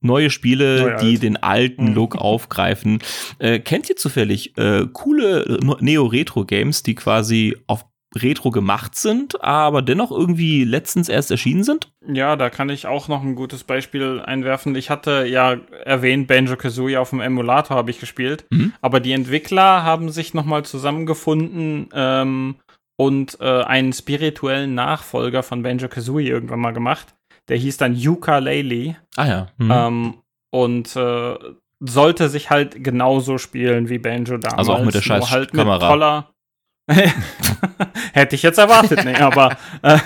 neue 0.03 0.29
Spiele, 0.29 0.81
Neu 0.81 0.97
die 1.01 1.13
alt. 1.13 1.23
den 1.23 1.37
alten 1.41 1.89
mhm. 1.89 1.93
Look 1.93 2.15
aufgreifen. 2.15 2.99
Äh, 3.39 3.59
kennt 3.59 3.89
ihr 3.89 3.95
zufällig 3.95 4.57
äh, 4.57 4.87
coole 4.91 5.59
Neo-Retro-Games, 5.79 6.83
die 6.83 6.95
quasi 6.95 7.55
auf 7.67 7.85
Retro 8.15 8.51
gemacht 8.51 8.95
sind, 8.95 9.43
aber 9.43 9.81
dennoch 9.81 10.11
irgendwie 10.11 10.63
letztens 10.63 11.09
erst 11.09 11.31
erschienen 11.31 11.63
sind? 11.63 11.91
Ja, 12.07 12.35
da 12.35 12.49
kann 12.49 12.69
ich 12.69 12.85
auch 12.85 13.07
noch 13.07 13.23
ein 13.23 13.35
gutes 13.35 13.63
Beispiel 13.63 14.21
einwerfen. 14.23 14.75
Ich 14.75 14.89
hatte 14.89 15.25
ja 15.25 15.57
erwähnt, 15.83 16.27
Banjo 16.27 16.55
Kazooie 16.55 16.97
auf 16.97 17.09
dem 17.09 17.21
Emulator 17.21 17.75
habe 17.75 17.91
ich 17.91 17.99
gespielt, 17.99 18.45
mhm. 18.51 18.73
aber 18.81 18.99
die 18.99 19.13
Entwickler 19.13 19.83
haben 19.83 20.09
sich 20.09 20.33
nochmal 20.33 20.63
zusammengefunden 20.63 21.89
ähm, 21.93 22.55
und 22.97 23.37
äh, 23.41 23.63
einen 23.63 23.93
spirituellen 23.93 24.75
Nachfolger 24.75 25.41
von 25.41 25.63
Banjo 25.63 25.87
Kazooie 25.87 26.29
irgendwann 26.29 26.59
mal 26.59 26.73
gemacht. 26.73 27.15
Der 27.49 27.57
hieß 27.57 27.77
dann 27.77 27.95
Ukulele. 27.95 28.95
Ah 29.15 29.27
ja. 29.27 29.47
Mhm. 29.57 29.71
Ähm, 29.71 30.13
und 30.51 30.95
äh, 30.95 31.35
sollte 31.79 32.29
sich 32.29 32.49
halt 32.49 32.83
genauso 32.83 33.37
spielen 33.37 33.89
wie 33.89 33.97
Banjo 33.97 34.37
damals. 34.37 34.59
Also 34.59 34.73
auch 34.73 34.83
mit 34.83 34.93
der 34.93 35.01
scheiß 35.01 35.31
halt 35.31 35.51
Kamera. 35.51 35.73
Mit 35.73 35.81
toller 35.81 36.33
Hätte 38.13 38.35
ich 38.35 38.43
jetzt 38.43 38.57
erwartet, 38.57 39.05
nee, 39.05 39.15
aber 39.15 39.55
äh, 39.81 39.97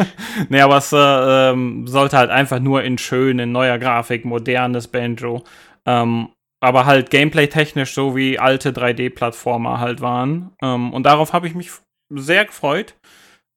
nee, 0.50 0.60
aber 0.60 0.76
es 0.76 0.92
äh, 0.92 0.98
ähm, 0.98 1.86
sollte 1.86 2.18
halt 2.18 2.30
einfach 2.30 2.60
nur 2.60 2.82
in 2.82 2.98
schön, 2.98 3.38
in 3.38 3.52
neuer 3.52 3.78
Grafik, 3.78 4.26
modernes 4.26 4.88
Banjo. 4.88 5.44
Ähm, 5.86 6.28
aber 6.60 6.84
halt 6.84 7.10
gameplay-technisch 7.10 7.94
so 7.94 8.16
wie 8.16 8.38
alte 8.38 8.72
3D-Plattformer 8.72 9.80
halt 9.80 10.00
waren. 10.02 10.50
Ähm, 10.62 10.92
und 10.92 11.04
darauf 11.04 11.32
habe 11.32 11.46
ich 11.46 11.54
mich 11.54 11.70
sehr 12.10 12.44
gefreut. 12.44 12.94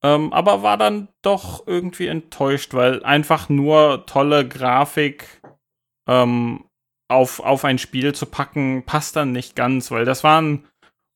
Ähm, 0.01 0.31
aber 0.31 0.63
war 0.63 0.77
dann 0.77 1.09
doch 1.21 1.67
irgendwie 1.67 2.07
enttäuscht, 2.07 2.73
weil 2.73 3.03
einfach 3.03 3.49
nur 3.49 4.05
tolle 4.05 4.47
Grafik 4.47 5.41
ähm, 6.07 6.63
auf, 7.09 7.39
auf 7.39 7.65
ein 7.65 7.79
Spiel 7.79 8.13
zu 8.15 8.25
packen, 8.25 8.83
passt 8.85 9.15
dann 9.15 9.31
nicht 9.31 9.55
ganz, 9.55 9.91
weil 9.91 10.05
das 10.05 10.23
waren 10.23 10.65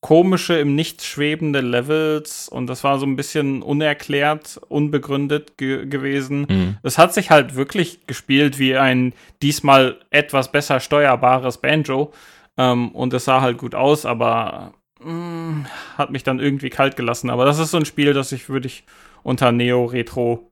komische, 0.02 0.60
im 0.60 0.76
Nichts 0.76 1.06
schwebende 1.06 1.62
Levels 1.62 2.50
und 2.50 2.68
das 2.68 2.84
war 2.84 3.00
so 3.00 3.06
ein 3.06 3.16
bisschen 3.16 3.62
unerklärt, 3.62 4.60
unbegründet 4.68 5.58
ge 5.58 5.86
gewesen. 5.86 6.46
Mhm. 6.50 6.78
Es 6.84 6.98
hat 6.98 7.14
sich 7.14 7.32
halt 7.32 7.56
wirklich 7.56 8.06
gespielt 8.06 8.60
wie 8.60 8.76
ein 8.76 9.14
diesmal 9.42 10.00
etwas 10.10 10.52
besser 10.52 10.82
steuerbares 10.82 11.60
Banjo 11.60 12.12
ähm, 12.58 12.90
und 12.92 13.14
es 13.14 13.24
sah 13.24 13.40
halt 13.40 13.58
gut 13.58 13.76
aus, 13.76 14.06
aber 14.06 14.74
mh, 15.04 15.66
hat 15.98 16.12
mich 16.12 16.24
dann 16.24 16.40
irgendwie 16.40 16.70
kalt 16.70 16.96
gelassen. 16.96 17.30
Aber 17.30 17.46
das 17.46 17.60
ist 17.60 17.72
so 17.72 17.78
ein 17.78 17.86
Spiel, 17.86 18.14
das 18.14 18.32
ich 18.32 18.50
würde 18.50 18.68
ich 18.68 18.84
unter 19.24 19.52
Neo-Retro 19.52 20.50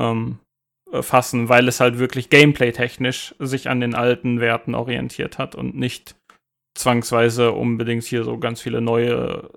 ähm, 0.00 0.38
äh, 0.92 1.02
fassen, 1.02 1.48
weil 1.48 1.68
es 1.68 1.80
halt 1.80 1.98
wirklich 1.98 2.30
gameplay-technisch 2.30 3.34
sich 3.38 3.68
an 3.68 3.80
den 3.80 3.94
alten 3.94 4.40
Werten 4.40 4.74
orientiert 4.74 5.38
hat 5.38 5.54
und 5.54 5.76
nicht 5.76 6.16
zwangsweise 6.74 7.52
unbedingt 7.52 8.04
hier 8.04 8.24
so 8.24 8.38
ganz 8.38 8.60
viele 8.60 8.80
neue 8.80 9.50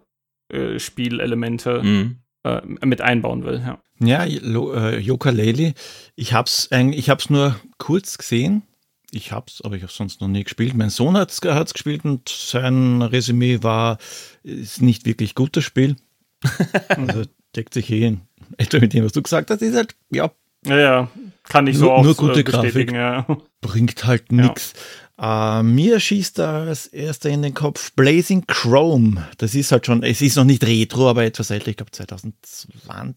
äh, 0.51 0.79
Spielelemente 0.79 1.83
mhm. 1.83 2.17
äh, 2.43 2.61
mit 2.65 3.01
einbauen 3.01 3.43
will. 3.43 3.61
Ja, 3.65 3.79
ja 3.99 4.23
äh, 4.25 4.99
Yooka-Laylee, 4.99 5.73
ich 6.15 6.33
hab's, 6.33 6.69
ich 6.71 7.09
hab's 7.09 7.29
nur 7.29 7.59
kurz 7.77 8.17
gesehen 8.17 8.63
ich 9.11 9.31
hab's, 9.31 9.61
aber 9.61 9.75
ich 9.75 9.83
habe 9.83 9.91
sonst 9.91 10.21
noch 10.21 10.27
nie 10.27 10.43
gespielt. 10.43 10.73
Mein 10.75 10.89
Sohn 10.89 11.17
hat's, 11.17 11.41
hat's 11.43 11.73
gespielt 11.73 12.05
und 12.05 12.29
sein 12.29 13.01
Resümee 13.01 13.63
war, 13.63 13.97
ist 14.43 14.81
nicht 14.81 15.05
wirklich 15.05 15.35
gutes 15.35 15.63
Spiel. 15.63 15.95
also 16.89 17.23
deckt 17.55 17.73
sich 17.73 17.89
eh 17.89 18.07
in 18.07 18.21
etwa 18.57 18.79
mit 18.79 18.93
dem, 18.93 19.05
was 19.05 19.11
du 19.11 19.21
gesagt 19.21 19.49
hast. 19.51 19.61
Ist 19.61 19.75
halt, 19.75 19.95
ja. 20.09 20.31
Ja, 20.65 20.77
ja. 20.77 21.11
Kann 21.43 21.67
ich 21.67 21.77
nur, 21.77 21.85
so 21.85 21.91
auch 21.91 22.03
Nur 22.03 22.15
gute 22.15 22.43
Grafik. 22.43 22.91
Ja. 22.91 23.25
Bringt 23.61 24.05
halt 24.05 24.31
nichts. 24.31 24.73
Ja. 25.17 25.59
Äh, 25.59 25.63
mir 25.63 25.99
schießt 25.99 26.39
da 26.39 26.63
als 26.63 26.87
erster 26.87 27.29
in 27.29 27.41
den 27.41 27.53
Kopf 27.53 27.91
Blazing 27.93 28.45
Chrome. 28.47 29.27
Das 29.37 29.55
ist 29.55 29.71
halt 29.71 29.85
schon, 29.85 30.03
es 30.03 30.21
ist 30.21 30.35
noch 30.35 30.45
nicht 30.45 30.65
Retro, 30.65 31.09
aber 31.09 31.23
etwas 31.23 31.49
älter. 31.49 31.69
Ich 31.69 31.77
glaube 31.77 31.91
2020. 31.91 33.15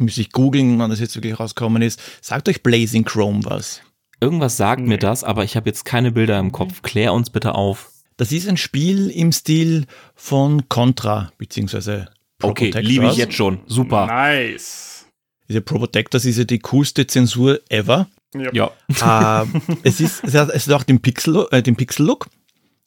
Muss 0.00 0.18
ich 0.18 0.32
googeln, 0.32 0.78
wann 0.78 0.90
das 0.90 1.00
jetzt 1.00 1.14
wirklich 1.16 1.38
rausgekommen 1.38 1.82
ist. 1.82 2.00
Sagt 2.20 2.48
euch 2.48 2.62
Blazing 2.62 3.04
Chrome 3.04 3.44
was? 3.44 3.82
Irgendwas 4.20 4.56
sagt 4.56 4.82
nee. 4.82 4.88
mir 4.88 4.98
das, 4.98 5.24
aber 5.24 5.44
ich 5.44 5.56
habe 5.56 5.68
jetzt 5.68 5.84
keine 5.84 6.12
Bilder 6.12 6.38
im 6.38 6.52
Kopf. 6.52 6.82
Klär 6.82 7.12
uns 7.12 7.30
bitte 7.30 7.54
auf. 7.54 7.90
Das 8.16 8.32
ist 8.32 8.48
ein 8.48 8.58
Spiel 8.58 9.08
im 9.08 9.32
Stil 9.32 9.86
von 10.14 10.68
Contra, 10.68 11.32
beziehungsweise 11.38 12.08
Okay, 12.42 12.70
liebe 12.80 13.06
ich 13.06 13.16
jetzt 13.16 13.34
schon. 13.34 13.60
Super. 13.66 14.06
Nice. 14.06 15.06
Diese 15.48 15.60
Probotectors 15.60 16.24
ist 16.24 16.38
ja 16.38 16.44
die 16.44 16.58
coolste 16.60 17.06
Zensur 17.06 17.60
ever. 17.68 18.08
Ja. 18.52 18.70
Äh, 18.88 19.46
es, 19.82 20.00
ist, 20.00 20.22
es 20.24 20.34
hat 20.34 20.50
es 20.50 20.66
hat 20.66 20.74
auch 20.74 20.84
den 20.84 21.00
Pixel, 21.00 21.46
äh, 21.50 21.62
den 21.62 21.76
Pixel-Look. 21.76 22.28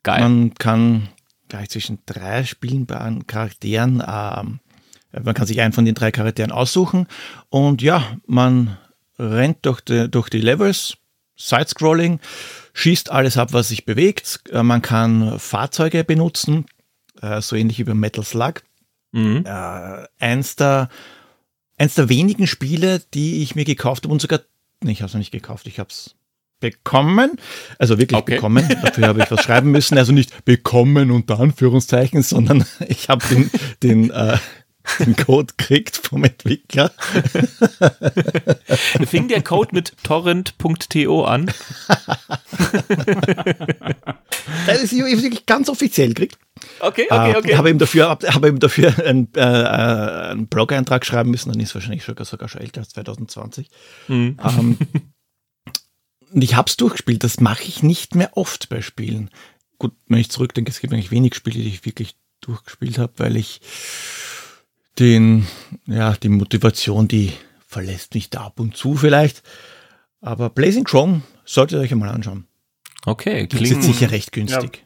Geil. 0.03 0.21
Man 0.21 0.53
kann 0.55 1.09
gleich 1.49 1.69
zwischen 1.69 1.99
drei 2.05 2.45
spielbaren 2.45 3.27
Charakteren, 3.27 4.03
ähm, 4.05 4.59
man 5.11 5.33
kann 5.35 5.45
sich 5.45 5.61
einen 5.61 5.73
von 5.73 5.85
den 5.85 5.93
drei 5.93 6.11
Charakteren 6.11 6.51
aussuchen 6.51 7.07
und 7.49 7.81
ja, 7.81 8.17
man 8.25 8.77
rennt 9.19 9.65
durch 9.65 9.81
die, 9.81 10.09
durch 10.09 10.29
die 10.29 10.41
Levels, 10.41 10.97
Sidescrolling, 11.49 12.19
schießt 12.73 13.11
alles 13.11 13.37
ab, 13.37 13.53
was 13.53 13.69
sich 13.69 13.85
bewegt. 13.85 14.41
Äh, 14.51 14.63
Man 14.63 14.81
kann 14.81 15.39
Fahrzeuge 15.39 16.03
benutzen, 16.03 16.65
äh, 17.21 17.41
so 17.41 17.55
ähnlich 17.55 17.79
wie 17.79 17.83
beim 17.83 17.99
Metal 17.99 18.23
Slug. 18.23 18.63
mhm. 19.11 19.43
Äh, 19.45 20.05
eins, 20.19 20.55
der, 20.55 20.89
eins 21.77 21.95
der 21.95 22.09
wenigen 22.09 22.47
Spiele, 22.47 23.01
die 23.13 23.43
ich 23.43 23.55
mir 23.55 23.65
gekauft 23.65 24.03
habe 24.03 24.13
und 24.13 24.21
sogar, 24.21 24.39
nee, 24.83 24.91
ich 24.91 25.01
habe 25.01 25.07
es 25.07 25.13
noch 25.13 25.19
nicht 25.19 25.31
gekauft, 25.31 25.67
ich 25.67 25.79
habe 25.79 25.89
es 25.89 26.15
bekommen, 26.59 27.31
also 27.77 27.97
wirklich 27.97 28.17
Okay. 28.19 28.35
bekommen, 28.35 28.65
dafür 28.81 29.07
habe 29.07 29.21
ich 29.21 29.29
was 29.29 29.43
schreiben 29.43 29.71
müssen, 29.71 29.97
also 29.97 30.13
nicht 30.13 30.45
bekommen 30.45 31.11
unter 31.11 31.37
Anführungszeichen, 31.39 32.21
sondern 32.23 32.63
ich 32.87 33.09
habe 33.09 33.25
den, 33.27 33.51
den, 33.83 34.09
äh, 34.11 34.37
den 34.99 35.15
Code 35.15 35.53
gekriegt 35.57 35.95
vom 35.97 36.23
Entwickler. 36.23 36.91
Fing 39.05 39.27
der 39.27 39.41
Code 39.41 39.69
mit 39.73 39.95
torrent.to 40.03 41.25
an? 41.25 41.51
Das 44.65 44.81
ist 44.81 44.93
wirklich 44.93 45.45
ganz 45.45 45.69
offiziell 45.69 46.09
gekriegt. 46.09 46.37
Okay, 46.79 47.07
Äh, 47.09 47.55
Habe 47.55 47.69
ihm 47.69 47.77
dafür, 47.79 48.09
habe 48.09 48.47
ihm 48.47 48.59
dafür 48.59 48.97
einen, 49.05 49.29
äh, 49.35 49.39
äh, 49.39 50.31
einen 50.31 50.47
Blog-Eintrag 50.47 51.05
schreiben 51.05 51.31
müssen, 51.31 51.51
dann 51.51 51.59
ist 51.59 51.69
es 51.69 51.75
wahrscheinlich 51.75 52.03
sogar, 52.03 52.25
sogar 52.25 52.49
schon 52.49 52.61
älter 52.61 52.81
als 52.81 52.89
2020. 52.89 53.69
Mhm. 54.07 54.37
Ähm, 54.43 54.77
und 56.33 56.41
ich 56.43 56.55
habe 56.55 56.69
es 56.69 56.77
durchgespielt, 56.77 57.23
das 57.23 57.39
mache 57.39 57.63
ich 57.63 57.83
nicht 57.83 58.15
mehr 58.15 58.35
oft 58.37 58.69
bei 58.69 58.81
Spielen. 58.81 59.29
Gut, 59.79 59.93
wenn 60.07 60.19
ich 60.19 60.29
zurückdenke, 60.29 60.71
es 60.71 60.79
gibt 60.79 60.93
eigentlich 60.93 61.11
wenig 61.11 61.35
Spiele, 61.35 61.59
die 61.61 61.69
ich 61.69 61.85
wirklich 61.85 62.15
durchgespielt 62.41 62.97
habe, 62.97 63.13
weil 63.17 63.37
ich 63.37 63.61
den, 64.99 65.47
ja, 65.85 66.13
die 66.13 66.29
Motivation, 66.29 67.07
die 67.07 67.33
verlässt 67.67 68.13
mich 68.13 68.29
da 68.29 68.41
ab 68.45 68.59
und 68.59 68.75
zu 68.77 68.95
vielleicht. 68.95 69.41
Aber 70.21 70.49
Blazing 70.49 70.83
Chrome 70.83 71.21
solltet 71.45 71.77
ihr 71.79 71.81
euch 71.81 71.91
einmal 71.91 72.09
anschauen. 72.09 72.47
Okay, 73.05 73.47
Klingt 73.47 73.53
jetzt 73.67 73.69
klingt, 73.81 73.83
sicher 73.83 74.11
recht 74.11 74.31
günstig. 74.31 74.85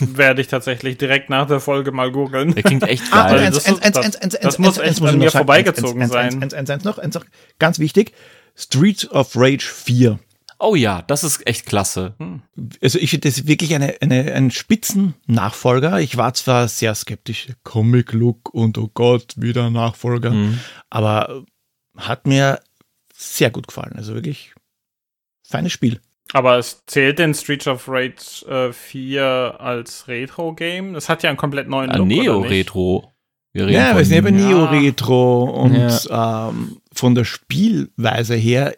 Werde 0.00 0.40
ich 0.42 0.48
tatsächlich 0.48 0.98
direkt 0.98 1.30
nach 1.30 1.46
der 1.46 1.60
Folge 1.60 1.92
mal 1.92 2.10
googeln. 2.10 2.52
der 2.52 2.64
klingt 2.64 2.82
echt 2.82 3.04
Ah, 3.12 3.28
geil. 3.30 3.38
eins, 3.46 3.54
das 3.56 3.66
eins, 3.66 3.80
eins, 3.80 3.92
das- 3.94 4.04
eins, 4.04 4.16
eins, 4.16 4.32
das 4.34 4.44
eins, 4.44 4.58
muss 4.58 4.78
eins, 4.78 4.90
echt 4.98 5.02
an 5.02 5.14
ich 5.14 5.20
mir 5.20 5.30
vorbeigezogen 5.30 6.02
eins, 6.02 6.12
eins, 6.12 6.32
sein. 6.34 6.42
Eins, 6.42 6.54
eins, 6.54 6.70
eins, 6.70 6.84
noch, 6.84 6.98
eins 6.98 7.14
noch. 7.14 7.24
Ganz 7.60 7.78
wichtig. 7.78 8.12
Street 8.56 9.08
of 9.12 9.32
Rage 9.36 9.62
4. 9.64 10.18
oh 10.58 10.74
ja, 10.74 11.02
das 11.02 11.24
ist 11.24 11.46
echt 11.46 11.66
klasse. 11.66 12.14
Also 12.82 12.98
ich 12.98 13.10
finde 13.10 13.28
das 13.28 13.46
wirklich 13.46 13.74
eine, 13.74 13.94
eine, 14.00 14.32
ein 14.32 14.50
Spitzen-Nachfolger. 14.50 16.00
Ich 16.00 16.16
war 16.16 16.34
zwar 16.34 16.68
sehr 16.68 16.94
skeptisch, 16.94 17.48
Comic-Look 17.64 18.52
und 18.54 18.78
oh 18.78 18.90
Gott, 18.92 19.34
wieder 19.36 19.66
ein 19.66 19.72
Nachfolger, 19.72 20.30
Mhm. 20.30 20.60
aber 20.90 21.44
hat 21.96 22.26
mir 22.26 22.60
sehr 23.14 23.50
gut 23.50 23.66
gefallen. 23.68 23.94
Also 23.96 24.14
wirklich 24.14 24.54
feines 25.42 25.72
Spiel. 25.72 26.00
Aber 26.32 26.58
es 26.58 26.82
zählt 26.86 27.18
denn 27.18 27.32
Street 27.34 27.66
of 27.66 27.88
Rage 27.88 28.44
äh, 28.48 28.72
4 28.72 29.56
als 29.58 30.08
Retro-Game? 30.08 30.92
Das 30.92 31.08
hat 31.08 31.22
ja 31.22 31.30
einen 31.30 31.38
komplett 31.38 31.68
neuen 31.68 31.90
Ah, 31.90 31.96
Look? 31.96 32.06
Neo-Retro. 32.08 33.12
Wir 33.54 33.62
reden 33.66 33.74
Ja, 33.74 33.96
wir 33.96 34.04
sind 34.04 34.18
eben 34.18 34.38
Ja. 34.38 34.46
Neo-Retro 34.48 35.44
und 35.44 36.08
ähm, 36.10 36.76
von 36.92 37.14
der 37.14 37.24
Spielweise 37.24 38.34
her 38.34 38.76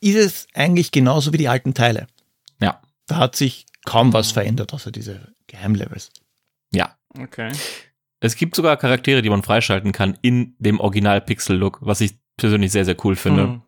ist 0.00 0.16
es 0.16 0.46
eigentlich 0.54 0.90
genauso 0.90 1.32
wie 1.32 1.38
die 1.38 1.48
alten 1.48 1.74
Teile. 1.74 2.06
Ja. 2.60 2.80
Da 3.06 3.16
hat 3.16 3.36
sich 3.36 3.66
kaum 3.84 4.12
was 4.12 4.32
verändert, 4.32 4.72
außer 4.74 4.90
diese 4.90 5.32
Geheimlevels. 5.46 6.10
Ja. 6.72 6.96
Okay. 7.18 7.52
Es 8.20 8.36
gibt 8.36 8.56
sogar 8.56 8.76
Charaktere, 8.76 9.22
die 9.22 9.30
man 9.30 9.42
freischalten 9.42 9.92
kann 9.92 10.18
in 10.22 10.54
dem 10.58 10.80
Original-Pixel-Look, 10.80 11.78
was 11.82 12.00
ich 12.00 12.18
persönlich 12.36 12.72
sehr, 12.72 12.84
sehr 12.84 12.96
cool 13.04 13.16
finde. 13.16 13.42
Hm. 13.42 13.62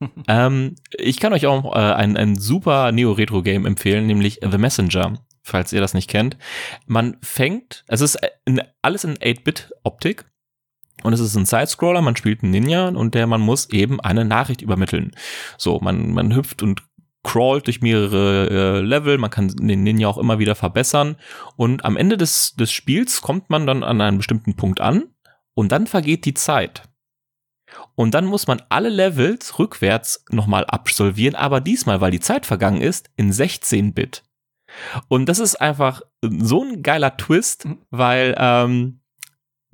Ähm, 0.26 0.74
ich 0.90 1.20
kann 1.20 1.32
euch 1.32 1.46
auch 1.46 1.74
äh, 1.74 1.78
ein, 1.78 2.16
ein 2.16 2.36
super 2.36 2.90
Neo-Retro-Game 2.92 3.64
empfehlen, 3.64 4.06
nämlich 4.06 4.40
The 4.42 4.58
Messenger, 4.58 5.24
falls 5.42 5.72
ihr 5.72 5.80
das 5.80 5.94
nicht 5.94 6.10
kennt. 6.10 6.36
Man 6.86 7.16
fängt, 7.22 7.84
es 7.86 8.00
ist 8.00 8.18
in, 8.44 8.60
alles 8.82 9.04
in 9.04 9.16
8-Bit-Optik 9.16 10.26
und 11.04 11.12
es 11.12 11.20
ist 11.20 11.36
ein 11.36 11.46
Sidescroller, 11.46 12.02
man 12.02 12.16
spielt 12.16 12.42
einen 12.42 12.50
Ninja 12.52 12.88
und 12.88 13.14
der 13.14 13.26
man 13.26 13.40
muss 13.40 13.70
eben 13.70 14.00
eine 14.00 14.24
Nachricht 14.24 14.62
übermitteln. 14.62 15.12
So, 15.58 15.78
man, 15.80 16.12
man 16.12 16.34
hüpft 16.34 16.62
und 16.62 16.82
crawlt 17.22 17.66
durch 17.66 17.80
mehrere 17.80 18.48
äh, 18.50 18.80
Level, 18.80 19.18
man 19.18 19.30
kann 19.30 19.48
den 19.48 19.82
Ninja 19.82 20.08
auch 20.08 20.18
immer 20.18 20.38
wieder 20.38 20.54
verbessern 20.54 21.16
und 21.56 21.84
am 21.84 21.96
Ende 21.96 22.16
des, 22.16 22.54
des 22.56 22.72
Spiels 22.72 23.22
kommt 23.22 23.48
man 23.50 23.66
dann 23.66 23.82
an 23.82 24.00
einem 24.00 24.18
bestimmten 24.18 24.56
Punkt 24.56 24.80
an 24.80 25.04
und 25.54 25.70
dann 25.72 25.86
vergeht 25.86 26.24
die 26.24 26.34
Zeit. 26.34 26.82
Und 27.94 28.14
dann 28.14 28.24
muss 28.26 28.46
man 28.46 28.62
alle 28.68 28.88
Levels 28.88 29.58
rückwärts 29.58 30.24
nochmal 30.30 30.64
absolvieren, 30.64 31.34
aber 31.34 31.60
diesmal, 31.60 32.00
weil 32.00 32.10
die 32.10 32.20
Zeit 32.20 32.46
vergangen 32.46 32.80
ist, 32.80 33.10
in 33.16 33.32
16-Bit. 33.32 34.22
Und 35.08 35.28
das 35.28 35.38
ist 35.38 35.56
einfach 35.60 36.02
so 36.22 36.62
ein 36.62 36.82
geiler 36.82 37.16
Twist, 37.16 37.64
Mhm. 37.64 37.78
weil 37.90 38.34
ähm, 38.38 39.00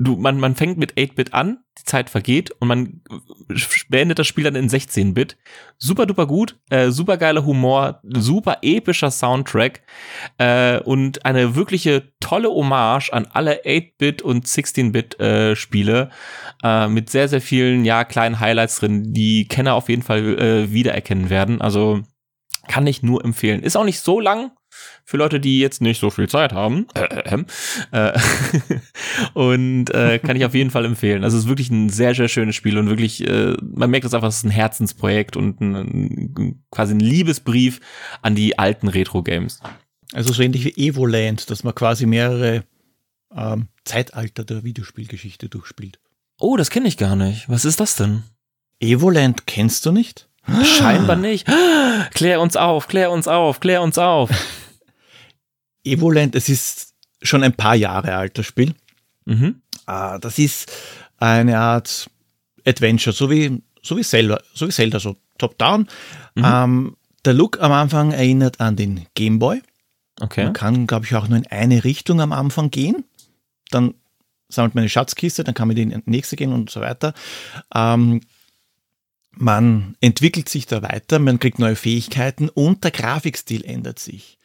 du, 0.01 0.17
man, 0.17 0.41
man 0.41 0.55
fängt 0.57 0.79
mit 0.79 0.95
8-Bit 0.95 1.35
an, 1.35 1.59
die 1.79 1.85
Zeit 1.85 2.11
vergeht 2.11 2.51
und 2.53 2.69
man 2.69 3.03
beendet 3.89 4.19
das 4.19 4.27
Spiel 4.27 4.45
dann 4.45 4.57
in 4.57 4.69
16-Bit. 4.69 5.37
Super 5.79 6.07
duper 6.07 6.27
gut, 6.27 6.59
äh, 6.71 6.91
super 6.91 7.19
geiler 7.19 7.45
Humor, 7.45 8.01
super 8.03 8.59
epischer 8.63 9.11
Soundtrack 9.11 9.83
äh, 10.39 10.81
und 10.81 11.25
eine 11.27 11.55
wirkliche 11.55 12.13
tolle 12.19 12.49
Hommage 12.49 13.13
an 13.13 13.29
alle 13.31 13.63
8-Bit 13.65 14.23
und 14.23 14.47
16-Bit 14.47 15.21
äh, 15.21 15.55
Spiele 15.55 16.11
äh, 16.65 16.89
mit 16.89 17.11
sehr, 17.11 17.29
sehr 17.29 17.43
vielen, 17.43 17.85
ja, 17.85 18.05
kleinen 18.05 18.41
Highlights 18.41 18.81
drin, 18.81 19.13
die 19.13 19.47
Kenner 19.47 19.75
auf 19.75 19.89
jeden 19.89 20.03
Fall 20.03 20.39
äh, 20.39 20.73
wiedererkennen 20.73 21.29
werden. 21.29 21.61
Also 21.61 22.01
kann 22.69 22.87
ich 22.87 23.03
nur 23.03 23.25
empfehlen. 23.25 23.63
Ist 23.63 23.77
auch 23.77 23.85
nicht 23.85 24.01
so 24.01 24.19
lang 24.19 24.53
für 25.05 25.17
Leute, 25.17 25.41
die 25.41 25.61
jetzt 25.61 25.81
nicht 25.81 26.01
so 26.01 26.11
viel 26.11 26.29
Zeit 26.29 26.53
haben. 26.53 26.87
Äh, 26.95 27.43
äh, 27.93 28.13
und 29.35 29.91
äh, 29.91 30.19
kann 30.19 30.37
ich 30.37 30.45
auf 30.45 30.55
jeden 30.55 30.71
Fall 30.71 30.85
empfehlen. 30.85 31.25
Also 31.25 31.37
es 31.37 31.45
ist 31.45 31.49
wirklich 31.49 31.71
ein 31.71 31.89
sehr, 31.89 32.15
sehr 32.15 32.29
schönes 32.29 32.55
Spiel 32.55 32.79
und 32.79 32.89
wirklich, 32.89 33.27
äh, 33.27 33.57
man 33.61 33.91
merkt 33.91 34.05
das 34.05 34.15
einfach, 34.15 34.29
es 34.29 34.39
ist 34.39 34.45
ein 34.45 34.51
Herzensprojekt 34.51 35.37
und 35.37 35.61
ein, 35.61 35.75
ein, 35.75 36.65
quasi 36.71 36.95
ein 36.95 37.01
Liebesbrief 37.01 37.81
an 38.23 38.35
die 38.35 38.59
alten 38.59 38.89
Retro-Games. 38.89 39.61
Also 40.13 40.33
so 40.33 40.43
ähnlich 40.43 40.65
wie 40.65 40.89
Evoland, 40.89 41.51
dass 41.51 41.65
man 41.65 41.75
quasi 41.75 42.07
mehrere 42.07 42.65
ähm, 43.35 43.69
Zeitalter 43.85 44.45
der 44.45 44.65
Videospielgeschichte 44.65 45.49
durchspielt. 45.49 45.99
Oh, 46.39 46.57
das 46.57 46.71
kenne 46.71 46.89
ich 46.89 46.97
gar 46.97 47.17
nicht. 47.17 47.49
Was 47.49 47.65
ist 47.65 47.81
das 47.81 47.97
denn? 47.97 48.23
Evoland 48.81 49.47
kennst 49.47 49.85
du 49.87 49.93
nicht? 49.93 50.29
Scheinbar 50.65 51.17
nicht. 51.17 51.47
Klär 52.15 52.41
uns 52.41 52.57
auf, 52.57 52.89
klär 52.89 53.11
uns 53.11 53.29
auf, 53.29 53.61
klär 53.61 53.83
uns 53.83 53.99
auf. 53.99 54.31
Evoland, 55.85 56.35
es 56.35 56.49
ist 56.49 56.95
schon 57.23 57.43
ein 57.43 57.55
paar 57.55 57.75
Jahre 57.75 58.15
alt, 58.15 58.39
das 58.39 58.47
Spiel. 58.47 58.75
Mhm. 59.25 59.63
Ah, 59.87 60.19
das 60.19 60.39
ist 60.39 60.73
eine 61.19 61.59
Art 61.59 62.09
Adventure, 62.67 63.15
so 63.15 63.31
wie, 63.31 63.63
so 63.83 63.97
wie 63.97 64.03
Zelda, 64.03 64.41
so 64.55 64.67
wie 64.67 64.73
Zelda, 64.73 65.01
so 65.01 65.17
top-down. 65.39 65.89
Mhm. 66.35 66.45
Ähm, 66.45 66.97
der 67.25 67.35
Look 67.35 67.61
am 67.61 67.73
Anfang 67.73 68.13
erinnert 68.13 68.61
an 68.61 68.77
den 68.77 69.07
Game 69.15 69.39
Boy. 69.39 69.61
Okay. 70.21 70.45
Man 70.45 70.53
kann, 70.53 70.87
glaube 70.87 71.07
ich, 71.07 71.15
auch 71.15 71.29
nur 71.29 71.39
in 71.39 71.47
eine 71.47 71.85
Richtung 71.85 72.21
am 72.21 72.33
Anfang 72.33 72.71
gehen. 72.71 73.05
Dann 73.71 73.95
sammelt 74.49 74.75
man 74.75 74.83
eine 74.83 74.89
Schatzkiste, 74.89 75.45
dann 75.45 75.55
kann 75.55 75.69
man 75.69 75.77
in 75.77 75.91
die 75.91 76.03
nächste 76.07 76.37
gehen 76.37 76.53
und 76.53 76.71
so 76.71 76.81
weiter. 76.81 77.15
Ähm, 77.75 78.21
man 79.33 79.97
entwickelt 80.01 80.49
sich 80.49 80.67
da 80.67 80.83
weiter, 80.83 81.19
man 81.19 81.39
kriegt 81.39 81.59
neue 81.59 81.77
Fähigkeiten 81.77 82.49
und 82.49 82.85
der 82.85 82.91
Grafikstil 82.91 83.65
ändert 83.65 83.99
sich. 83.99 84.39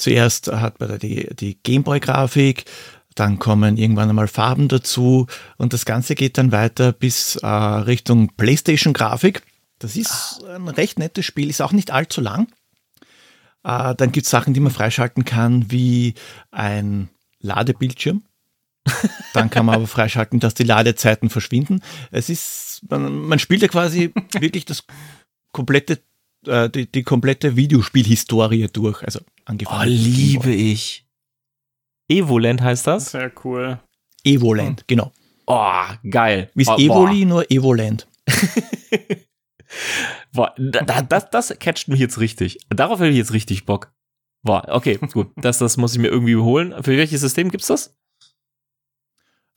Zuerst 0.00 0.48
hat 0.48 0.80
man 0.80 0.88
da 0.88 0.98
die, 0.98 1.28
die 1.34 1.62
Gameboy-Grafik, 1.62 2.64
dann 3.14 3.38
kommen 3.38 3.76
irgendwann 3.76 4.08
einmal 4.08 4.28
Farben 4.28 4.68
dazu 4.68 5.26
und 5.58 5.72
das 5.72 5.84
Ganze 5.84 6.14
geht 6.14 6.38
dann 6.38 6.52
weiter 6.52 6.92
bis 6.92 7.36
äh, 7.36 7.46
Richtung 7.46 8.28
PlayStation-Grafik. 8.36 9.42
Das 9.78 9.96
ist 9.96 10.42
ein 10.44 10.68
recht 10.68 10.98
nettes 10.98 11.26
Spiel, 11.26 11.50
ist 11.50 11.60
auch 11.60 11.72
nicht 11.72 11.90
allzu 11.90 12.20
lang. 12.20 12.48
Äh, 13.62 13.94
dann 13.94 14.10
gibt 14.12 14.24
es 14.24 14.30
Sachen, 14.30 14.54
die 14.54 14.60
man 14.60 14.72
freischalten 14.72 15.24
kann, 15.24 15.70
wie 15.70 16.14
ein 16.50 17.10
Ladebildschirm. 17.40 18.22
Dann 19.34 19.50
kann 19.50 19.66
man 19.66 19.74
aber 19.74 19.86
freischalten, 19.86 20.40
dass 20.40 20.54
die 20.54 20.64
Ladezeiten 20.64 21.28
verschwinden. 21.28 21.82
Es 22.10 22.30
ist, 22.30 22.80
man, 22.88 23.14
man 23.14 23.38
spielt 23.38 23.60
ja 23.60 23.68
quasi 23.68 24.12
wirklich 24.38 24.64
das 24.64 24.84
komplette, 25.52 26.00
äh, 26.46 26.68
die, 26.70 26.90
die 26.90 27.02
komplette 27.02 27.56
Videospielhistorie 27.56 28.68
durch. 28.72 29.02
Also 29.02 29.20
angefangen. 29.44 29.80
Oh, 29.80 29.84
liebe 29.86 30.52
ich. 30.52 31.06
Evolent 32.08 32.60
heißt 32.60 32.86
das? 32.86 33.12
Sehr 33.12 33.32
cool. 33.44 33.78
Evoland, 34.24 34.86
genau. 34.86 35.12
Oh, 35.46 35.82
geil. 36.08 36.50
Wie 36.54 36.66
oh, 36.66 36.76
Evoli, 36.76 37.24
nur 37.24 37.50
Evoland. 37.50 38.06
Boah, 40.32 40.54
da, 40.58 41.02
das, 41.02 41.30
das 41.30 41.58
catcht 41.58 41.88
mich 41.88 42.00
jetzt 42.00 42.18
richtig. 42.20 42.58
Darauf 42.68 42.98
habe 42.98 43.08
ich 43.10 43.16
jetzt 43.16 43.32
richtig 43.32 43.64
Bock. 43.66 43.92
Boah, 44.42 44.64
okay, 44.68 44.98
gut. 45.12 45.32
Das, 45.36 45.58
das 45.58 45.76
muss 45.76 45.92
ich 45.92 45.98
mir 45.98 46.08
irgendwie 46.08 46.36
holen. 46.36 46.72
Für 46.82 46.96
welches 46.96 47.20
System 47.20 47.50
gibt's 47.50 47.68
das? 47.68 47.96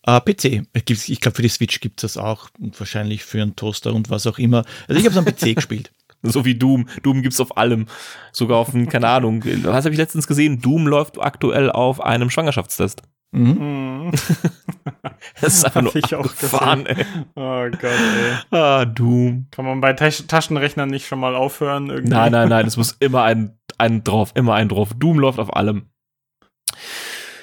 Uh, 0.06 0.20
PC. 0.20 0.68
Ich 1.08 1.22
glaube, 1.22 1.36
für 1.36 1.42
die 1.42 1.50
Switch 1.50 1.80
gibt 1.80 2.04
es 2.04 2.14
das 2.14 2.22
auch 2.22 2.50
und 2.60 2.78
wahrscheinlich 2.80 3.24
für 3.24 3.42
einen 3.42 3.56
Toaster 3.56 3.94
und 3.94 4.10
was 4.10 4.28
auch 4.28 4.38
immer. 4.38 4.66
Also 4.88 5.00
ich 5.00 5.06
habe 5.06 5.18
es 5.18 5.18
am 5.18 5.26
PC 5.26 5.56
gespielt. 5.56 5.94
So 6.24 6.46
wie 6.46 6.56
Doom. 6.56 6.88
Doom 7.04 7.22
gibt's 7.22 7.40
auf 7.40 7.58
allem. 7.58 7.88
Sogar 8.32 8.58
auf, 8.58 8.72
keine 8.90 9.08
Ahnung. 9.08 9.44
Was 9.64 9.86
habe 9.86 9.94
ich 9.94 10.00
letztens 10.00 10.26
gesehen? 10.26 10.62
Doom 10.62 10.88
läuft 10.88 11.22
aktuell 11.22 11.70
auf 11.70 12.02
einem 12.02 12.30
Schwangerschaftstest. 12.30 13.04
Mhm. 13.34 14.12
das 15.42 15.56
ist 15.56 15.66
einfach 15.66 15.82
nur 15.82 15.96
ich 15.96 16.14
auch 16.16 16.36
gefahren, 16.36 16.86
ey. 16.86 17.04
Oh 17.36 17.68
Gott, 17.72 17.84
ey. 17.84 18.58
Ah, 18.58 18.86
Doom. 18.86 19.48
Kann 19.52 19.66
man 19.66 19.82
bei 19.82 19.94
Tasch 19.94 20.28
Taschenrechnern 20.28 20.90
nicht 20.90 21.08
schon 21.08 21.20
mal 21.20 21.36
aufhören? 21.36 21.90
Irgendwie? 21.90 22.14
Nein, 22.14 22.32
nein, 22.32 22.50
nein. 22.50 22.68
Es 22.68 22.78
muss 22.78 22.96
immer 23.00 23.24
ein, 23.24 23.58
ein 23.78 24.04
drauf. 24.04 24.32
Immer 24.36 24.54
ein 24.54 24.70
drauf. 24.70 24.92
Doom 24.96 25.20
läuft 25.20 25.40
auf 25.40 25.56
allem. 25.56 25.88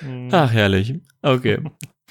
Mhm. 0.01 0.29
Ach, 0.33 0.51
herrlich. 0.53 0.95
Okay. 1.23 1.59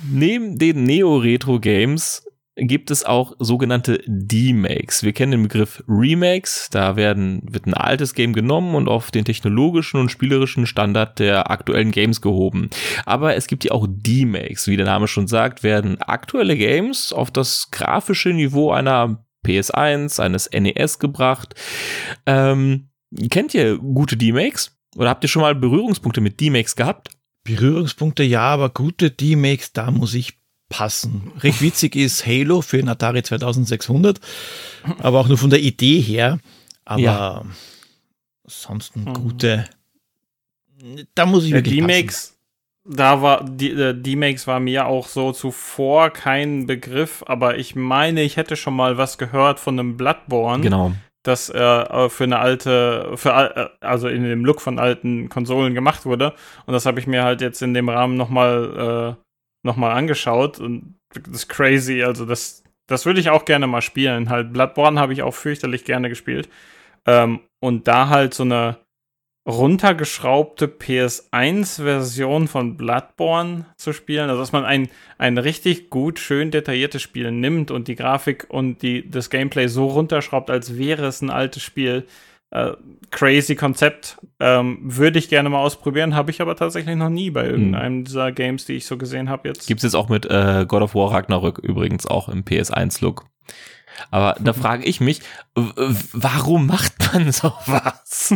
Neben 0.04 0.58
den 0.58 0.84
Neo-Retro-Games 0.84 2.29
gibt 2.68 2.92
es 2.92 3.04
auch 3.04 3.34
sogenannte 3.40 4.02
D-Makes. 4.06 5.04
Wir 5.04 5.14
kennen 5.14 5.32
den 5.32 5.44
Begriff 5.44 5.84
Remakes. 5.88 6.70
Da 6.70 6.96
werden, 6.96 7.42
wird 7.50 7.66
ein 7.66 7.74
altes 7.74 8.14
Game 8.14 8.34
genommen 8.34 8.76
und 8.76 8.88
auf 8.88 9.12
den 9.12 9.26
technologischen 9.26 10.00
und 10.00 10.10
spielerischen 10.10 10.66
Standard 10.66 11.20
der 11.20 11.50
aktuellen 11.52 11.92
Games 11.92 12.22
gehoben. 12.22 12.70
Aber 13.06 13.36
es 13.36 13.48
gibt 13.48 13.64
ja 13.64 13.72
auch 13.72 13.88
D-Makes. 13.90 14.68
Wie 14.68 14.78
der 14.78 14.86
Name 14.86 15.08
schon 15.08 15.28
sagt, 15.28 15.64
werden 15.64 16.02
aktuelle 16.02 16.58
Games 16.58 17.14
auf 17.14 17.32
das 17.32 17.72
grafische 17.72 18.30
Niveau 18.30 18.72
einer 18.72 19.26
PS1, 19.46 20.20
eines 20.20 20.50
NES 20.52 21.00
gebracht. 21.00 21.56
Ähm, 22.26 22.90
kennt 23.30 23.54
ihr 23.54 23.78
gute 23.78 24.18
D-Makes? 24.18 24.78
Oder 24.96 25.10
habt 25.10 25.24
ihr 25.24 25.30
schon 25.30 25.42
mal 25.42 25.56
Berührungspunkte 25.56 26.22
mit 26.22 26.40
D-Makes 26.40 26.76
gehabt? 26.76 27.10
Berührungspunkte 27.44 28.24
ja, 28.24 28.42
aber 28.42 28.70
gute 28.70 29.12
D-Makes, 29.12 29.74
da 29.74 29.92
muss 29.92 30.14
ich 30.14 30.39
passen. 30.70 31.32
Recht 31.40 31.62
witzig 31.62 31.96
ist 31.96 32.26
Halo 32.26 32.62
für 32.62 32.78
den 32.78 32.90
Atari 32.90 33.24
2600, 33.24 34.20
aber 35.00 35.20
auch 35.20 35.28
nur 35.28 35.38
von 35.38 35.50
der 35.50 35.60
Idee 35.60 36.00
her. 36.00 36.40
Aber 36.86 37.02
ja. 37.02 37.46
ansonsten 38.44 39.02
mhm. 39.02 39.14
gute. 39.14 39.66
Da 41.16 41.26
muss 41.26 41.44
ich 41.44 41.52
wirklich 41.52 41.76
D-Makes, 41.76 42.38
da 42.86 43.22
war 43.22 43.44
die 43.44 43.72
äh, 43.72 43.94
D-Makes 43.94 44.48
war 44.48 44.60
mir 44.60 44.88
auch 44.88 45.08
so 45.08 45.34
zuvor 45.34 46.12
kein 46.12 46.66
Begriff, 46.66 47.24
aber 47.28 47.58
ich 47.58 47.76
meine, 47.76 48.24
ich 48.24 48.38
hätte 48.38 48.56
schon 48.56 48.76
mal 48.76 48.98
was 48.98 49.18
gehört 49.18 49.60
von 49.60 49.78
einem 49.78 49.98
Bloodborne. 49.98 50.64
Genau 50.64 50.94
das 51.24 51.50
äh, 51.50 52.10
für 52.10 52.24
eine 52.24 52.40
alte, 52.40 53.12
für 53.16 53.30
äh, 53.30 53.86
also 53.86 54.08
in 54.08 54.24
dem 54.24 54.46
Look 54.46 54.62
von 54.62 54.80
alten 54.80 55.30
Konsolen 55.30 55.74
gemacht 55.74 56.06
wurde. 56.06 56.34
Und 56.66 56.74
das 56.74 56.86
habe 56.86 57.00
ich 57.00 57.08
mir 57.08 57.24
halt 57.24 57.42
jetzt 57.42 57.62
in 57.62 57.74
dem 57.74 57.90
Rahmen 57.90 58.16
nochmal 58.16 59.18
äh, 59.18 59.29
noch 59.64 59.78
angeschaut. 59.78 60.60
Und 60.60 60.96
das 61.14 61.44
ist 61.44 61.50
crazy. 61.50 62.04
Also 62.04 62.26
das, 62.26 62.64
das 62.88 63.06
würde 63.06 63.20
ich 63.20 63.30
auch 63.30 63.46
gerne 63.46 63.68
mal 63.68 63.82
spielen. 63.82 64.30
Halt 64.30 64.54
Bloodborne 64.54 65.00
habe 65.00 65.14
ich 65.14 65.22
auch 65.22 65.34
fürchterlich 65.34 65.86
gerne 65.86 66.10
gespielt. 66.10 66.50
Ähm, 67.06 67.42
und 67.60 67.88
da 67.88 68.10
halt 68.10 68.34
so 68.34 68.44
eine 68.44 68.78
runtergeschraubte 69.48 70.68
PS1-Version 70.68 72.48
von 72.48 72.78
Bloodborne 72.78 73.66
zu 73.78 73.94
spielen. 73.94 74.30
Also 74.30 74.42
dass 74.42 74.52
man 74.52 74.66
ein, 74.66 74.90
ein 75.18 75.38
richtig 75.38 75.90
gut, 75.90 76.20
schön 76.20 76.52
detailliertes 76.52 77.02
Spiel 77.02 77.32
nimmt 77.32 77.72
und 77.72 77.88
die 77.88 77.96
Grafik 77.96 78.46
und 78.50 78.82
die, 78.82 79.10
das 79.10 79.30
Gameplay 79.30 79.68
so 79.68 79.88
runterschraubt, 79.88 80.50
als 80.50 80.78
wäre 80.78 81.08
es 81.08 81.22
ein 81.22 81.32
altes 81.32 81.64
Spiel. 81.64 82.06
Äh, 82.52 82.72
crazy 83.12 83.56
Konzept. 83.56 84.18
Ähm, 84.40 84.80
Würde 84.82 85.20
ich 85.20 85.30
gerne 85.30 85.50
mal 85.50 85.60
ausprobieren, 85.60 86.16
habe 86.16 86.32
ich 86.32 86.42
aber 86.42 86.56
tatsächlich 86.56 86.96
noch 86.96 87.10
nie 87.10 87.30
bei 87.30 87.46
irgendeinem 87.46 87.98
hm. 87.98 88.06
dieser 88.06 88.32
Games, 88.32 88.66
die 88.66 88.74
ich 88.74 88.86
so 88.86 88.98
gesehen 88.98 89.30
habe 89.30 89.50
jetzt. 89.50 89.68
Gibt 89.68 89.80
es 89.80 89.84
jetzt 89.84 89.96
auch 89.96 90.10
mit 90.10 90.26
äh, 90.26 90.66
God 90.68 90.82
of 90.82 90.96
War 90.96 91.12
Ragnarök 91.12 91.60
übrigens 91.60 92.06
auch 92.06 92.30
im 92.30 92.44
PS1-Look. 92.44 93.26
Aber 94.12 94.36
da 94.42 94.54
frage 94.54 94.86
ich 94.86 95.00
mich, 95.00 95.22
warum 95.56 96.68
macht 96.68 96.94
man 97.14 97.32
sowas? 97.32 98.34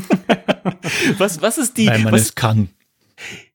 was, 1.18 1.42
was 1.42 1.58
ist 1.58 1.78
die. 1.78 1.88
Weil 1.88 2.00
man 2.00 2.14
was, 2.14 2.22
es 2.22 2.36
kann. 2.36 2.70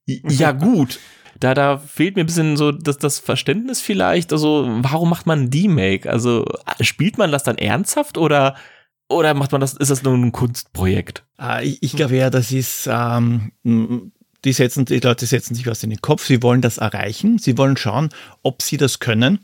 Ja, 0.06 0.52
gut. 0.52 0.98
Da, 1.38 1.54
da 1.54 1.78
fehlt 1.78 2.16
mir 2.16 2.24
ein 2.24 2.26
bisschen 2.26 2.56
so 2.56 2.72
das, 2.72 2.98
das 2.98 3.20
Verständnis 3.20 3.80
vielleicht. 3.80 4.32
Also, 4.32 4.66
warum 4.80 5.10
macht 5.10 5.26
man 5.26 5.42
ein 5.42 5.50
D-Make? 5.50 6.10
Also, 6.10 6.44
spielt 6.80 7.16
man 7.16 7.30
das 7.30 7.44
dann 7.44 7.58
ernsthaft 7.58 8.18
oder, 8.18 8.56
oder 9.08 9.34
macht 9.34 9.52
man 9.52 9.60
das, 9.60 9.74
ist 9.74 9.90
das 9.90 10.02
nur 10.02 10.14
ein 10.14 10.32
Kunstprojekt? 10.32 11.24
Ah, 11.36 11.60
ich, 11.60 11.82
ich 11.82 11.92
glaube 11.94 12.16
ja, 12.16 12.30
das 12.30 12.52
ist, 12.52 12.88
ähm, 12.90 13.52
die 13.64 14.52
setzen, 14.52 14.84
die 14.84 15.00
Leute 15.00 15.26
setzen 15.26 15.54
sich 15.54 15.66
was 15.66 15.82
in 15.82 15.90
den 15.90 16.02
Kopf. 16.02 16.26
Sie 16.26 16.42
wollen 16.42 16.60
das 16.60 16.78
erreichen. 16.78 17.38
Sie 17.38 17.56
wollen 17.58 17.76
schauen, 17.76 18.10
ob 18.42 18.62
sie 18.62 18.76
das 18.76 18.98
können 18.98 19.40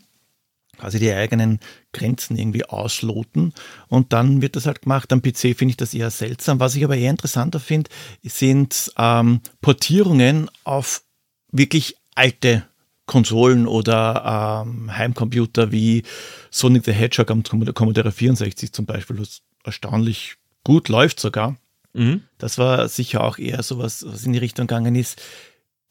quasi 0.74 0.98
die 0.98 1.12
eigenen 1.12 1.60
Grenzen 1.92 2.36
irgendwie 2.36 2.64
ausloten 2.64 3.52
und 3.88 4.12
dann 4.12 4.42
wird 4.42 4.56
das 4.56 4.66
halt 4.66 4.82
gemacht. 4.82 5.12
Am 5.12 5.22
PC 5.22 5.56
finde 5.56 5.70
ich 5.70 5.76
das 5.76 5.94
eher 5.94 6.10
seltsam. 6.10 6.60
Was 6.60 6.74
ich 6.74 6.84
aber 6.84 6.96
eher 6.96 7.10
interessanter 7.10 7.60
finde, 7.60 7.90
sind 8.22 8.92
ähm, 8.98 9.40
Portierungen 9.60 10.50
auf 10.64 11.02
wirklich 11.50 11.96
alte 12.14 12.64
Konsolen 13.06 13.66
oder 13.66 14.64
ähm, 14.66 14.96
Heimcomputer 14.96 15.72
wie 15.72 16.02
Sonic 16.50 16.84
the 16.84 16.92
Hedgehog 16.92 17.30
am 17.30 17.42
Commodore 17.42 18.12
64 18.12 18.72
zum 18.72 18.86
Beispiel, 18.86 19.16
erstaunlich 19.64 20.36
gut 20.62 20.88
läuft 20.88 21.20
sogar. 21.20 21.56
Mhm. 21.92 22.22
Das 22.38 22.58
war 22.58 22.88
sicher 22.88 23.22
auch 23.22 23.38
eher 23.38 23.62
sowas, 23.62 24.04
was 24.06 24.24
in 24.24 24.32
die 24.32 24.38
Richtung 24.38 24.66
gegangen 24.66 24.94
ist. 24.94 25.22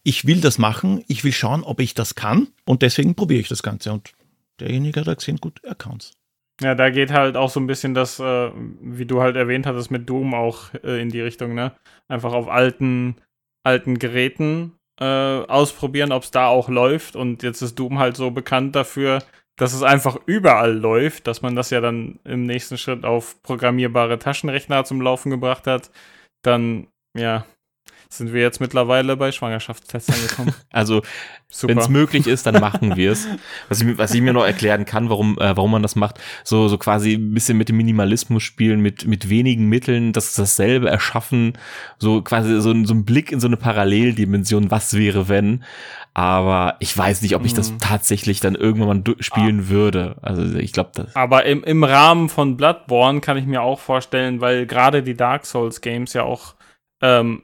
Ich 0.04 0.26
will 0.28 0.42
das 0.42 0.58
machen, 0.58 1.04
ich 1.08 1.24
will 1.24 1.32
schauen, 1.32 1.64
ob 1.64 1.80
ich 1.80 1.94
das 1.94 2.16
kann 2.16 2.48
und 2.66 2.82
deswegen 2.82 3.16
probiere 3.16 3.40
ich 3.40 3.48
das 3.48 3.64
Ganze 3.64 3.94
und 3.94 4.14
derjenige 4.60 5.06
hat 5.06 5.18
gesehen, 5.18 5.38
gut, 5.38 5.60
er 5.64 5.76
kann's. 5.76 6.12
Ja, 6.62 6.76
da 6.76 6.90
geht 6.90 7.12
halt 7.12 7.36
auch 7.36 7.50
so 7.50 7.60
ein 7.60 7.68
bisschen 7.68 7.94
das, 7.94 8.20
äh, 8.20 8.52
wie 8.82 9.06
du 9.06 9.22
halt 9.22 9.36
erwähnt 9.36 9.66
hattest, 9.66 9.92
mit 9.92 10.08
Doom 10.10 10.34
auch 10.34 10.74
äh, 10.84 11.02
in 11.02 11.10
die 11.10 11.22
Richtung, 11.22 11.56
ne? 11.56 11.74
Einfach 12.08 12.34
auf 12.34 12.48
alten, 12.48 13.16
alten 13.64 13.98
Geräten 13.98 14.74
äh, 15.00 15.06
ausprobieren, 15.06 16.12
ob 16.12 16.24
es 16.24 16.32
da 16.32 16.48
auch 16.48 16.70
läuft. 16.70 17.16
Und 17.16 17.42
jetzt 17.42 17.62
ist 17.62 17.80
Doom 17.80 17.98
halt 17.98 18.16
so 18.16 18.30
bekannt 18.30 18.76
dafür, 18.76 19.24
dass 19.58 19.74
es 19.74 19.84
einfach 19.84 20.18
überall 20.26 20.74
läuft, 20.76 21.28
dass 21.28 21.42
man 21.42 21.56
das 21.56 21.70
ja 21.70 21.82
dann 21.82 22.20
im 22.24 22.46
nächsten 22.46 22.78
Schritt 22.78 23.06
auf 23.06 23.42
programmierbare 23.44 24.20
Taschenrechner 24.20 24.84
zum 24.84 25.02
Laufen 25.02 25.30
gebracht 25.30 25.68
hat. 25.68 25.92
Dann, 26.44 26.88
ja, 27.18 27.46
sind 28.18 28.34
wir 28.34 28.42
jetzt 28.42 28.60
mittlerweile 28.60 29.18
bei 29.18 29.32
Schwangerschaftstests 29.32 30.14
angekommen. 30.14 30.54
also, 30.72 31.02
wenn 31.62 31.78
es 31.78 31.90
möglich 31.90 32.28
ist, 32.28 32.46
dann 32.46 32.60
machen 32.60 32.96
wir 32.96 33.12
es. 33.12 33.28
Was 33.70 33.82
ich, 33.82 33.98
was 33.98 34.14
ich 34.14 34.22
mir 34.22 34.34
noch 34.34 34.46
erklären 34.46 34.86
kann, 34.86 35.10
warum, 35.10 35.38
äh, 35.40 35.56
warum 35.56 35.72
man 35.72 35.82
das 35.82 35.96
macht, 35.96 36.20
so, 36.44 36.68
so 36.68 36.78
quasi 36.78 37.14
ein 37.14 37.34
bisschen 37.34 37.58
mit 37.58 37.70
dem 37.70 37.78
Minimalismus 37.78 38.44
spielen, 38.44 38.80
mit, 38.82 39.06
mit 39.06 39.30
wenigen 39.30 39.68
Mitteln, 39.70 40.14
das 40.14 40.34
dasselbe 40.34 40.90
erschaffen, 40.90 41.54
so 41.98 42.22
quasi 42.22 42.60
so, 42.62 42.74
so 42.86 42.94
ein 42.94 43.06
Blick 43.06 43.32
in 43.32 43.40
so 43.40 43.48
eine 43.48 43.58
Paralleldimension, 43.58 44.72
was 44.72 44.96
wäre, 44.96 45.30
wenn. 45.30 45.64
Aber 46.16 46.76
ich 46.80 46.96
weiß 46.96 47.24
nicht, 47.24 47.36
ob 47.36 47.44
ich 47.44 47.54
das 47.54 47.72
mhm. 47.72 47.80
tatsächlich 47.80 48.40
dann 48.40 48.54
irgendwann 48.54 49.04
mal 49.06 49.16
spielen 49.20 49.62
ah. 49.66 49.70
würde. 49.70 50.16
Also 50.22 50.58
ich 50.58 50.72
glaube 50.72 50.92
das. 50.94 51.16
Aber 51.16 51.46
im, 51.46 51.64
im 51.64 51.84
Rahmen 51.84 52.30
von 52.30 52.56
Bloodborne 52.56 53.20
kann 53.20 53.38
ich 53.38 53.46
mir 53.46 53.64
auch 53.64 53.80
vorstellen, 53.80 54.40
weil 54.40 54.68
gerade 54.68 55.02
die 55.02 55.16
Dark 55.16 55.46
Souls 55.46 55.82
Games 55.82 56.14
ja 56.14 56.24
auch 56.24 56.54
ähm, 57.02 57.44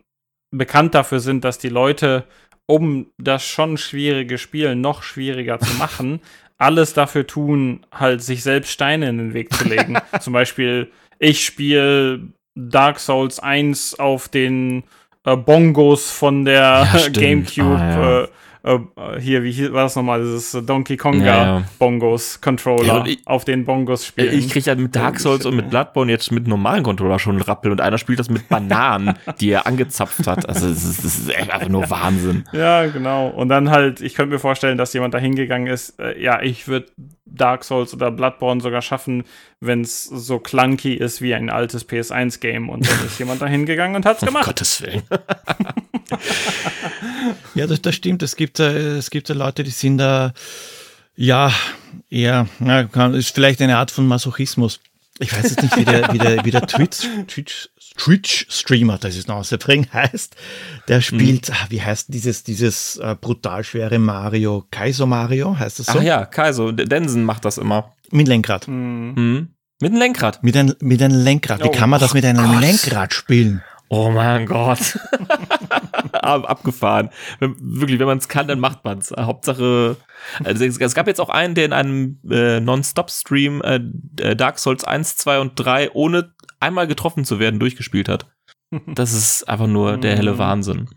bekannt 0.51 0.95
dafür 0.95 1.19
sind, 1.19 1.43
dass 1.43 1.57
die 1.57 1.69
Leute, 1.69 2.25
um 2.65 3.07
das 3.17 3.43
schon 3.43 3.77
schwierige 3.77 4.37
Spiel 4.37 4.75
noch 4.75 5.03
schwieriger 5.03 5.59
zu 5.59 5.73
machen, 5.75 6.19
alles 6.57 6.93
dafür 6.93 7.25
tun, 7.25 7.85
halt 7.91 8.21
sich 8.21 8.43
selbst 8.43 8.71
Steine 8.71 9.09
in 9.09 9.17
den 9.17 9.33
Weg 9.33 9.53
zu 9.53 9.67
legen. 9.67 9.97
Zum 10.19 10.33
Beispiel, 10.33 10.91
ich 11.17 11.45
spiele 11.45 12.21
Dark 12.55 12.99
Souls 12.99 13.39
1 13.39 13.99
auf 13.99 14.27
den 14.27 14.83
äh, 15.25 15.35
Bongos 15.35 16.11
von 16.11 16.45
der 16.45 16.87
ja, 16.93 17.07
GameCube. 17.09 17.79
Ah, 17.79 17.89
ja. 17.89 18.23
äh, 18.23 18.27
äh, 18.63 18.77
hier, 19.19 19.43
wie 19.43 19.71
war 19.71 19.83
das 19.83 19.95
nochmal, 19.95 20.21
dieses 20.21 20.51
Donkey 20.65 20.97
Konga 20.97 21.25
ja, 21.25 21.43
ja. 21.43 21.63
Auf 23.25 23.45
den 23.45 23.65
Bongos 23.65 24.05
spielen. 24.05 24.37
Ich 24.37 24.49
kriege 24.49 24.65
ja 24.65 24.75
mit 24.75 24.95
Dark 24.95 25.19
Souls 25.19 25.45
und 25.45 25.55
mit 25.55 25.69
Bloodborne 25.69 26.11
jetzt 26.11 26.31
mit 26.31 26.47
normalen 26.47 26.83
Controller 26.83 27.19
schon 27.19 27.35
einen 27.35 27.41
Rappel 27.41 27.71
und 27.71 27.79
einer 27.79 27.97
spielt 27.97 28.19
das 28.19 28.29
mit 28.29 28.49
Bananen, 28.49 29.17
die 29.39 29.51
er 29.51 29.65
angezapft 29.65 30.27
hat. 30.27 30.47
Also 30.47 30.67
das 30.67 30.83
ist, 30.83 31.03
das 31.05 31.19
ist 31.19 31.35
einfach 31.35 31.69
nur 31.69 31.89
Wahnsinn. 31.89 32.43
Ja, 32.51 32.85
genau. 32.87 33.27
Und 33.29 33.49
dann 33.49 33.69
halt, 33.69 34.01
ich 34.01 34.15
könnte 34.15 34.33
mir 34.33 34.39
vorstellen, 34.39 34.77
dass 34.77 34.93
jemand 34.93 35.13
da 35.13 35.19
hingegangen 35.19 35.67
ist, 35.67 35.99
äh, 35.99 36.21
ja, 36.21 36.41
ich 36.41 36.67
würde 36.67 36.87
Dark 37.25 37.63
Souls 37.63 37.93
oder 37.93 38.11
Bloodborne 38.11 38.59
sogar 38.61 38.81
schaffen, 38.81 39.23
wenn 39.61 39.81
es 39.81 40.03
so 40.03 40.39
clunky 40.39 40.95
ist 40.95 41.21
wie 41.21 41.33
ein 41.33 41.49
altes 41.49 41.87
PS1-Game. 41.87 42.69
Und 42.69 42.89
dann 42.89 43.05
ist 43.05 43.19
jemand 43.19 43.41
da 43.41 43.45
hingegangen 43.45 43.95
und 43.95 44.05
hat 44.05 44.21
es 44.21 44.27
gemacht. 44.27 44.43
Um 44.43 44.49
Gottes 44.49 44.81
Willen. 44.81 45.03
ja, 47.55 47.67
das, 47.67 47.81
das 47.81 47.95
stimmt. 47.95 48.23
Es 48.23 48.35
gibt, 48.35 48.59
äh, 48.59 48.97
es 48.97 49.09
gibt 49.09 49.29
Leute, 49.29 49.63
die 49.63 49.71
sind 49.71 49.97
da, 49.97 50.33
ja, 51.15 51.51
eher, 52.09 52.47
ja, 52.59 53.07
ist 53.07 53.35
vielleicht 53.35 53.61
eine 53.61 53.77
Art 53.77 53.91
von 53.91 54.07
Masochismus. 54.07 54.79
ich 55.19 55.33
weiß 55.33 55.49
jetzt 55.49 55.61
nicht, 55.61 55.77
wie 55.77 55.85
der, 55.85 56.13
wie 56.13 56.17
der, 56.17 56.45
wie 56.45 56.51
der 56.51 56.65
Twitch, 56.65 57.07
Twitch, 57.27 57.69
Twitch-Streamer, 57.97 58.97
das 58.97 59.15
ist 59.15 59.27
noch 59.27 59.37
auszubringen, 59.37 59.87
heißt. 59.93 60.35
Der 60.87 61.01
spielt, 61.01 61.49
mhm. 61.49 61.53
wie 61.69 61.81
heißt 61.81 62.13
dieses, 62.13 62.43
dieses 62.43 62.97
äh, 62.97 63.15
brutal 63.19 63.63
schwere 63.63 63.99
Mario, 63.99 64.65
Kaiser 64.71 65.05
Mario, 65.05 65.57
heißt 65.57 65.79
das 65.79 65.87
so? 65.87 65.99
Ach 65.99 66.03
ja, 66.03 66.25
Kaiser, 66.25 66.71
Densen 66.71 67.23
macht 67.23 67.45
das 67.45 67.57
immer. 67.57 67.93
Mit 68.11 68.27
Lenkrad. 68.27 68.67
Mhm. 68.67 69.13
Mhm. 69.15 69.47
Mit 69.81 69.91
einem 69.91 69.99
Lenkrad. 69.99 70.43
Mit, 70.43 70.57
ein, 70.57 70.73
mit 70.81 71.01
einem 71.01 71.23
Lenkrad. 71.23 71.63
Wie 71.63 71.67
oh, 71.67 71.71
kann 71.71 71.89
man 71.89 71.99
das 71.99 72.13
mit 72.13 72.25
einem 72.25 72.45
Gott. 72.45 72.61
Lenkrad 72.61 73.13
spielen? 73.13 73.61
Oh 73.89 74.11
mein 74.11 74.45
Gott. 74.45 74.99
Abgefahren. 76.13 77.09
Wenn, 77.39 77.55
wirklich, 77.59 77.99
wenn 77.99 78.07
man 78.07 78.19
es 78.19 78.27
kann, 78.27 78.47
dann 78.47 78.59
macht 78.59 78.85
man 78.85 78.99
es. 78.99 79.11
Hauptsache, 79.11 79.97
also 80.43 80.65
es, 80.65 80.93
gab 80.93 81.07
jetzt 81.07 81.19
auch 81.19 81.29
einen, 81.29 81.55
der 81.55 81.65
in 81.65 81.73
einem 81.73 82.19
äh, 82.29 82.59
Non-Stop-Stream 82.59 83.61
äh, 83.61 83.79
äh 84.21 84.35
Dark 84.35 84.59
Souls 84.59 84.83
1, 84.83 85.17
2 85.17 85.39
und 85.39 85.53
3 85.55 85.91
ohne 85.93 86.33
einmal 86.59 86.87
getroffen 86.87 87.25
zu 87.25 87.39
werden 87.39 87.59
durchgespielt 87.59 88.09
hat. 88.09 88.27
Das 88.85 89.13
ist 89.13 89.49
einfach 89.49 89.67
nur 89.67 89.97
der 89.97 90.15
helle. 90.15 90.37
Wahnsinn. 90.37 90.89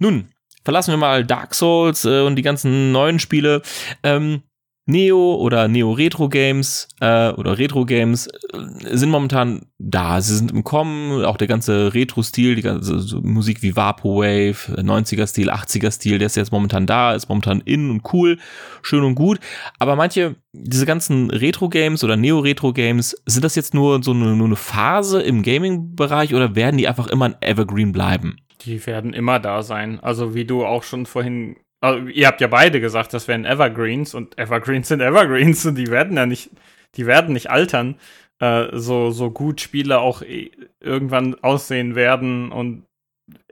Nun, 0.00 0.28
verlassen 0.64 0.92
wir 0.92 0.98
mal 0.98 1.24
Dark 1.24 1.54
Souls 1.54 2.04
äh, 2.04 2.22
und 2.22 2.34
die 2.36 2.42
ganzen 2.42 2.90
neuen 2.90 3.20
Spiele. 3.20 3.62
Ähm, 4.02 4.42
Neo 4.88 5.34
oder 5.34 5.68
Neo 5.68 5.92
Retro 5.92 6.30
Games 6.30 6.88
äh, 7.00 7.28
oder 7.32 7.58
Retro 7.58 7.84
Games 7.84 8.26
äh, 8.26 8.96
sind 8.96 9.10
momentan 9.10 9.66
da. 9.76 10.22
Sie 10.22 10.34
sind 10.34 10.50
im 10.50 10.64
Kommen, 10.64 11.26
auch 11.26 11.36
der 11.36 11.46
ganze 11.46 11.92
Retro-Stil, 11.92 12.54
die 12.54 12.62
ganze 12.62 13.20
Musik 13.20 13.62
wie 13.62 13.76
Vaporwave, 13.76 14.80
90er-Stil, 14.80 15.50
80er-Stil, 15.50 16.18
der 16.18 16.26
ist 16.26 16.36
jetzt 16.36 16.52
momentan 16.52 16.86
da, 16.86 17.12
ist 17.12 17.28
momentan 17.28 17.60
in 17.60 17.90
und 17.90 18.02
cool, 18.14 18.38
schön 18.80 19.04
und 19.04 19.14
gut. 19.14 19.40
Aber 19.78 19.94
manche, 19.94 20.36
diese 20.52 20.86
ganzen 20.86 21.30
Retro-Games 21.30 22.02
oder 22.02 22.16
Neo-Retro-Games, 22.16 23.14
sind 23.26 23.44
das 23.44 23.56
jetzt 23.56 23.74
nur 23.74 24.02
so 24.02 24.12
eine, 24.12 24.36
nur 24.36 24.46
eine 24.46 24.56
Phase 24.56 25.20
im 25.20 25.42
Gaming-Bereich 25.42 26.34
oder 26.34 26.56
werden 26.56 26.78
die 26.78 26.88
einfach 26.88 27.08
immer 27.08 27.26
ein 27.26 27.36
Evergreen 27.42 27.92
bleiben? 27.92 28.38
Die 28.62 28.86
werden 28.86 29.12
immer 29.12 29.38
da 29.38 29.62
sein. 29.62 30.00
Also 30.00 30.34
wie 30.34 30.46
du 30.46 30.64
auch 30.64 30.82
schon 30.82 31.04
vorhin 31.04 31.56
also, 31.80 32.06
ihr 32.08 32.26
habt 32.26 32.40
ja 32.40 32.48
beide 32.48 32.80
gesagt, 32.80 33.14
das 33.14 33.28
wären 33.28 33.44
Evergreens 33.44 34.14
und 34.14 34.38
Evergreens 34.38 34.88
sind 34.88 35.00
Evergreens 35.00 35.64
und 35.66 35.76
die 35.76 35.88
werden 35.88 36.16
ja 36.16 36.26
nicht, 36.26 36.50
die 36.96 37.06
werden 37.06 37.32
nicht 37.32 37.50
altern, 37.50 37.96
äh, 38.40 38.66
so, 38.72 39.10
so 39.10 39.30
gut 39.30 39.60
Spiele 39.60 40.00
auch 40.00 40.22
e 40.22 40.50
irgendwann 40.80 41.36
aussehen 41.42 41.94
werden 41.94 42.52
und 42.52 42.84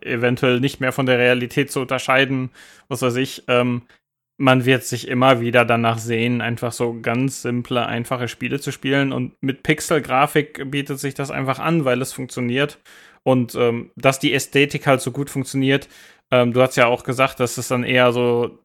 eventuell 0.00 0.60
nicht 0.60 0.80
mehr 0.80 0.92
von 0.92 1.06
der 1.06 1.18
Realität 1.18 1.70
zu 1.70 1.80
unterscheiden, 1.80 2.50
was 2.88 3.02
weiß 3.02 3.16
ich. 3.16 3.44
Ähm, 3.48 3.82
man 4.38 4.66
wird 4.66 4.84
sich 4.84 5.08
immer 5.08 5.40
wieder 5.40 5.64
danach 5.64 5.98
sehen, 5.98 6.40
einfach 6.40 6.72
so 6.72 7.00
ganz 7.00 7.42
simple, 7.42 7.86
einfache 7.86 8.28
Spiele 8.28 8.60
zu 8.60 8.70
spielen. 8.70 9.12
Und 9.12 9.32
mit 9.40 9.62
Pixel-Grafik 9.62 10.70
bietet 10.70 10.98
sich 10.98 11.14
das 11.14 11.30
einfach 11.30 11.58
an, 11.58 11.84
weil 11.84 12.02
es 12.02 12.12
funktioniert. 12.12 12.78
Und 13.22 13.54
ähm, 13.54 13.90
dass 13.96 14.18
die 14.18 14.34
Ästhetik 14.34 14.86
halt 14.86 15.00
so 15.00 15.10
gut 15.10 15.30
funktioniert, 15.30 15.88
ähm, 16.30 16.52
du 16.52 16.62
hast 16.62 16.76
ja 16.76 16.86
auch 16.86 17.04
gesagt, 17.04 17.40
dass 17.40 17.58
es 17.58 17.68
dann 17.68 17.84
eher 17.84 18.12
so, 18.12 18.58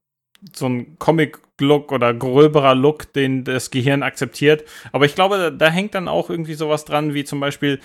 so 0.54 0.68
ein 0.68 0.98
Comic-Look 1.00 1.92
oder 1.92 2.14
gröberer 2.14 2.76
Look, 2.76 3.14
den 3.14 3.44
das 3.44 3.72
Gehirn 3.72 4.04
akzeptiert. 4.04 4.66
Aber 4.92 5.06
ich 5.06 5.16
glaube, 5.16 5.38
da, 5.38 5.50
da 5.52 5.70
hängt 5.70 5.96
dann 5.96 6.08
auch 6.08 6.30
irgendwie 6.30 6.56
sowas 6.56 6.86
dran, 6.86 7.14
wie 7.14 7.24
zum 7.24 7.40
Beispiel 7.40 7.80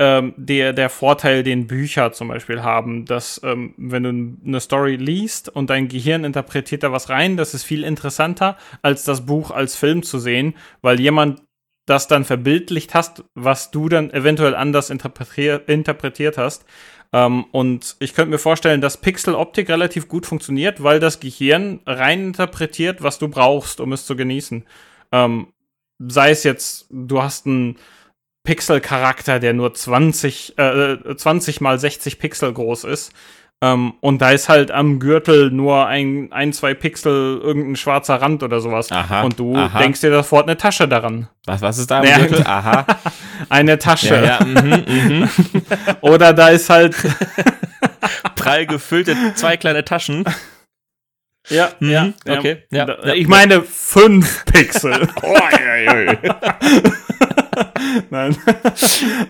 ähm, 0.00 0.32
der, 0.38 0.72
der 0.72 0.88
Vorteil, 0.88 1.42
den 1.42 1.66
Bücher 1.66 2.10
zum 2.12 2.28
Beispiel 2.28 2.62
haben, 2.62 3.04
dass 3.04 3.38
ähm, 3.44 3.74
wenn 3.76 4.02
du 4.02 4.48
eine 4.48 4.60
Story 4.60 4.96
liest 4.96 5.50
und 5.50 5.68
dein 5.68 5.88
Gehirn 5.88 6.24
interpretiert 6.24 6.82
da 6.82 6.90
was 6.90 7.10
rein, 7.10 7.36
das 7.36 7.52
ist 7.52 7.64
viel 7.64 7.84
interessanter, 7.84 8.56
als 8.80 9.04
das 9.04 9.26
Buch 9.26 9.50
als 9.50 9.76
Film 9.76 10.02
zu 10.02 10.18
sehen, 10.18 10.54
weil 10.80 10.98
jemand 10.98 11.42
das 11.86 12.08
dann 12.08 12.24
verbildlicht 12.24 12.94
hast, 12.94 13.24
was 13.34 13.70
du 13.72 13.90
dann 13.90 14.10
eventuell 14.10 14.54
anders 14.54 14.88
interpretier 14.88 15.68
interpretiert 15.68 16.38
hast. 16.38 16.64
Ähm, 17.12 17.44
und 17.52 17.96
ich 17.98 18.14
könnte 18.14 18.30
mir 18.30 18.38
vorstellen, 18.38 18.80
dass 18.80 19.00
Pixel-Optik 19.00 19.68
relativ 19.68 20.08
gut 20.08 20.26
funktioniert, 20.26 20.82
weil 20.82 21.00
das 21.00 21.20
Gehirn 21.20 21.80
rein 21.86 22.28
interpretiert, 22.28 23.02
was 23.02 23.18
du 23.18 23.28
brauchst, 23.28 23.80
um 23.80 23.92
es 23.92 24.06
zu 24.06 24.16
genießen. 24.16 24.64
Ähm, 25.12 25.48
sei 25.98 26.30
es 26.30 26.44
jetzt, 26.44 26.86
du 26.90 27.22
hast 27.22 27.46
einen 27.46 27.76
Pixel-Charakter, 28.44 29.38
der 29.38 29.52
nur 29.52 29.74
20, 29.74 30.58
äh, 30.58 31.16
20 31.16 31.60
mal 31.60 31.78
60 31.78 32.18
Pixel 32.18 32.52
groß 32.52 32.84
ist 32.84 33.12
ähm, 33.62 33.94
und 34.00 34.22
da 34.22 34.30
ist 34.30 34.48
halt 34.48 34.70
am 34.70 34.98
Gürtel 35.00 35.50
nur 35.50 35.86
ein, 35.86 36.32
ein, 36.32 36.52
zwei 36.54 36.72
Pixel 36.72 37.38
irgendein 37.42 37.76
schwarzer 37.76 38.16
Rand 38.16 38.42
oder 38.42 38.60
sowas. 38.60 38.90
Aha, 38.90 39.22
und 39.22 39.38
du 39.38 39.54
aha. 39.54 39.78
denkst 39.78 40.00
dir 40.00 40.10
sofort 40.10 40.48
eine 40.48 40.56
Tasche 40.56 40.88
daran. 40.88 41.28
Was, 41.44 41.60
was 41.60 41.76
ist 41.76 41.90
da 41.90 41.98
am 41.98 42.04
naja, 42.04 42.18
Gürtel? 42.18 42.42
Aha. 42.46 42.86
eine 43.50 43.78
Tasche. 43.78 44.14
Ja, 44.14 44.38
ja, 44.40 44.44
mhm, 44.44 44.84
mhm. 44.86 45.28
oder 46.00 46.32
da 46.32 46.48
ist 46.48 46.70
halt 46.70 46.96
prall 48.34 48.64
gefüllte 48.64 49.14
zwei 49.34 49.58
kleine 49.58 49.84
Taschen. 49.84 50.24
Ja, 51.50 51.70
mhm, 51.80 51.90
ja, 51.90 52.12
okay. 52.38 52.64
Ja, 52.70 52.86
ja, 52.88 53.12
ich 53.12 53.28
meine 53.28 53.62
fünf 53.62 54.46
Pixel. 54.46 55.06
Nein. 58.10 58.36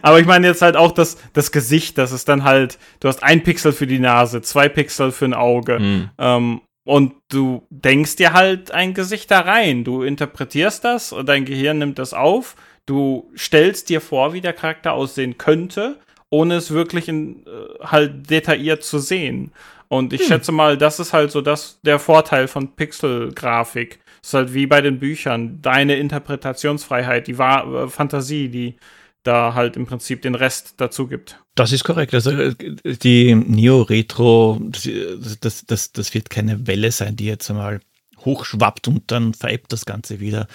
Aber 0.03 0.21
ich 0.21 0.27
meine 0.27 0.47
jetzt 0.47 0.63
halt 0.63 0.77
auch 0.77 0.93
das, 0.93 1.19
das 1.33 1.53
Gesicht, 1.53 1.99
das 1.99 2.13
ist 2.13 2.29
dann 2.29 2.45
halt, 2.45 2.79
du 3.01 3.09
hast 3.09 3.23
ein 3.23 3.43
Pixel 3.43 3.73
für 3.73 3.87
die 3.87 3.99
Nase, 3.99 4.43
zwei 4.43 4.69
Pixel 4.69 5.13
für 5.13 5.27
ein 5.27 5.35
Auge. 5.35 5.79
Mhm. 5.79 6.11
Ähm, 6.19 6.61
und 6.85 7.15
du 7.29 7.63
denkst 7.71 8.17
dir 8.17 8.33
halt 8.33 8.73
ein 8.73 8.95
Gesicht 8.95 9.31
da 9.31 9.41
rein. 9.41 9.85
Du 9.85 10.03
interpretierst 10.03 10.85
das 10.85 11.13
und 11.13 11.29
dein 11.29 11.45
Gehirn 11.45 11.79
nimmt 11.79 11.99
das 11.99 12.15
auf. 12.15 12.57
Du 12.87 13.31
stellst 13.37 13.89
dir 13.89 14.01
vor, 14.01 14.33
wie 14.33 14.41
der 14.41 14.53
Charakter 14.55 14.95
aussehen 14.95 15.39
könnte, 15.39 15.99
ohne 16.31 16.57
es 16.57 16.71
wirklich 16.71 17.09
in, 17.09 17.47
äh, 17.47 17.85
halt 17.85 18.31
detailliert 18.31 18.83
zu 18.83 18.99
sehen. 18.99 19.53
Und 19.89 20.13
ich 20.13 20.23
hm. 20.23 20.29
schätze 20.29 20.53
mal, 20.53 20.79
das 20.79 21.01
ist 21.01 21.13
halt 21.13 21.31
so 21.31 21.41
das, 21.41 21.81
der 21.83 21.99
Vorteil 21.99 22.49
von 22.49 22.75
Pixel-Grafik. 22.75 24.01
Ist 24.23 24.35
halt 24.35 24.55
wie 24.55 24.67
bei 24.67 24.81
den 24.81 24.99
Büchern. 24.99 25.61
Deine 25.63 25.97
Interpretationsfreiheit, 25.97 27.27
die 27.27 27.39
War 27.39 27.85
äh, 27.85 27.89
Fantasie, 27.89 28.49
die 28.49 28.77
da 29.23 29.55
halt 29.55 29.77
im 29.77 29.87
Prinzip 29.87 30.23
den 30.23 30.35
Rest 30.35 30.75
dazu 30.79 31.07
gibt. 31.07 31.39
Das 31.55 31.73
ist 31.73 31.85
korrekt. 31.85 32.15
Also 32.15 32.31
äh, 32.31 32.55
die 32.85 33.35
Neo-Retro, 33.35 34.61
das, 34.61 35.67
das, 35.67 35.93
das 35.93 36.15
wird 36.15 36.31
keine 36.31 36.67
Welle 36.67 36.91
sein, 36.93 37.17
die 37.17 37.27
jetzt 37.27 37.51
einmal 37.51 37.81
hochschwappt 38.25 38.89
und 38.89 39.11
dann 39.11 39.35
veräppt 39.35 39.73
das 39.73 39.87
Ganze 39.87 40.21
wieder. 40.21 40.47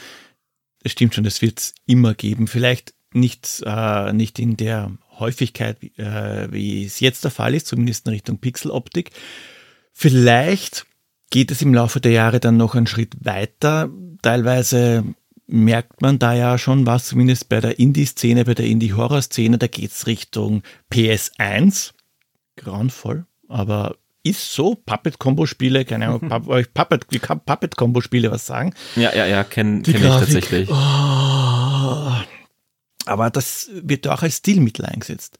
Es 0.83 0.91
stimmt 0.91 1.15
schon, 1.15 1.23
das 1.23 1.41
wird 1.41 1.59
es 1.59 1.75
immer 1.85 2.13
geben. 2.13 2.47
Vielleicht 2.47 2.93
nicht, 3.11 3.63
äh, 3.65 4.13
nicht 4.13 4.39
in 4.39 4.57
der 4.57 4.91
Häufigkeit, 5.19 5.81
äh, 5.97 6.51
wie 6.51 6.85
es 6.85 6.99
jetzt 6.99 7.23
der 7.23 7.31
Fall 7.31 7.55
ist, 7.55 7.67
zumindest 7.67 8.05
in 8.05 8.13
Richtung 8.13 8.37
Pixeloptik. 8.39 9.11
Vielleicht 9.93 10.85
geht 11.35 11.51
es 11.51 11.61
im 11.61 11.73
Laufe 11.73 11.99
der 11.99 12.13
Jahre 12.13 12.39
dann 12.39 12.55
noch 12.55 12.75
einen 12.75 12.87
Schritt 12.87 13.25
weiter. 13.25 13.89
Teilweise 14.21 15.03
merkt 15.47 16.01
man 16.01 16.17
da 16.17 16.33
ja 16.33 16.57
schon 16.57 16.85
was, 16.85 17.07
zumindest 17.07 17.49
bei 17.49 17.59
der 17.59 17.77
Indie-Szene, 17.77 18.45
bei 18.45 18.53
der 18.53 18.67
Indie-Horror-Szene, 18.67 19.57
da 19.57 19.67
geht 19.67 19.91
es 19.91 20.07
Richtung 20.07 20.63
PS1. 20.93 21.91
Grauenvoll, 22.55 23.25
aber 23.49 23.97
ist 24.23 24.53
so. 24.53 24.75
Puppet-Kombo-Spiele, 24.75 25.83
keine 25.83 26.07
Ahnung, 26.07 26.31
euch 26.47 26.73
Puppet, 26.73 27.05
Puppet-Kombo-Spiele 27.45 28.31
was 28.31 28.45
sagen? 28.45 28.73
Ja, 28.95 29.13
ja, 29.13 29.25
ja, 29.25 29.43
kenne 29.43 29.81
kenn 29.81 29.95
ich 29.95 30.01
tatsächlich. 30.03 30.69
Oh, 30.71 32.13
aber 33.07 33.29
das 33.29 33.69
wird 33.73 34.07
auch 34.07 34.21
als 34.21 34.37
Stilmittel 34.37 34.85
eingesetzt. 34.85 35.37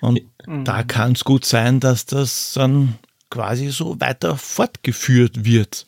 Und 0.00 0.22
mhm. 0.46 0.64
da 0.64 0.84
kann 0.84 1.12
es 1.12 1.22
gut 1.22 1.44
sein, 1.44 1.80
dass 1.80 2.06
das 2.06 2.54
dann 2.54 2.98
quasi 3.34 3.70
so 3.70 4.00
weiter 4.00 4.36
fortgeführt 4.36 5.44
wird. 5.44 5.86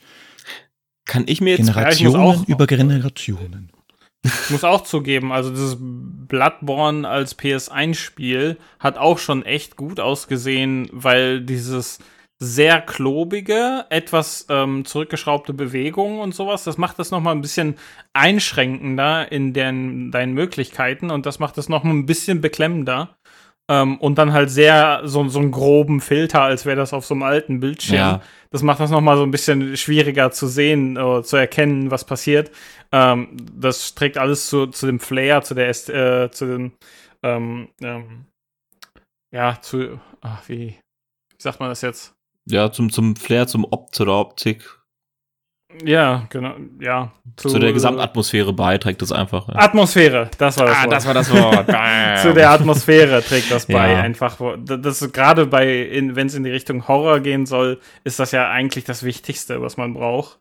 Kann 1.05 1.25
ich 1.29 1.41
mir 1.41 1.51
jetzt 1.51 1.69
Generationen 1.69 2.17
auch, 2.17 2.49
über 2.49 2.67
Generationen. 2.67 3.71
Ich 4.25 4.51
muss 4.51 4.65
auch 4.65 4.83
zugeben, 4.83 5.31
also 5.31 5.51
dieses 5.51 5.77
Bloodborne 5.79 7.09
als 7.09 7.39
PS1-Spiel 7.39 8.57
hat 8.81 8.99
auch 8.99 9.19
schon 9.19 9.45
echt 9.45 9.77
gut 9.77 10.01
ausgesehen, 10.01 10.89
weil 10.91 11.41
dieses 11.41 12.01
sehr 12.41 12.81
klobige, 12.81 13.87
etwas 13.89 14.47
ähm, 14.51 14.85
zurückgeschraubte 14.85 15.55
Bewegung 15.55 16.19
und 16.19 16.35
sowas, 16.35 16.65
das 16.65 16.77
macht 16.77 16.99
das 16.99 17.13
nochmal 17.13 17.37
ein 17.37 17.41
bisschen 17.41 17.77
einschränkender 18.13 19.31
in 19.31 19.53
den, 19.53 20.11
deinen 20.11 20.35
Möglichkeiten 20.35 21.13
und 21.13 21.25
das 21.25 21.39
macht 21.39 21.57
das 21.57 21.69
nochmal 21.69 21.95
ein 21.95 22.07
bisschen 22.07 22.41
beklemmender. 22.41 23.16
Ähm, 23.69 23.99
und 23.99 24.17
dann 24.17 24.33
halt 24.33 24.51
sehr 24.51 25.03
so, 25.05 25.27
so 25.29 25.41
einen 25.41 25.51
groben 25.51 26.01
Filter, 26.01 26.43
als 26.43 26.67
wäre 26.67 26.77
das 26.77 26.93
auf 26.93 27.05
so 27.05 27.15
einem 27.15 27.25
alten 27.25 27.59
Bildschirm. 27.59 27.99
Ja. 27.99 28.23
Das 28.51 28.63
macht 28.63 28.79
das 28.79 28.91
nochmal 28.91 29.17
so 29.17 29.25
ein 29.25 29.33
bisschen 29.33 29.77
schwieriger 29.77 30.31
zu 30.31 30.47
sehen, 30.47 30.97
oder 30.97 31.25
zu 31.25 31.37
erkennen, 31.37 31.91
was 31.91 32.05
passiert. 32.05 32.51
Ähm, 32.93 33.37
das 33.53 33.95
trägt 33.95 34.19
alles 34.19 34.49
zu, 34.49 34.69
zu 34.69 34.87
dem 34.87 35.01
Flair, 35.01 35.43
zu 35.43 35.55
der, 35.55 35.69
äh, 35.69 36.31
zu 36.31 36.47
dem, 36.47 36.73
ähm, 37.25 37.69
ähm, 37.81 38.27
ja, 39.33 39.61
zu, 39.61 40.01
ach, 40.21 40.49
wie, 40.49 40.69
wie 40.69 41.43
sagt 41.43 41.59
man 41.59 41.69
das 41.69 41.83
jetzt? 41.83 42.15
Ja, 42.49 42.71
zum, 42.71 42.93
zum 42.93 43.17
Flair, 43.17 43.49
zum 43.49 43.65
Op 43.65 43.93
zu 43.93 44.05
der 44.05 44.15
Optik. 44.15 44.76
Ja, 45.85 46.27
genau, 46.31 46.55
ja. 46.81 47.13
Zu, 47.37 47.49
zu 47.51 47.59
der 47.59 47.73
Gesamtatmosphäre 47.73 48.53
beiträgt 48.53 49.03
es 49.03 49.13
einfach. 49.13 49.49
Ja. 49.49 49.57
Atmosphäre, 49.57 50.31
das 50.39 50.57
war 50.59 50.67
das 50.67 50.77
Ah, 50.77 50.83
Wort. 50.85 50.93
das 50.93 51.07
war 51.07 51.15
das 51.15 51.31
Wort. 51.31 51.67
Zu 52.23 52.33
der 52.35 52.51
Atmosphäre 52.51 53.23
trägt 53.23 53.51
das 53.51 53.67
bei, 53.67 53.93
Ja. 53.93 54.01
einfach. 54.01 54.39
Das 54.65 55.03
ist 55.03 55.13
gerade 55.13 55.47
bei, 55.47 55.91
wenn 56.13 56.27
es 56.29 56.35
in 56.35 56.45
die 56.45 56.51
Richtung 56.51 56.89
Horror 56.89 57.21
gehen 57.21 57.45
soll, 57.47 57.81
ist 58.05 58.19
das 58.19 58.31
ja 58.33 58.49
eigentlich 58.49 58.85
das 58.85 59.03
Wichtigste, 59.03 59.61
was 59.61 59.77
man 59.77 59.93
braucht. 59.93 60.39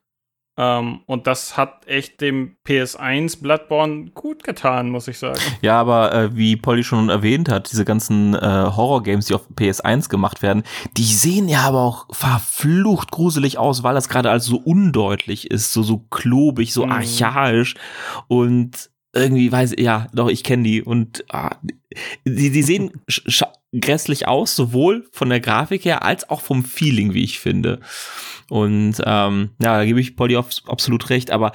Ähm, 0.58 1.02
und 1.06 1.28
das 1.28 1.58
hat 1.58 1.86
echt 1.86 2.22
dem 2.22 2.56
PS1 2.66 3.42
Bloodborne 3.42 4.12
gut 4.12 4.44
getan, 4.44 4.90
muss 4.90 5.08
ich 5.10 5.18
sagen. 5.20 5.40
Ja, 5.62 5.80
aber 5.80 6.14
äh, 6.14 6.36
wie 6.38 6.56
Polly 6.56 6.84
schon 6.84 7.10
erwähnt 7.10 7.50
hat, 7.50 7.70
diese 7.72 7.84
ganzen 7.84 8.36
äh, 8.36 8.40
Horror-Games, 8.40 9.26
die 9.26 9.34
auf 9.34 9.50
PS1 9.56 10.08
gemacht 10.10 10.42
werden, 10.42 10.64
die 10.96 11.04
sehen 11.04 11.50
ja 11.50 11.64
aber 11.64 11.82
auch 11.82 12.08
verflucht 12.16 13.12
gruselig 13.12 13.58
aus, 13.58 13.84
weil 13.84 13.96
das 13.96 14.08
gerade 14.08 14.30
als 14.32 14.46
so 14.46 14.58
undeutlich 14.58 15.52
ist, 15.52 15.74
so 15.74 15.84
so 15.84 15.98
klobig, 16.10 16.72
so 16.74 16.86
Mhm. 16.86 16.92
archaisch 16.94 17.76
und 18.28 18.90
irgendwie 19.14 19.52
weiß 19.52 19.74
ich, 19.74 19.80
ja, 19.80 20.08
doch, 20.14 20.30
ich 20.30 20.44
kenne 20.44 20.64
die 20.64 20.82
und 20.84 21.24
ah, 21.32 21.56
die, 22.26 22.52
die 22.52 22.64
sehen 22.64 22.92
grässlich 23.80 24.28
aus, 24.28 24.56
sowohl 24.56 25.08
von 25.12 25.30
der 25.30 25.40
Grafik 25.40 25.86
her 25.86 26.04
als 26.04 26.30
auch 26.30 26.42
vom 26.42 26.64
Feeling, 26.64 27.14
wie 27.14 27.24
ich 27.24 27.40
finde. 27.40 27.80
Und 28.50 28.96
ähm, 29.06 29.52
ja, 29.62 29.78
da 29.78 29.86
gebe 29.86 30.00
ich 30.00 30.16
Polly 30.16 30.36
absolut 30.36 31.10
recht, 31.10 31.32
aber 31.32 31.52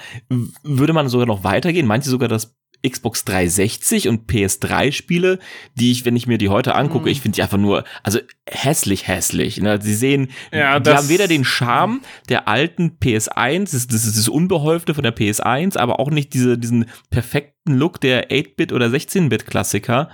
würde 0.63 0.93
man 0.93 1.09
sogar 1.09 1.27
noch 1.27 1.45
weitergehen, 1.45 1.87
meint 1.87 2.05
ihr 2.07 2.11
sogar, 2.11 2.29
dass 2.29 2.57
Xbox 2.89 3.25
360 3.27 4.09
und 4.09 4.31
PS3 4.31 4.93
Spiele, 4.93 5.39
die 5.75 5.93
ich, 5.93 6.07
wenn 6.07 6.17
ich 6.17 6.27
mir 6.27 6.39
die 6.39 6.49
heute 6.49 6.75
angucke, 6.75 7.05
Hm. 7.07 7.13
ich 7.13 7.21
finde 7.21 7.37
die 7.37 7.43
einfach 7.43 7.59
nur, 7.59 7.85
also 8.03 8.21
hässlich, 8.49 9.07
hässlich. 9.07 9.61
Ne? 9.61 9.79
Sie 9.83 9.95
sehen, 9.95 10.31
Ja, 10.51 10.81
die 10.81 10.91
haben 10.91 11.09
weder 11.11 11.29
den 11.29 11.45
Charme 11.45 12.01
der 12.31 12.49
alten 12.49 12.97
PS1, 12.99 13.73
das, 13.73 13.87
das 13.87 14.07
ist 14.07 14.17
das 14.17 14.29
Unbeholfte 14.29 14.95
von 14.95 15.03
der 15.03 15.15
PS1, 15.15 15.77
aber 15.77 16.01
auch 16.01 16.11
nicht 16.11 16.33
diese, 16.33 16.57
diesen 16.57 16.87
perfekten 17.11 17.75
Look 17.75 18.01
der 18.01 18.31
8-Bit 18.31 18.73
oder 18.73 18.87
16-Bit-Klassiker. 18.87 20.09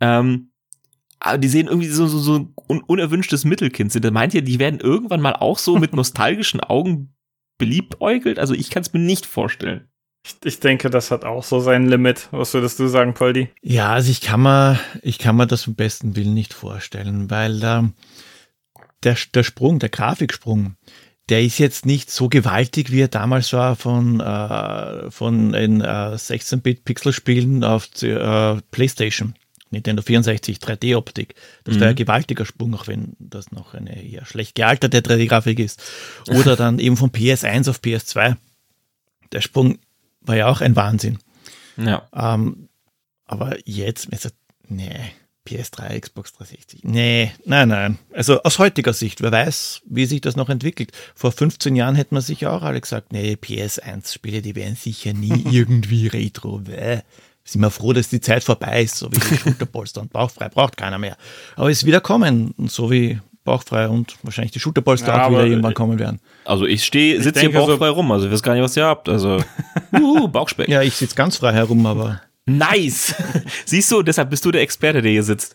Ähm, 0.00 0.50
aber 1.24 1.38
die 1.38 1.48
sehen 1.48 1.68
irgendwie 1.68 1.88
so, 1.88 2.06
so, 2.06 2.18
so 2.18 2.36
ein 2.36 2.54
un 2.68 2.82
unerwünschtes 2.82 3.44
Mittelkind 3.44 3.90
sind. 3.90 4.04
Da 4.04 4.10
meint 4.10 4.34
ihr, 4.34 4.42
die 4.42 4.58
werden 4.58 4.80
irgendwann 4.80 5.22
mal 5.22 5.34
auch 5.34 5.58
so 5.58 5.78
mit 5.78 5.92
nostalgischen 5.94 6.60
Augen 6.60 7.14
beliebäugelt? 7.56 8.38
Also 8.38 8.52
ich 8.52 8.68
kann 8.68 8.82
es 8.82 8.92
mir 8.92 9.00
nicht 9.00 9.24
vorstellen. 9.24 9.88
Ich, 10.26 10.36
ich 10.44 10.60
denke, 10.60 10.90
das 10.90 11.10
hat 11.10 11.24
auch 11.24 11.42
so 11.42 11.60
sein 11.60 11.86
Limit. 11.86 12.28
Was 12.30 12.52
würdest 12.52 12.78
du 12.78 12.88
sagen, 12.88 13.14
Poldi? 13.14 13.48
Ja, 13.62 13.92
also 13.92 14.10
ich 14.10 14.20
kann 14.20 14.42
mir, 14.42 14.78
ich 15.02 15.18
kann 15.18 15.36
mir 15.36 15.46
das 15.46 15.66
im 15.66 15.74
besten 15.74 16.14
Willen 16.14 16.34
nicht 16.34 16.52
vorstellen, 16.52 17.30
weil 17.30 17.62
ähm, 17.62 17.94
der, 19.02 19.16
der 19.34 19.44
Sprung, 19.44 19.78
der 19.78 19.90
Grafiksprung, 19.90 20.76
der 21.30 21.42
ist 21.42 21.58
jetzt 21.58 21.86
nicht 21.86 22.10
so 22.10 22.28
gewaltig, 22.28 22.92
wie 22.92 23.00
er 23.00 23.08
damals 23.08 23.52
war 23.54 23.76
von, 23.76 24.20
äh, 24.20 25.10
von 25.10 25.52
den 25.52 25.80
äh, 25.80 25.84
16-Bit-Pixel-Spielen 25.84 27.64
auf 27.64 27.88
die, 27.88 28.10
äh, 28.10 28.60
PlayStation. 28.70 29.34
Nintendo 29.70 30.02
64 30.02 30.58
3D-Optik. 30.58 31.34
Das 31.64 31.74
war 31.76 31.82
Mhm. 31.86 31.90
ein 31.90 31.96
gewaltiger 31.96 32.46
Sprung, 32.46 32.74
auch 32.74 32.86
wenn 32.86 33.14
das 33.18 33.50
noch 33.50 33.74
eine 33.74 34.02
eher 34.02 34.24
schlecht 34.24 34.54
gealterte 34.54 35.00
3D-Grafik 35.00 35.58
ist. 35.58 35.82
Oder 36.28 36.54
dann 36.56 36.78
eben 36.78 36.96
von 36.96 37.10
PS1 37.10 37.68
auf 37.68 37.80
PS2. 37.80 38.36
Der 39.32 39.40
Sprung 39.40 39.78
war 40.20 40.36
ja 40.36 40.46
auch 40.48 40.60
ein 40.60 40.76
Wahnsinn. 40.76 41.18
Ja. 41.76 42.08
Ähm, 42.14 42.68
aber 43.26 43.56
jetzt, 43.64 44.12
also, 44.12 44.28
nee, 44.68 44.94
PS3, 45.46 46.00
Xbox 46.00 46.32
360. 46.34 46.84
Nee, 46.84 47.32
nein, 47.44 47.68
nein. 47.68 47.98
Also 48.12 48.42
aus 48.44 48.58
heutiger 48.58 48.92
Sicht, 48.92 49.20
wer 49.22 49.32
weiß, 49.32 49.82
wie 49.86 50.06
sich 50.06 50.20
das 50.20 50.36
noch 50.36 50.48
entwickelt. 50.48 50.92
Vor 51.14 51.32
15 51.32 51.74
Jahren 51.76 51.96
hätten 51.96 52.14
wir 52.14 52.22
sicher 52.22 52.52
auch 52.52 52.62
alle 52.62 52.80
gesagt, 52.80 53.12
nee, 53.12 53.32
PS1-Spiele, 53.34 54.40
die 54.40 54.54
wären 54.54 54.76
sicher 54.76 55.12
nie 55.12 55.44
irgendwie 55.50 56.06
retro. 56.06 56.58
Bäh. 56.60 57.00
Sind 57.44 57.60
wir 57.60 57.70
froh, 57.70 57.92
dass 57.92 58.08
die 58.08 58.20
Zeit 58.20 58.42
vorbei 58.42 58.82
ist, 58.82 58.96
so 58.96 59.12
wie 59.12 59.18
die 59.18 59.36
Schulterpolster 59.42 60.00
und 60.00 60.12
Bauchfrei 60.12 60.48
braucht 60.48 60.76
keiner 60.76 60.98
mehr. 60.98 61.16
Aber 61.56 61.70
es 61.70 61.78
ist 61.78 61.86
wieder 61.86 62.00
kommen, 62.00 62.52
und 62.56 62.70
so 62.70 62.90
wie 62.90 63.20
Bauchfrei 63.44 63.88
und 63.88 64.16
wahrscheinlich 64.22 64.52
die 64.52 64.60
Schulterpolster 64.60 65.08
Ja, 65.08 65.26
auch 65.26 65.30
wieder 65.30 65.44
irgendwann 65.44 65.74
kommen 65.74 65.98
werden. 65.98 66.20
Also 66.46 66.64
ich 66.64 66.82
stehe, 66.84 67.20
sitze 67.22 67.40
hier 67.40 67.50
denke 67.50 67.60
so- 67.60 67.66
bauchfrei 67.72 67.90
rum, 67.90 68.10
also 68.10 68.26
ich 68.26 68.32
weiß 68.32 68.42
gar 68.42 68.54
nicht, 68.54 68.62
was 68.62 68.76
ihr 68.76 68.86
habt. 68.86 69.08
Also, 69.10 69.38
uh, 69.92 70.26
Bauchspeck. 70.28 70.68
Ja, 70.68 70.80
ich 70.80 70.94
sitze 70.96 71.14
ganz 71.14 71.36
frei 71.36 71.52
herum, 71.52 71.84
aber 71.84 72.22
Nice! 72.46 73.14
Siehst 73.64 73.90
du, 73.90 74.02
deshalb 74.02 74.28
bist 74.30 74.44
du 74.44 74.50
der 74.50 74.60
Experte, 74.62 75.00
der 75.00 75.10
hier 75.12 75.22
sitzt. 75.22 75.54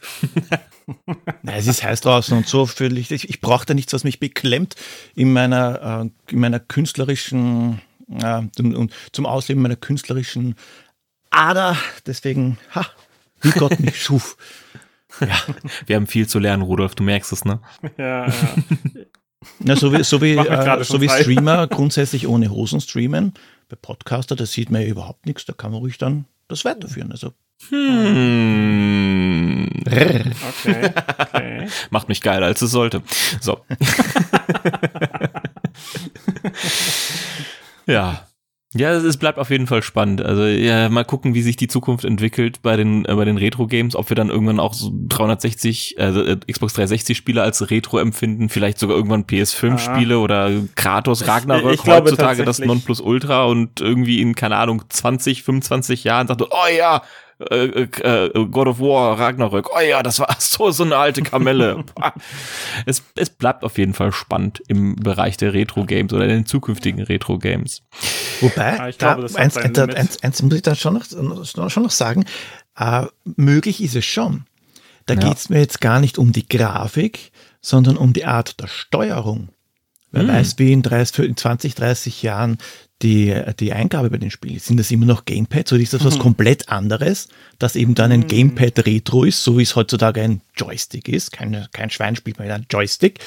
Nein, 1.43 1.55
es 1.59 1.67
ist 1.67 1.83
heiß 1.83 2.01
draußen 2.01 2.35
und 2.35 2.47
so 2.47 2.65
völlig. 2.65 3.11
Ich, 3.11 3.29
ich 3.29 3.41
brauche 3.41 3.65
da 3.65 3.73
nichts, 3.75 3.93
was 3.93 4.03
mich 4.03 4.19
beklemmt 4.19 4.75
in 5.15 5.31
meiner, 5.31 6.03
äh, 6.29 6.33
in 6.33 6.39
meiner 6.39 6.59
künstlerischen 6.59 7.81
äh, 8.19 8.41
und 8.57 8.91
zum 9.11 9.25
Ausleben 9.27 9.61
meiner 9.61 9.75
künstlerischen 9.75 10.55
Ader. 11.29 11.77
Deswegen, 12.05 12.57
ha, 12.75 12.85
wie 13.41 13.51
Gott 13.51 13.79
mich 13.79 14.01
schuf. 14.03 14.37
Wir 15.85 15.95
haben 15.95 16.07
viel 16.07 16.27
zu 16.27 16.39
lernen, 16.39 16.63
Rudolf, 16.63 16.95
du 16.95 17.03
merkst 17.03 17.31
es, 17.33 17.45
ne? 17.45 17.59
Ja, 17.97 18.27
ja. 18.27 18.33
Na, 19.59 19.75
so 19.75 19.93
wie, 19.93 20.03
so 20.03 20.21
wie, 20.21 20.35
äh, 20.35 20.83
so 20.83 21.01
wie. 21.01 21.09
Streamer 21.09 21.67
grundsätzlich 21.67 22.27
ohne 22.27 22.49
Hosen 22.49 22.81
streamen. 22.81 23.33
Bei 23.69 23.77
Podcaster, 23.81 24.35
da 24.35 24.45
sieht 24.45 24.69
man 24.69 24.81
ja 24.81 24.87
überhaupt 24.87 25.25
nichts. 25.25 25.45
Da 25.45 25.53
kann 25.53 25.71
man 25.71 25.79
ruhig 25.79 25.97
dann 25.97 26.25
das 26.47 26.65
weiterführen. 26.65 27.11
Also, 27.11 27.33
Hm. 27.69 29.69
Okay, 29.85 30.23
okay. 30.37 31.67
Macht 31.89 32.07
mich 32.07 32.21
geiler, 32.21 32.47
als 32.47 32.61
es 32.61 32.71
sollte. 32.71 33.03
So. 33.41 33.65
ja. 37.85 38.25
Ja, 38.75 38.91
es 38.91 39.17
bleibt 39.17 39.39
auf 39.39 39.49
jeden 39.49 39.65
Fall 39.65 39.81
spannend. 39.81 40.21
Also 40.21 40.43
ja, 40.45 40.89
mal 40.89 41.03
gucken, 41.03 41.33
wie 41.33 41.41
sich 41.41 41.55
die 41.55 41.67
Zukunft 41.67 42.05
entwickelt 42.05 42.61
bei 42.61 42.75
den 42.77 43.03
äh, 43.05 43.15
bei 43.15 43.25
den 43.25 43.37
Retro 43.37 43.65
Games, 43.65 43.95
ob 43.95 44.09
wir 44.09 44.15
dann 44.15 44.29
irgendwann 44.29 44.59
auch 44.59 44.73
so 44.75 44.91
360 44.93 45.95
also 45.99 46.23
äh, 46.23 46.37
Xbox 46.51 46.73
360 46.73 47.17
Spiele 47.17 47.41
als 47.41 47.71
Retro 47.71 47.97
empfinden, 47.97 48.47
vielleicht 48.49 48.77
sogar 48.77 48.95
irgendwann 48.95 49.23
PS5 49.23 49.71
Ah. 49.73 49.77
Spiele 49.79 50.19
oder 50.19 50.51
Kratos 50.75 51.27
Ragnarök 51.27 51.73
ich 51.73 51.83
glaube 51.83 52.11
heutzutage 52.11 52.37
das 52.45 52.57
tatsächlich- 52.57 52.67
Nonplusultra 52.67 53.45
und 53.45 53.81
irgendwie 53.81 54.21
in 54.21 54.35
keine 54.35 54.57
Ahnung 54.57 54.83
20, 54.87 55.41
25 55.41 56.03
Jahren 56.03 56.27
sagt, 56.27 56.43
oh 56.43 56.47
ja, 56.77 57.01
äh, 57.49 57.65
äh, 57.83 58.45
God 58.51 58.67
of 58.67 58.79
War, 58.79 59.17
Ragnarök, 59.17 59.69
oh 59.75 59.79
ja, 59.79 60.03
das 60.03 60.19
war 60.19 60.27
so, 60.39 60.69
so 60.71 60.83
eine 60.83 60.97
alte 60.97 61.23
Kamelle. 61.23 61.83
es, 62.85 63.01
es 63.15 63.29
bleibt 63.29 63.63
auf 63.63 63.77
jeden 63.77 63.93
Fall 63.93 64.11
spannend 64.11 64.61
im 64.67 64.95
Bereich 64.95 65.37
der 65.37 65.53
Retro-Games 65.53 66.13
oder 66.13 66.27
den 66.27 66.45
zukünftigen 66.45 67.01
Retro-Games. 67.01 67.81
Wobei, 68.41 68.75
Ja, 68.77 68.87
ich 68.89 68.97
da, 68.97 69.07
glaube, 69.13 69.21
das 69.23 69.33
hat 69.33 69.39
eins, 69.41 69.53
sein 69.55 69.63
eins, 69.75 69.95
eins, 69.95 70.23
eins 70.23 70.41
muss 70.41 70.53
ich 70.53 70.61
dann 70.61 70.75
schon 70.75 70.93
noch, 70.93 71.69
schon 71.69 71.83
noch 71.83 71.91
sagen, 71.91 72.25
äh, 72.77 73.05
möglich 73.35 73.81
ist 73.83 73.95
es 73.95 74.05
schon. 74.05 74.45
Da 75.05 75.15
Ja. 75.15 75.21
geht's 75.21 75.49
mir 75.49 75.59
jetzt 75.59 75.81
gar 75.81 75.99
nicht 75.99 76.17
um 76.17 76.31
die 76.31 76.47
Grafik, 76.47 77.31
sondern 77.61 77.97
um 77.97 78.13
die 78.13 78.25
Art 78.25 78.59
der 78.61 78.67
Steuerung. 78.67 79.49
Wer 80.11 80.23
Hm. 80.23 80.29
weiß, 80.29 80.55
wie 80.57 80.71
in, 80.73 80.81
30, 80.81 81.15
für- 81.15 81.25
in 81.25 81.37
20, 81.37 81.75
30 81.75 82.23
Jahren 82.23 82.57
die, 83.01 83.33
die 83.59 83.73
Eingabe 83.73 84.09
bei 84.09 84.17
den 84.17 84.31
Spielen 84.31 84.55
ist. 84.57 84.65
Sind 84.65 84.77
das 84.77 84.91
immer 84.91 85.05
noch 85.05 85.23
Gamepads 85.25 85.71
oder 85.71 85.81
ist 85.81 85.93
das 85.93 86.03
was 86.03 86.15
Mhm. 86.15 86.19
komplett 86.21 86.67
anderes, 86.69 87.29
das 87.59 87.75
eben 87.75 87.95
dann 87.95 88.11
ein 88.11 88.27
Gamepad 88.27 88.85
Retro 88.85 89.23
ist, 89.23 89.43
so 89.43 89.57
wie 89.57 89.63
es 89.63 89.75
heutzutage 89.75 90.21
ein 90.21 90.41
Joystick 90.57 91.07
ist? 91.07 91.31
Kein, 91.31 91.67
kein 91.71 91.89
Schwein 91.91 92.15
spielt 92.15 92.39
mehr 92.39 92.53
ein 92.53 92.65
Joystick, 92.69 93.19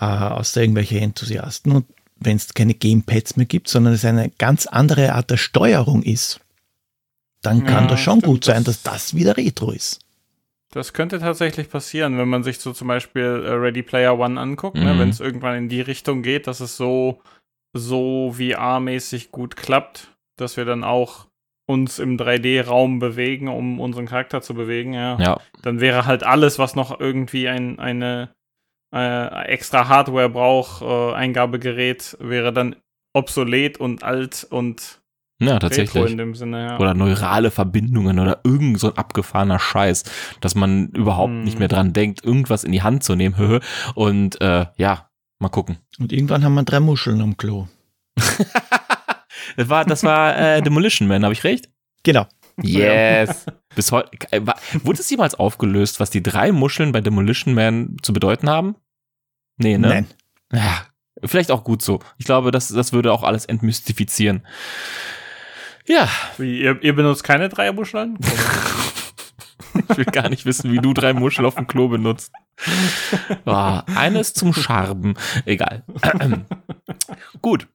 äh, 0.00 0.04
außer 0.04 0.62
irgendwelche 0.62 1.00
Enthusiasten. 1.00 1.72
Und 1.72 1.86
wenn 2.16 2.36
es 2.36 2.54
keine 2.54 2.74
Gamepads 2.74 3.36
mehr 3.36 3.46
gibt, 3.46 3.68
sondern 3.68 3.92
es 3.94 4.04
eine 4.04 4.30
ganz 4.38 4.66
andere 4.66 5.12
Art 5.14 5.30
der 5.30 5.36
Steuerung 5.36 6.02
ist, 6.02 6.40
dann 7.42 7.64
kann 7.64 7.84
Ja, 7.84 7.90
das 7.90 8.00
schon 8.00 8.20
stimmt, 8.20 8.32
gut 8.32 8.44
sein, 8.44 8.64
das- 8.64 8.82
dass 8.82 8.92
das 9.10 9.14
wieder 9.14 9.36
Retro 9.36 9.70
ist. 9.70 10.00
Das 10.72 10.92
könnte 10.92 11.20
tatsächlich 11.20 11.70
passieren, 11.70 12.18
wenn 12.18 12.28
man 12.28 12.42
sich 12.42 12.58
so 12.58 12.72
zum 12.72 12.88
Beispiel 12.88 13.22
äh, 13.22 13.50
Ready 13.52 13.82
Player 13.82 14.18
One 14.18 14.40
anguckt, 14.40 14.76
ne? 14.76 14.94
Mhm. 14.94 14.98
wenn 14.98 15.08
es 15.10 15.20
irgendwann 15.20 15.56
in 15.56 15.68
die 15.68 15.80
Richtung 15.82 16.22
geht, 16.22 16.46
dass 16.48 16.60
es 16.60 16.76
so, 16.76 17.20
so 17.72 18.32
VR-mäßig 18.36 19.30
gut 19.30 19.56
klappt, 19.56 20.12
dass 20.36 20.56
wir 20.56 20.64
dann 20.64 20.82
auch 20.82 21.26
uns 21.66 21.98
im 21.98 22.18
3D-Raum 22.18 22.98
bewegen, 22.98 23.48
um 23.48 23.78
unseren 23.80 24.06
Charakter 24.06 24.42
zu 24.42 24.54
bewegen, 24.54 24.94
ja. 24.94 25.16
Ja, 25.20 25.40
Dann 25.62 25.80
wäre 25.80 26.06
halt 26.06 26.24
alles, 26.24 26.58
was 26.58 26.74
noch 26.74 26.98
irgendwie 26.98 27.48
ein, 27.48 27.78
eine 27.78 28.30
äh, 28.94 29.44
extra 29.46 29.88
Hardware 29.88 30.28
braucht, 30.30 30.82
äh, 30.82 31.14
Eingabegerät, 31.14 32.16
wäre 32.20 32.52
dann 32.52 32.76
obsolet 33.12 33.78
und 33.78 34.02
alt 34.04 34.46
und 34.48 35.00
ja, 35.40 35.54
retro 35.54 35.68
tatsächlich. 35.68 36.12
in 36.12 36.16
dem 36.18 36.34
Sinne, 36.36 36.64
ja. 36.66 36.78
Oder 36.78 36.94
neurale 36.94 37.50
Verbindungen 37.50 38.18
oder 38.20 38.40
irgend 38.44 38.78
so 38.78 38.90
ein 38.92 38.96
abgefahrener 38.96 39.58
Scheiß, 39.58 40.04
dass 40.40 40.54
man 40.54 40.88
überhaupt 40.90 41.30
Hm. 41.32 41.42
nicht 41.44 41.58
mehr 41.58 41.68
dran 41.68 41.92
denkt, 41.92 42.24
irgendwas 42.24 42.62
in 42.64 42.70
die 42.72 42.82
Hand 42.82 43.02
zu 43.02 43.16
nehmen. 43.16 43.60
Und 43.94 44.40
äh, 44.40 44.66
ja, 44.76 45.10
mal 45.40 45.48
gucken. 45.48 45.78
Und 45.98 46.12
irgendwann 46.12 46.44
haben 46.44 46.54
wir 46.54 46.62
drei 46.62 46.80
Muscheln 46.80 47.20
am 47.20 47.36
Klo. 47.36 47.66
Das 49.56 49.68
war, 49.68 49.84
das 49.84 50.02
war 50.04 50.36
äh, 50.36 50.62
Demolition 50.62 51.06
Man, 51.06 51.22
habe 51.22 51.32
ich 51.34 51.44
recht? 51.44 51.68
Genau. 52.02 52.26
Yes. 52.62 53.46
Bis 53.76 53.92
heute. 53.92 54.10
äh, 54.32 54.40
war- 54.46 54.56
Wurde 54.82 55.00
es 55.00 55.10
jemals 55.10 55.34
aufgelöst, 55.34 56.00
was 56.00 56.10
die 56.10 56.22
drei 56.22 56.50
Muscheln 56.52 56.92
bei 56.92 57.00
Demolition 57.00 57.54
Man 57.54 57.96
zu 58.02 58.12
bedeuten 58.12 58.48
haben? 58.48 58.74
Nee, 59.56 59.78
ne? 59.78 59.88
Nein. 59.88 60.06
Ja, 60.52 60.86
Vielleicht 61.22 61.50
auch 61.50 61.64
gut 61.64 61.82
so. 61.82 62.00
Ich 62.18 62.26
glaube, 62.26 62.50
das, 62.50 62.68
das 62.68 62.92
würde 62.92 63.12
auch 63.12 63.22
alles 63.22 63.46
entmystifizieren. 63.46 64.46
Ja. 65.86 66.08
Wie, 66.38 66.60
ihr, 66.60 66.82
ihr 66.82 66.94
benutzt 66.94 67.24
keine 67.24 67.48
Dreierbuscheln? 67.48 68.18
ich 69.90 69.96
will 69.96 70.04
gar 70.04 70.28
nicht 70.28 70.44
wissen, 70.44 70.72
wie 70.72 70.78
du 70.78 70.92
drei 70.92 71.12
Muschel 71.12 71.46
auf 71.46 71.54
dem 71.54 71.66
Klo 71.66 71.88
benutzt. 71.88 72.32
Oh, 73.44 73.80
eines 73.86 74.34
zum 74.34 74.52
Scharben. 74.52 75.14
Egal. 75.44 75.84
Gut. 77.42 77.68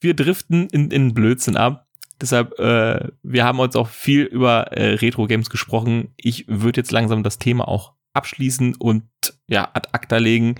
Wir 0.00 0.14
driften 0.14 0.68
in, 0.68 0.90
in 0.90 1.14
Blödsinn 1.14 1.56
ab. 1.56 1.86
Deshalb, 2.20 2.58
äh, 2.58 3.08
wir 3.22 3.44
haben 3.44 3.60
uns 3.60 3.76
auch 3.76 3.88
viel 3.88 4.22
über 4.22 4.72
äh, 4.72 4.94
Retro-Games 4.94 5.50
gesprochen. 5.50 6.12
Ich 6.16 6.46
würde 6.48 6.80
jetzt 6.80 6.92
langsam 6.92 7.22
das 7.22 7.38
Thema 7.38 7.66
auch 7.68 7.94
abschließen 8.12 8.76
und 8.76 9.04
ja, 9.48 9.68
ad 9.72 9.88
acta 9.92 10.18
legen. 10.18 10.56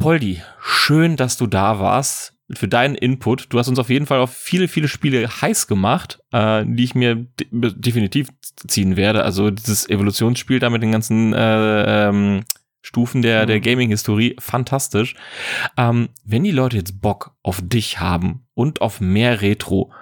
Poldi, 0.00 0.40
schön, 0.62 1.16
dass 1.16 1.36
du 1.36 1.46
da 1.46 1.78
warst 1.78 2.34
für 2.50 2.68
deinen 2.68 2.94
Input. 2.94 3.46
Du 3.50 3.58
hast 3.58 3.68
uns 3.68 3.78
auf 3.78 3.90
jeden 3.90 4.06
Fall 4.06 4.18
auf 4.20 4.34
viele, 4.34 4.66
viele 4.66 4.88
Spiele 4.88 5.28
heiß 5.28 5.66
gemacht, 5.66 6.20
äh, 6.32 6.64
die 6.66 6.84
ich 6.84 6.94
mir 6.94 7.16
de 7.16 7.46
definitiv 7.50 8.30
ziehen 8.66 8.96
werde. 8.96 9.22
Also 9.22 9.50
dieses 9.50 9.88
Evolutionsspiel 9.88 10.58
da 10.58 10.70
mit 10.70 10.82
den 10.82 10.92
ganzen 10.92 11.34
äh, 11.34 12.08
ähm, 12.08 12.44
Stufen 12.80 13.20
der, 13.20 13.44
der 13.44 13.58
mhm. 13.58 13.62
Gaming-Historie, 13.62 14.36
fantastisch. 14.38 15.16
Ähm, 15.76 16.08
wenn 16.24 16.44
die 16.44 16.50
Leute 16.50 16.78
jetzt 16.78 17.02
Bock 17.02 17.36
auf 17.42 17.60
dich 17.62 18.00
haben 18.00 18.46
und 18.54 18.80
auf 18.80 19.02
mehr 19.02 19.42
Retro, 19.42 19.92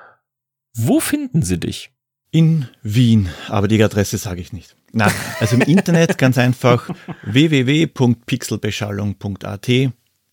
wo 0.75 1.01
finden 1.01 1.43
sie 1.43 1.59
dich? 1.59 1.91
In 2.31 2.69
Wien, 2.83 3.31
aber 3.49 3.69
die 3.69 3.83
Adresse 3.83 4.19
sage 4.19 4.43
ich 4.43 4.53
nicht. 4.53 4.77
Na, 4.93 5.11
also 5.41 5.57
im 5.57 5.63
Internet 5.63 6.19
ganz 6.19 6.37
einfach 6.37 6.91
www.pixelbeschallung.at. 7.25 9.69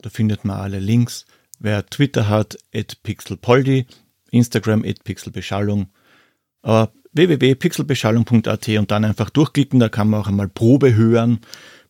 Da 0.02 0.10
findet 0.10 0.44
man 0.46 0.60
alle 0.60 0.80
Links. 0.80 1.26
Wer 1.60 1.86
Twitter 1.86 2.28
hat, 2.28 2.58
at 2.74 3.04
pixelpoldi, 3.04 3.86
Instagram 4.32 4.84
at 4.86 5.04
pixelbeschallung. 5.04 5.90
Aber 6.62 6.92
www.pixelbeschallung.at 7.14 8.68
und 8.68 8.92
dann 8.92 9.06
einfach 9.06 9.30
durchklicken, 9.30 9.80
da 9.80 9.88
kann 9.88 10.10
man 10.10 10.20
auch 10.20 10.28
einmal 10.28 10.50
Probe 10.50 10.96
hören, 10.96 11.40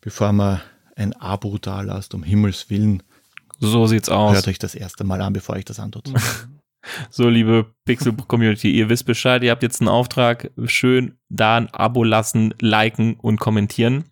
bevor 0.02 0.34
man 0.34 0.62
ein 0.96 1.14
Abo 1.14 1.58
da 1.58 1.82
lasst, 1.82 2.14
um 2.14 2.22
Himmels 2.24 2.70
Willen. 2.70 3.02
So 3.60 3.88
sieht's 3.88 4.10
aus. 4.10 4.36
Hört 4.36 4.48
euch 4.48 4.60
das 4.60 4.76
erste 4.76 5.04
Mal 5.04 5.20
an, 5.22 5.34
bevor 5.34 5.58
ich 5.58 5.66
das 5.66 5.80
antut. 5.80 6.12
So, 7.10 7.30
liebe 7.30 7.74
Pixel-Community, 7.86 8.72
ihr 8.72 8.90
wisst 8.90 9.06
Bescheid, 9.06 9.44
ihr 9.44 9.52
habt 9.52 9.64
jetzt 9.64 9.82
einen 9.82 9.90
Auftrag. 9.90 10.52
Schön 10.66 11.18
da 11.30 11.58
ein 11.58 11.70
Abo 11.74 12.04
lassen, 12.04 12.54
liken 12.60 13.16
und 13.16 13.40
kommentieren. 13.40 14.06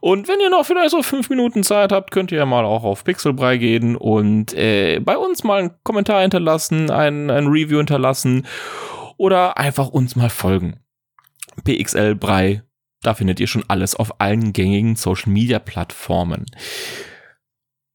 Und 0.00 0.28
wenn 0.28 0.40
ihr 0.40 0.50
noch 0.50 0.64
vielleicht 0.64 0.90
so 0.90 1.02
fünf 1.02 1.28
Minuten 1.30 1.62
Zeit 1.62 1.92
habt, 1.92 2.10
könnt 2.10 2.32
ihr 2.32 2.38
ja 2.38 2.46
mal 2.46 2.64
auch 2.64 2.84
auf 2.84 3.04
Pixelbrei 3.04 3.56
gehen 3.58 3.96
und 3.96 4.54
äh, 4.54 5.00
bei 5.00 5.16
uns 5.16 5.44
mal 5.44 5.60
einen 5.60 5.70
Kommentar 5.82 6.22
hinterlassen, 6.22 6.90
ein, 6.90 7.30
ein 7.30 7.46
Review 7.46 7.78
hinterlassen 7.78 8.46
oder 9.16 9.58
einfach 9.58 9.88
uns 9.88 10.16
mal 10.16 10.30
folgen. 10.30 10.80
PXL 11.64 12.14
Brei, 12.14 12.62
da 13.02 13.14
findet 13.14 13.40
ihr 13.40 13.46
schon 13.46 13.64
alles 13.68 13.94
auf 13.94 14.20
allen 14.20 14.52
gängigen 14.52 14.96
Social 14.96 15.30
Media 15.30 15.58
Plattformen. 15.58 16.46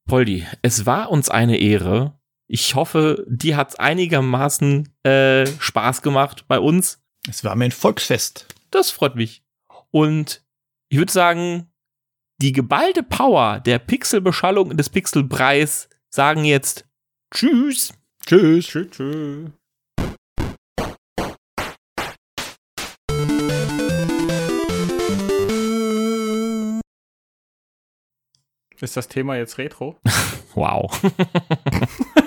Poldi, 0.08 0.46
es 0.62 0.86
war 0.86 1.10
uns 1.12 1.30
eine 1.30 1.58
Ehre, 1.58 2.17
ich 2.50 2.76
hoffe, 2.76 3.26
die 3.28 3.56
hat 3.56 3.80
einigermaßen 3.80 4.90
äh, 5.04 5.46
Spaß 5.60 6.02
gemacht 6.02 6.46
bei 6.48 6.60
uns. 6.60 7.04
Es 7.30 7.44
war 7.44 7.56
mir 7.56 7.66
ein 7.66 7.72
Volksfest. 7.72 8.48
Das 8.72 8.90
freut 8.90 9.16
mich. 9.16 9.44
Und 9.92 10.46
ich 10.90 10.98
würde 10.98 11.12
sagen, 11.12 11.70
die 12.42 12.54
geballte 12.54 13.04
Power 13.04 13.60
der 13.60 13.80
Pixelbeschallung 13.80 14.70
und 14.70 14.78
des 14.78 14.90
Pixelpreis 14.90 15.90
sagen 16.10 16.46
jetzt 16.46 16.88
Tschüss. 17.34 17.94
Tschüss. 18.26 18.68
Tschüss. 18.68 18.92
tschüss. 18.92 19.50
Ist 28.80 28.96
das 28.96 29.08
Thema 29.08 29.36
jetzt 29.36 29.58
Retro? 29.58 30.00
wow. 30.54 31.02